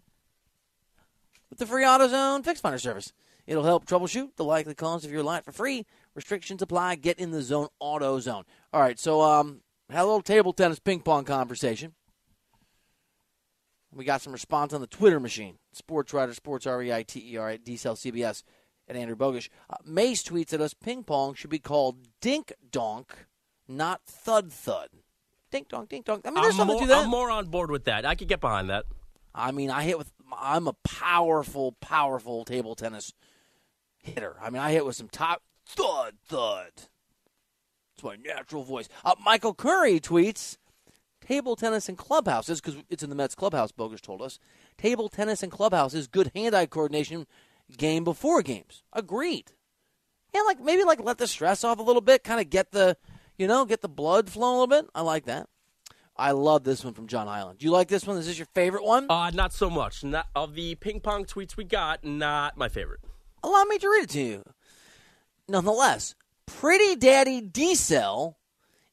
with 1.51 1.59
the 1.59 1.67
free 1.67 1.83
AutoZone 1.83 2.45
Fix 2.45 2.61
Finder 2.61 2.79
service. 2.79 3.13
It'll 3.49 3.65
help 3.65 3.87
troubleshoot 3.87 4.37
the 4.37 4.45
likely 4.45 4.75
cause 4.75 5.07
of 5.07 5.11
your 5.11 5.23
light 5.23 5.43
for 5.43 5.53
free. 5.53 5.87
Restrictions 6.19 6.61
apply. 6.61 6.97
Get 6.97 7.21
in 7.21 7.31
the 7.31 7.43
zone, 7.43 7.69
Auto 7.79 8.19
zone. 8.19 8.43
All 8.73 8.81
right, 8.81 8.99
so 8.99 9.23
um, 9.23 9.61
had 9.89 10.03
a 10.03 10.05
little 10.05 10.21
table 10.21 10.53
tennis 10.53 10.81
ping 10.81 10.99
pong 10.99 11.25
conversation. 11.25 11.95
We 13.95 14.05
got 14.05 14.21
some 14.21 14.33
response 14.33 14.73
on 14.73 14.81
the 14.81 14.89
Twitter 14.89 15.21
machine. 15.21 15.59
Sports 15.73 16.13
Reiter, 16.13 16.35
Sports 16.35 16.67
R 16.67 16.83
E 16.83 16.93
I 16.93 17.05
T 17.05 17.35
E 17.35 17.37
R 17.37 17.51
at 17.51 17.65
DCL 17.65 17.95
CBS 17.95 18.43
and 18.89 18.99
Andrew 18.99 19.15
Bogusch. 19.15 19.49
Uh, 19.71 19.77
Mace 19.85 20.25
tweets 20.25 20.53
at 20.53 20.61
us 20.61 20.75
ping 20.75 21.05
pong 21.05 21.35
should 21.35 21.51
be 21.51 21.61
called 21.61 21.99
dink 22.21 22.53
donk, 22.69 23.27
not 23.69 24.03
thud 24.05 24.53
thud. 24.53 24.89
Dink 25.53 25.69
donk, 25.69 25.89
dink 25.89 26.05
donk. 26.05 26.27
I 26.27 26.31
mean, 26.31 26.43
there's 26.43 26.55
I'm 26.55 26.59
something 26.59 26.75
more, 26.79 26.83
to 26.83 26.89
that. 26.89 27.05
I'm 27.05 27.11
more 27.11 27.31
on 27.31 27.47
board 27.47 27.71
with 27.71 27.85
that. 27.85 28.05
I 28.05 28.17
could 28.17 28.27
get 28.27 28.41
behind 28.41 28.71
that. 28.71 28.87
I 29.33 29.53
mean, 29.53 29.71
I 29.71 29.85
hit 29.85 29.97
with. 29.97 30.11
I'm 30.37 30.67
a 30.67 30.75
powerful, 30.83 31.77
powerful 31.81 32.45
table 32.45 32.75
tennis 32.75 33.13
hitter. 34.03 34.35
I 34.43 34.51
mean, 34.51 34.61
I 34.61 34.73
hit 34.73 34.85
with 34.85 34.97
some 34.97 35.09
top 35.09 35.43
thud 35.69 36.15
thud. 36.27 36.73
It's 37.95 38.03
my 38.03 38.17
natural 38.17 38.65
voice. 38.65 38.89
Uh, 39.05 39.15
Michael 39.25 39.55
Curry 39.55 40.01
tweets: 40.01 40.57
Table 41.21 41.57
tennis 41.57 41.89
and 41.89 41.99
clubhouses, 41.99 42.61
because 42.61 42.81
it's 42.89 43.03
in 43.03 43.11
the 43.11 43.17
Mets 43.17 43.35
clubhouse. 43.35 43.73
Bogus 43.73 44.01
told 44.01 44.23
us. 44.23 44.39
Table 44.79 45.09
tennis 45.09 45.43
and 45.43 45.53
clubhouses, 45.53 46.07
good 46.07 46.31
hand-eye 46.35 46.67
coordination, 46.67 47.27
game 47.77 48.05
before 48.05 48.43
games. 48.43 48.83
Agreed. 48.93 49.53
Yeah, 50.33 50.43
like 50.43 50.61
maybe 50.61 50.85
like 50.85 51.03
let 51.03 51.19
the 51.19 51.27
stress 51.27 51.65
off 51.65 51.79
a 51.79 51.83
little 51.83 52.01
bit, 52.03 52.23
kind 52.25 52.41
of 52.41 52.49
get 52.49 52.71
the, 52.71 52.97
you 53.37 53.47
know, 53.47 53.65
get 53.65 53.83
the 53.83 53.89
blood 53.89 54.31
flowing 54.31 54.57
a 54.57 54.61
little 54.61 54.83
bit. 54.83 54.91
I 54.95 55.03
like 55.03 55.25
that. 55.25 55.49
I 56.17 56.33
love 56.33 56.65
this 56.65 56.85
one 56.85 56.95
from 56.95 57.07
John 57.07 57.29
Island. 57.29 57.59
Do 57.59 57.67
you 57.67 57.73
like 57.73 57.89
this 57.89 58.07
one? 58.07 58.17
Is 58.17 58.27
this 58.27 58.39
your 58.39 58.49
favorite 58.55 58.85
one? 58.85 59.07
Uh, 59.09 59.31
not 59.31 59.53
so 59.53 59.71
much. 59.71 60.03
Not 60.03 60.27
of 60.35 60.55
the 60.55 60.75
ping 60.75 61.01
pong 61.01 61.25
tweets 61.25 61.57
we 61.57 61.65
got, 61.65 62.05
not 62.05 62.57
my 62.57 62.69
favorite. 62.69 63.01
Allow 63.43 63.65
me 63.65 63.79
to 63.79 63.89
read 63.89 64.05
it 64.05 64.11
to 64.11 64.21
you. 64.21 64.43
Nonetheless, 65.49 66.15
Pretty 66.47 66.97
Daddy 66.97 67.41
D-Cell 67.41 68.37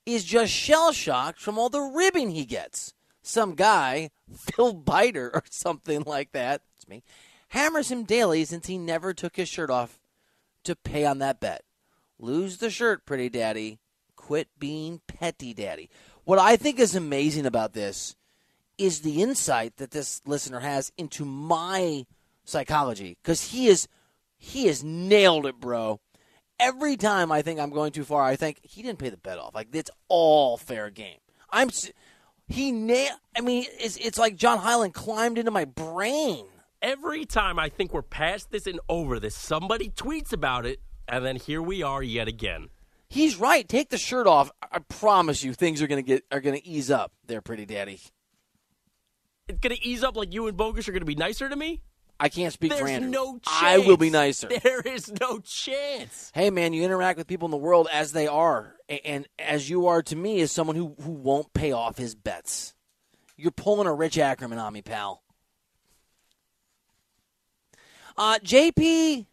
is 0.06 0.24
just 0.24 0.53
shell 0.53 0.91
shocked 0.91 1.39
from 1.39 1.58
all 1.58 1.70
the 1.70 1.82
ribbing 1.82 2.32
he 2.32 2.45
gets. 2.45 2.93
Some 3.22 3.56
guy, 3.56 4.12
Phil 4.36 4.74
Biter 4.74 5.32
or 5.34 5.43
something 5.49 6.03
like 6.03 6.32
that, 6.32 6.62
it's 6.76 6.88
me, 6.88 7.03
hammers 7.49 7.91
him 7.91 8.03
daily 8.03 8.45
since 8.45 8.68
he 8.68 8.78
never 8.78 9.14
took 9.14 9.36
his 9.36 9.49
shirt 9.49 9.70
off 9.70 9.99
to 10.64 10.76
pay 10.76 11.06
on 11.06 11.20
that 11.20 11.39
bet. 11.39 11.64
Lose 12.20 12.58
the 12.58 12.70
shirt, 12.70 13.06
Pretty 13.06 13.30
Daddy. 13.30 13.80
Quit 14.16 14.47
being 14.58 15.01
Petty 15.08 15.53
Daddy. 15.53 15.89
What 16.24 16.39
I 16.39 16.56
think 16.56 16.80
is 16.80 16.95
amazing 16.95 17.45
about 17.45 17.74
this 17.74 18.16
is 18.78 19.01
the 19.01 19.22
insight 19.22 19.78
that 19.78 19.91
this 19.91 20.22
listener 20.26 20.60
has 20.62 20.91
into 20.97 21.26
my 21.26 22.06
psychology 22.43 23.18
because 23.22 23.51
he 23.51 23.68
is 23.68 23.88
he 24.38 24.68
has 24.68 24.84
nailed 24.84 25.45
it, 25.45 25.60
bro. 25.60 25.99
Every 26.60 26.95
time 26.95 27.32
I 27.32 27.41
think 27.41 27.60
I'm 27.60 27.70
going 27.70 27.91
too 27.91 28.03
far, 28.03 28.24
I 28.24 28.36
think 28.36 28.60
he 28.64 28.82
didn't 28.82 28.99
pay 28.99 29.10
the 29.10 29.18
bet 29.18 29.38
off. 29.38 29.53
Like 29.53 29.70
it's 29.74 29.91
all 30.08 30.58
fair 30.58 30.89
game. 30.89 31.18
I'm 31.49 31.70
he 32.47 32.72
nail. 32.72 33.12
I 33.36 33.41
mean, 33.41 33.66
it's 33.80 33.97
it's 33.97 34.18
like 34.18 34.36
John 34.36 34.60
Hyland 34.60 34.93
climbed 34.93 35.38
into 35.38 35.51
my 35.51 35.66
brain. 35.66 36.45
Every 36.82 37.26
time 37.26 37.58
I 37.58 37.70
think 37.70 37.93
we're 37.93 38.03
past 38.03 38.51
this 38.51 38.68
and 38.68 38.80
over 38.88 39.20
this, 39.20 39.36
somebody 39.36 39.89
tweets 39.89 40.32
about 40.32 40.66
it, 40.66 40.80
and 41.08 41.26
then 41.26 41.36
here 41.36 41.62
we 41.62 41.82
are 41.82 42.03
yet 42.03 42.28
again. 42.28 42.70
He's 43.10 43.38
right. 43.38 43.68
Take 43.68 43.89
the 43.89 43.97
shirt 43.97 44.28
off. 44.28 44.51
I 44.72 44.80
promise 44.80 45.43
you, 45.43 45.53
things 45.53 45.82
are 45.82 45.88
gonna 45.88 46.01
get 46.01 46.24
are 46.32 46.41
gonna 46.41 46.60
ease 46.64 46.91
up. 46.91 47.12
There, 47.26 47.41
pretty 47.41 47.66
daddy. 47.66 47.99
It's 49.47 49.60
gonna 49.60 49.76
ease 49.82 50.03
up 50.03 50.16
like 50.16 50.34
you 50.34 50.47
and 50.47 50.58
Bogus 50.58 50.88
are 50.88 50.91
gonna 50.91 51.06
be 51.06 51.16
nicer 51.16 51.49
to 51.49 51.56
me. 51.56 51.82
I 52.20 52.30
can't 52.30 52.53
speak 52.53 52.72
There's 52.72 52.82
for 52.82 52.88
Andrew. 52.88 53.09
no 53.09 53.32
chance. 53.34 53.43
I 53.45 53.78
will 53.80 53.97
be 53.97 54.09
nicer. 54.09 54.47
There 54.63 54.82
is 54.82 55.11
no 55.20 55.39
chance. 55.39 56.32
Hey, 56.34 56.49
man, 56.49 56.74
you 56.74 56.84
interact 56.84 57.18
with 57.18 57.28
people 57.28 57.45
in 57.47 57.51
the 57.51 57.57
world 57.57 57.88
as 57.91 58.13
they 58.13 58.26
are, 58.28 58.76
and 59.03 59.28
as 59.38 59.70
you 59.70 59.88
are 59.88 60.01
to 60.03 60.16
me, 60.16 60.39
as 60.41 60.51
someone 60.51 60.76
who 60.76 60.95
who 61.01 61.11
won't 61.11 61.53
pay 61.53 61.72
off 61.72 61.97
his 61.97 62.16
bets. 62.16 62.74
You're 63.38 63.51
pulling 63.51 63.88
a 63.88 63.93
Rich 63.93 64.18
Ackerman 64.18 64.59
on 64.59 64.72
me, 64.72 64.82
pal. 64.82 65.22
Uh, 68.18 68.39
JP 68.41 69.26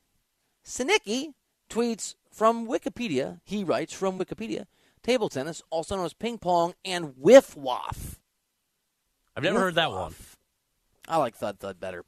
Sinicki 0.65 1.35
tweets 1.71 2.17
from 2.33 2.67
Wikipedia. 2.67 3.41
He 3.45 3.63
writes 3.63 3.93
from 3.93 4.19
Wikipedia: 4.19 4.67
table 5.05 5.29
tennis, 5.29 5.63
also 5.71 5.95
known 5.97 6.07
as 6.07 6.15
ping 6.15 6.39
pong 6.39 6.75
and 6.85 7.15
whiff 7.17 7.57
waff. 7.57 8.19
I've 9.37 9.45
never 9.45 9.61
heard 9.61 9.77
that 9.77 9.93
one. 9.93 10.15
I 11.07 11.19
like 11.19 11.37
thud 11.37 11.61
thud 11.61 11.79
better. 11.79 12.05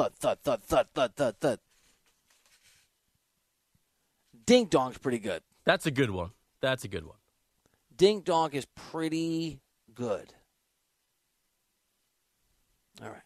Thud 0.00 0.14
thud 0.14 0.38
thud 0.42 0.62
thud 0.62 0.86
thud 0.94 1.14
thud 1.14 1.34
thud. 1.40 1.58
Dink 4.46 4.70
donk's 4.70 4.96
pretty 4.96 5.18
good. 5.18 5.42
That's 5.66 5.84
a 5.84 5.90
good 5.90 6.10
one. 6.10 6.30
That's 6.62 6.84
a 6.84 6.88
good 6.88 7.04
one. 7.04 7.18
Dink 7.94 8.24
donk 8.24 8.54
is 8.54 8.64
pretty 8.74 9.60
good. 9.92 10.32
All 13.02 13.10
right. 13.10 13.20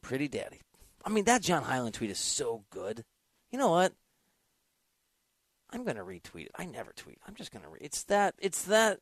Pretty 0.00 0.28
daddy. 0.28 0.62
I 1.04 1.10
mean, 1.10 1.24
that 1.24 1.42
John 1.42 1.62
Highland 1.62 1.92
tweet 1.92 2.10
is 2.10 2.18
so 2.18 2.64
good. 2.70 3.04
You 3.50 3.58
know 3.58 3.68
what? 3.68 3.92
I'm 5.68 5.84
going 5.84 5.96
to 5.96 6.04
retweet 6.04 6.46
it. 6.46 6.52
I 6.56 6.64
never 6.64 6.94
tweet. 6.96 7.18
I'm 7.28 7.34
just 7.34 7.52
going 7.52 7.64
to 7.64 7.68
read. 7.68 7.82
It's 7.82 8.04
that. 8.04 8.34
It's 8.38 8.62
that. 8.62 9.00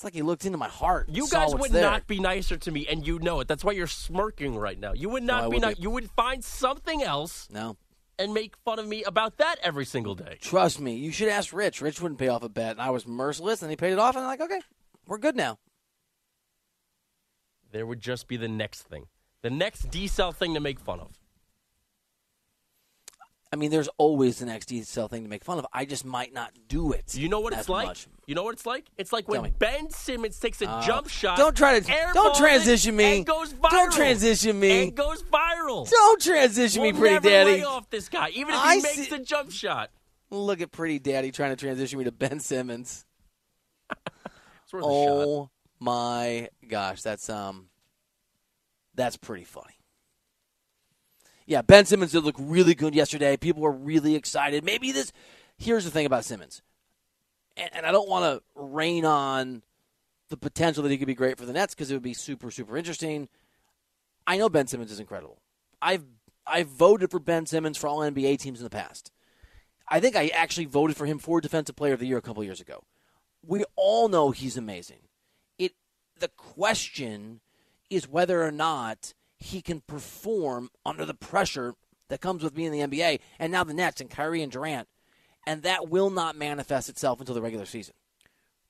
It's 0.00 0.04
like 0.06 0.14
he 0.14 0.22
looked 0.22 0.46
into 0.46 0.56
my 0.56 0.66
heart. 0.68 1.10
You 1.10 1.28
guys 1.28 1.54
would 1.54 1.72
there. 1.72 1.82
not 1.82 2.06
be 2.06 2.20
nicer 2.20 2.56
to 2.56 2.70
me, 2.70 2.86
and 2.86 3.06
you 3.06 3.18
know 3.18 3.40
it. 3.40 3.48
That's 3.48 3.62
why 3.62 3.72
you're 3.72 3.86
smirking 3.86 4.56
right 4.56 4.80
now. 4.80 4.94
You 4.94 5.10
would 5.10 5.22
No, 5.22 5.34
not 5.42 5.50
be 5.50 5.56
would 5.56 5.60
nice. 5.60 5.78
You 5.78 5.90
would 5.90 6.10
find 6.12 6.42
something 6.42 7.02
else 7.02 7.46
No. 7.52 7.76
and 8.18 8.32
make 8.32 8.56
fun 8.64 8.78
of 8.78 8.86
me 8.88 9.04
about 9.04 9.36
that 9.36 9.56
every 9.62 9.84
single 9.84 10.14
day. 10.14 10.38
Trust 10.40 10.80
me. 10.80 10.94
You 10.96 11.12
should 11.12 11.28
ask 11.28 11.52
Rich. 11.52 11.82
Rich 11.82 12.00
wouldn't 12.00 12.18
pay 12.18 12.28
off 12.28 12.42
a 12.42 12.48
bet, 12.48 12.70
and 12.70 12.80
I 12.80 12.88
was 12.88 13.06
merciless, 13.06 13.60
and 13.60 13.70
he 13.70 13.76
paid 13.76 13.92
it 13.92 13.98
off, 13.98 14.16
and 14.16 14.24
I'm 14.24 14.30
like, 14.30 14.40
okay, 14.40 14.62
we're 15.06 15.18
good 15.18 15.36
now. 15.36 15.58
There 17.70 17.84
would 17.84 18.00
just 18.00 18.26
be 18.26 18.38
the 18.38 18.48
next 18.48 18.84
thing, 18.84 19.04
the 19.42 19.50
next 19.50 19.90
D 19.90 20.06
cell 20.06 20.32
thing 20.32 20.54
to 20.54 20.60
make 20.60 20.80
fun 20.80 21.00
of. 21.00 21.10
I 23.52 23.56
mean, 23.56 23.72
there's 23.72 23.88
always 23.98 24.40
an 24.42 24.58
D-cell 24.64 25.08
thing 25.08 25.24
to 25.24 25.28
make 25.28 25.42
fun 25.44 25.58
of. 25.58 25.66
I 25.72 25.84
just 25.84 26.04
might 26.04 26.32
not 26.32 26.52
do 26.68 26.92
it. 26.92 27.16
You 27.16 27.28
know 27.28 27.40
what 27.40 27.52
it's 27.52 27.68
like? 27.68 27.86
much. 27.88 28.06
You 28.26 28.36
know 28.36 28.44
what 28.44 28.54
it's 28.54 28.64
like? 28.64 28.86
It's 28.96 29.12
like 29.12 29.26
Tell 29.26 29.42
when 29.42 29.50
me. 29.50 29.54
Ben 29.58 29.90
Simmons 29.90 30.38
takes 30.38 30.62
a 30.62 30.66
Oh. 30.72 30.80
jump 30.82 31.08
shot. 31.08 31.36
Don't 31.36 31.56
try 31.56 31.80
to- 31.80 32.10
don't 32.14 32.36
transition 32.36 32.94
me. 32.94 33.24
Goes 33.24 33.52
viral. 33.52 33.70
Don't 33.70 33.92
transition 33.92 34.60
me. 34.60 34.84
And 34.84 34.94
goes 34.96 35.24
viral. 35.24 35.90
Don't 35.90 36.22
transition 36.22 36.82
we'll 36.82 36.92
me, 36.92 36.98
pretty 36.98 37.28
daddy. 37.28 37.50
lay 37.52 37.64
off 37.64 37.90
this 37.90 38.08
guy, 38.08 38.28
even 38.30 38.54
if 38.54 38.60
he 38.60 38.68
I 38.68 38.74
makes 38.76 38.88
see- 38.94 39.10
the 39.10 39.18
jump 39.18 39.50
shot. 39.50 39.90
Look 40.30 40.60
at 40.60 40.70
pretty 40.70 41.00
daddy 41.00 41.32
trying 41.32 41.50
to 41.50 41.56
transition 41.56 41.98
me 41.98 42.04
to 42.04 42.12
Ben 42.12 42.38
Simmons. 42.38 43.04
It's 44.62 44.72
worth 44.72 44.84
a 44.84 44.86
shot. 44.86 44.92
Oh 45.26 45.50
my 45.80 46.48
gosh, 46.68 47.02
that's 47.02 47.28
um, 47.28 47.66
that's 48.94 49.16
pretty 49.16 49.42
funny. 49.42 49.74
Yeah, 51.50 51.62
Ben 51.62 51.84
Simmons 51.84 52.12
did 52.12 52.22
look 52.22 52.36
really 52.38 52.76
good 52.76 52.94
yesterday. 52.94 53.36
People 53.36 53.62
were 53.62 53.72
really 53.72 54.14
excited. 54.14 54.62
Maybe 54.62 54.92
this. 54.92 55.12
Here's 55.58 55.84
the 55.84 55.90
thing 55.90 56.06
about 56.06 56.24
Simmons, 56.24 56.62
and, 57.56 57.68
and 57.72 57.84
I 57.84 57.90
don't 57.90 58.08
want 58.08 58.24
to 58.24 58.42
rain 58.54 59.04
on 59.04 59.64
the 60.28 60.36
potential 60.36 60.84
that 60.84 60.90
he 60.90 60.96
could 60.96 61.08
be 61.08 61.14
great 61.16 61.38
for 61.38 61.46
the 61.46 61.52
Nets 61.52 61.74
because 61.74 61.90
it 61.90 61.94
would 61.94 62.04
be 62.04 62.14
super 62.14 62.52
super 62.52 62.76
interesting. 62.76 63.28
I 64.28 64.36
know 64.36 64.48
Ben 64.48 64.68
Simmons 64.68 64.92
is 64.92 65.00
incredible. 65.00 65.40
I've 65.82 66.04
I've 66.46 66.68
voted 66.68 67.10
for 67.10 67.18
Ben 67.18 67.46
Simmons 67.46 67.76
for 67.76 67.88
all 67.88 67.98
NBA 67.98 68.38
teams 68.38 68.60
in 68.60 68.64
the 68.64 68.70
past. 68.70 69.10
I 69.88 69.98
think 69.98 70.14
I 70.14 70.28
actually 70.28 70.66
voted 70.66 70.96
for 70.96 71.04
him 71.04 71.18
for 71.18 71.40
Defensive 71.40 71.74
Player 71.74 71.94
of 71.94 71.98
the 71.98 72.06
Year 72.06 72.18
a 72.18 72.22
couple 72.22 72.44
years 72.44 72.60
ago. 72.60 72.84
We 73.44 73.64
all 73.74 74.06
know 74.06 74.30
he's 74.30 74.56
amazing. 74.56 75.00
It 75.58 75.72
the 76.16 76.28
question 76.28 77.40
is 77.90 78.06
whether 78.06 78.40
or 78.40 78.52
not 78.52 79.14
he 79.40 79.62
can 79.62 79.80
perform 79.80 80.70
under 80.84 81.04
the 81.04 81.14
pressure 81.14 81.74
that 82.08 82.20
comes 82.20 82.42
with 82.42 82.54
being 82.54 82.72
in 82.72 82.90
the 82.90 82.98
NBA 82.98 83.20
and 83.38 83.50
now 83.50 83.64
the 83.64 83.74
Nets 83.74 84.00
and 84.00 84.10
Kyrie 84.10 84.42
and 84.42 84.52
Durant. 84.52 84.86
And 85.46 85.62
that 85.62 85.88
will 85.88 86.10
not 86.10 86.36
manifest 86.36 86.88
itself 86.88 87.18
until 87.18 87.34
the 87.34 87.42
regular 87.42 87.64
season. 87.64 87.94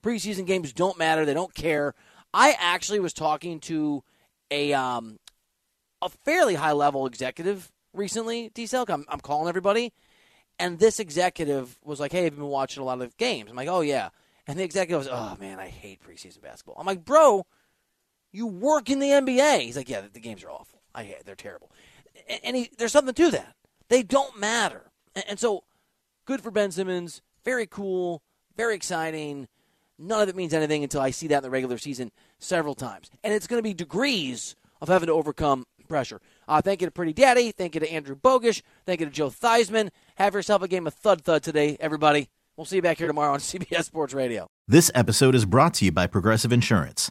Preseason 0.05 0.47
games 0.47 0.73
don't 0.73 0.97
matter. 0.97 1.25
They 1.25 1.35
don't 1.35 1.55
care. 1.55 1.95
I 2.33 2.55
actually 2.59 3.01
was 3.01 3.13
talking 3.13 3.59
to 3.61 4.05
a 4.51 4.73
um, 4.73 5.19
a 6.01 6.09
fairly 6.09 6.55
high 6.55 6.73
level 6.73 7.07
executive 7.07 7.71
recently, 7.93 8.51
D. 8.55 8.69
I'm, 8.73 9.05
I'm 9.09 9.21
calling 9.21 9.49
everybody. 9.49 9.93
And 10.59 10.79
this 10.79 11.01
executive 11.01 11.79
was 11.85 12.01
like, 12.01 12.13
hey, 12.13 12.27
I've 12.27 12.37
been 12.37 12.45
watching 12.45 12.83
a 12.83 12.87
lot 12.87 13.01
of 13.01 13.17
games? 13.17 13.51
I'm 13.51 13.57
like, 13.57 13.69
oh, 13.69 13.81
yeah. 13.81 14.11
And 14.47 14.59
the 14.59 14.63
executive 14.63 14.99
was, 14.99 15.09
oh, 15.11 15.37
man, 15.41 15.59
I 15.59 15.69
hate 15.69 16.01
preseason 16.03 16.43
basketball. 16.43 16.77
I'm 16.79 16.87
like, 16.87 17.05
bro, 17.05 17.47
you 18.33 18.47
work 18.47 18.91
in 18.91 18.99
the 18.99 19.09
NBA. 19.09 19.61
He's 19.61 19.77
like, 19.77 19.89
yeah, 19.89 20.03
the, 20.13 20.21
games 20.21 20.45
are 20.45 20.51
awful. 20.51 20.81
I 20.95 21.17
They're 21.25 21.35
terrible. 21.35 21.71
And, 22.45 22.57
he, 22.57 22.71
there's 22.79 22.93
something 22.93 23.15
to 23.15 23.31
that. 23.33 23.55
They 23.89 24.03
don't 24.03 24.39
matter. 24.39 24.91
And, 25.15 25.25
and 25.31 25.39
so, 25.39 25.65
good 26.27 26.41
for 26.41 26.51
Ben 26.51 26.71
Simmons. 26.71 27.23
Very 27.45 27.67
cool. 27.67 28.23
Very 28.57 28.75
exciting. 28.75 29.49
None 29.99 30.23
of 30.23 30.29
it 30.29 30.37
means 30.37 30.55
anything 30.55 30.83
until 30.83 31.01
I 31.01 31.11
see 31.11 31.27
that 31.29 31.39
in 31.39 31.43
the 31.43 31.51
regular 31.51 31.79
season 31.79 32.11
several 32.39 32.75
times. 32.75 33.11
And 33.23 33.35
it's 33.35 33.47
going 33.47 33.59
to 33.59 33.63
be 33.63 33.75
degrees 33.75 34.57
of 34.81 34.89
having 34.89 35.09
to 35.09 35.13
overcome 35.13 35.67
pressure. 35.89 36.21
Uh, 36.49 36.63
thank 36.63 36.81
you 36.81 36.87
to 36.87 36.91
Pretty 36.91 37.13
Daddy. 37.13 37.53
Thank 37.53 37.75
you 37.75 37.81
to 37.81 37.93
Andrew 37.93 38.17
Bogusch. 38.17 38.63
Thank 38.87 39.01
you 39.01 39.07
to 39.07 39.13
Joe 39.13 39.29
Theismann. 39.29 39.91
Have 40.17 40.35
yourself 40.35 40.63
a 40.63 40.69
game 40.69 40.87
of 40.87 40.95
Thud 40.95 41.23
Thud 41.23 41.43
today, 41.43 41.77
everybody. 41.81 42.29
We'll 42.57 42.65
see 42.65 42.77
you 42.77 42.83
back 42.83 42.99
here 42.99 43.07
tomorrow 43.07 43.33
on 43.33 43.39
CBS 43.41 43.85
Sports 43.85 44.15
Radio. 44.15 44.47
This 44.67 44.91
episode 44.95 45.35
is 45.35 45.45
brought 45.45 45.75
to 45.75 45.85
you 45.85 45.93
by 45.93 46.07
Progressive 46.07 46.53
Insurance. 46.53 47.11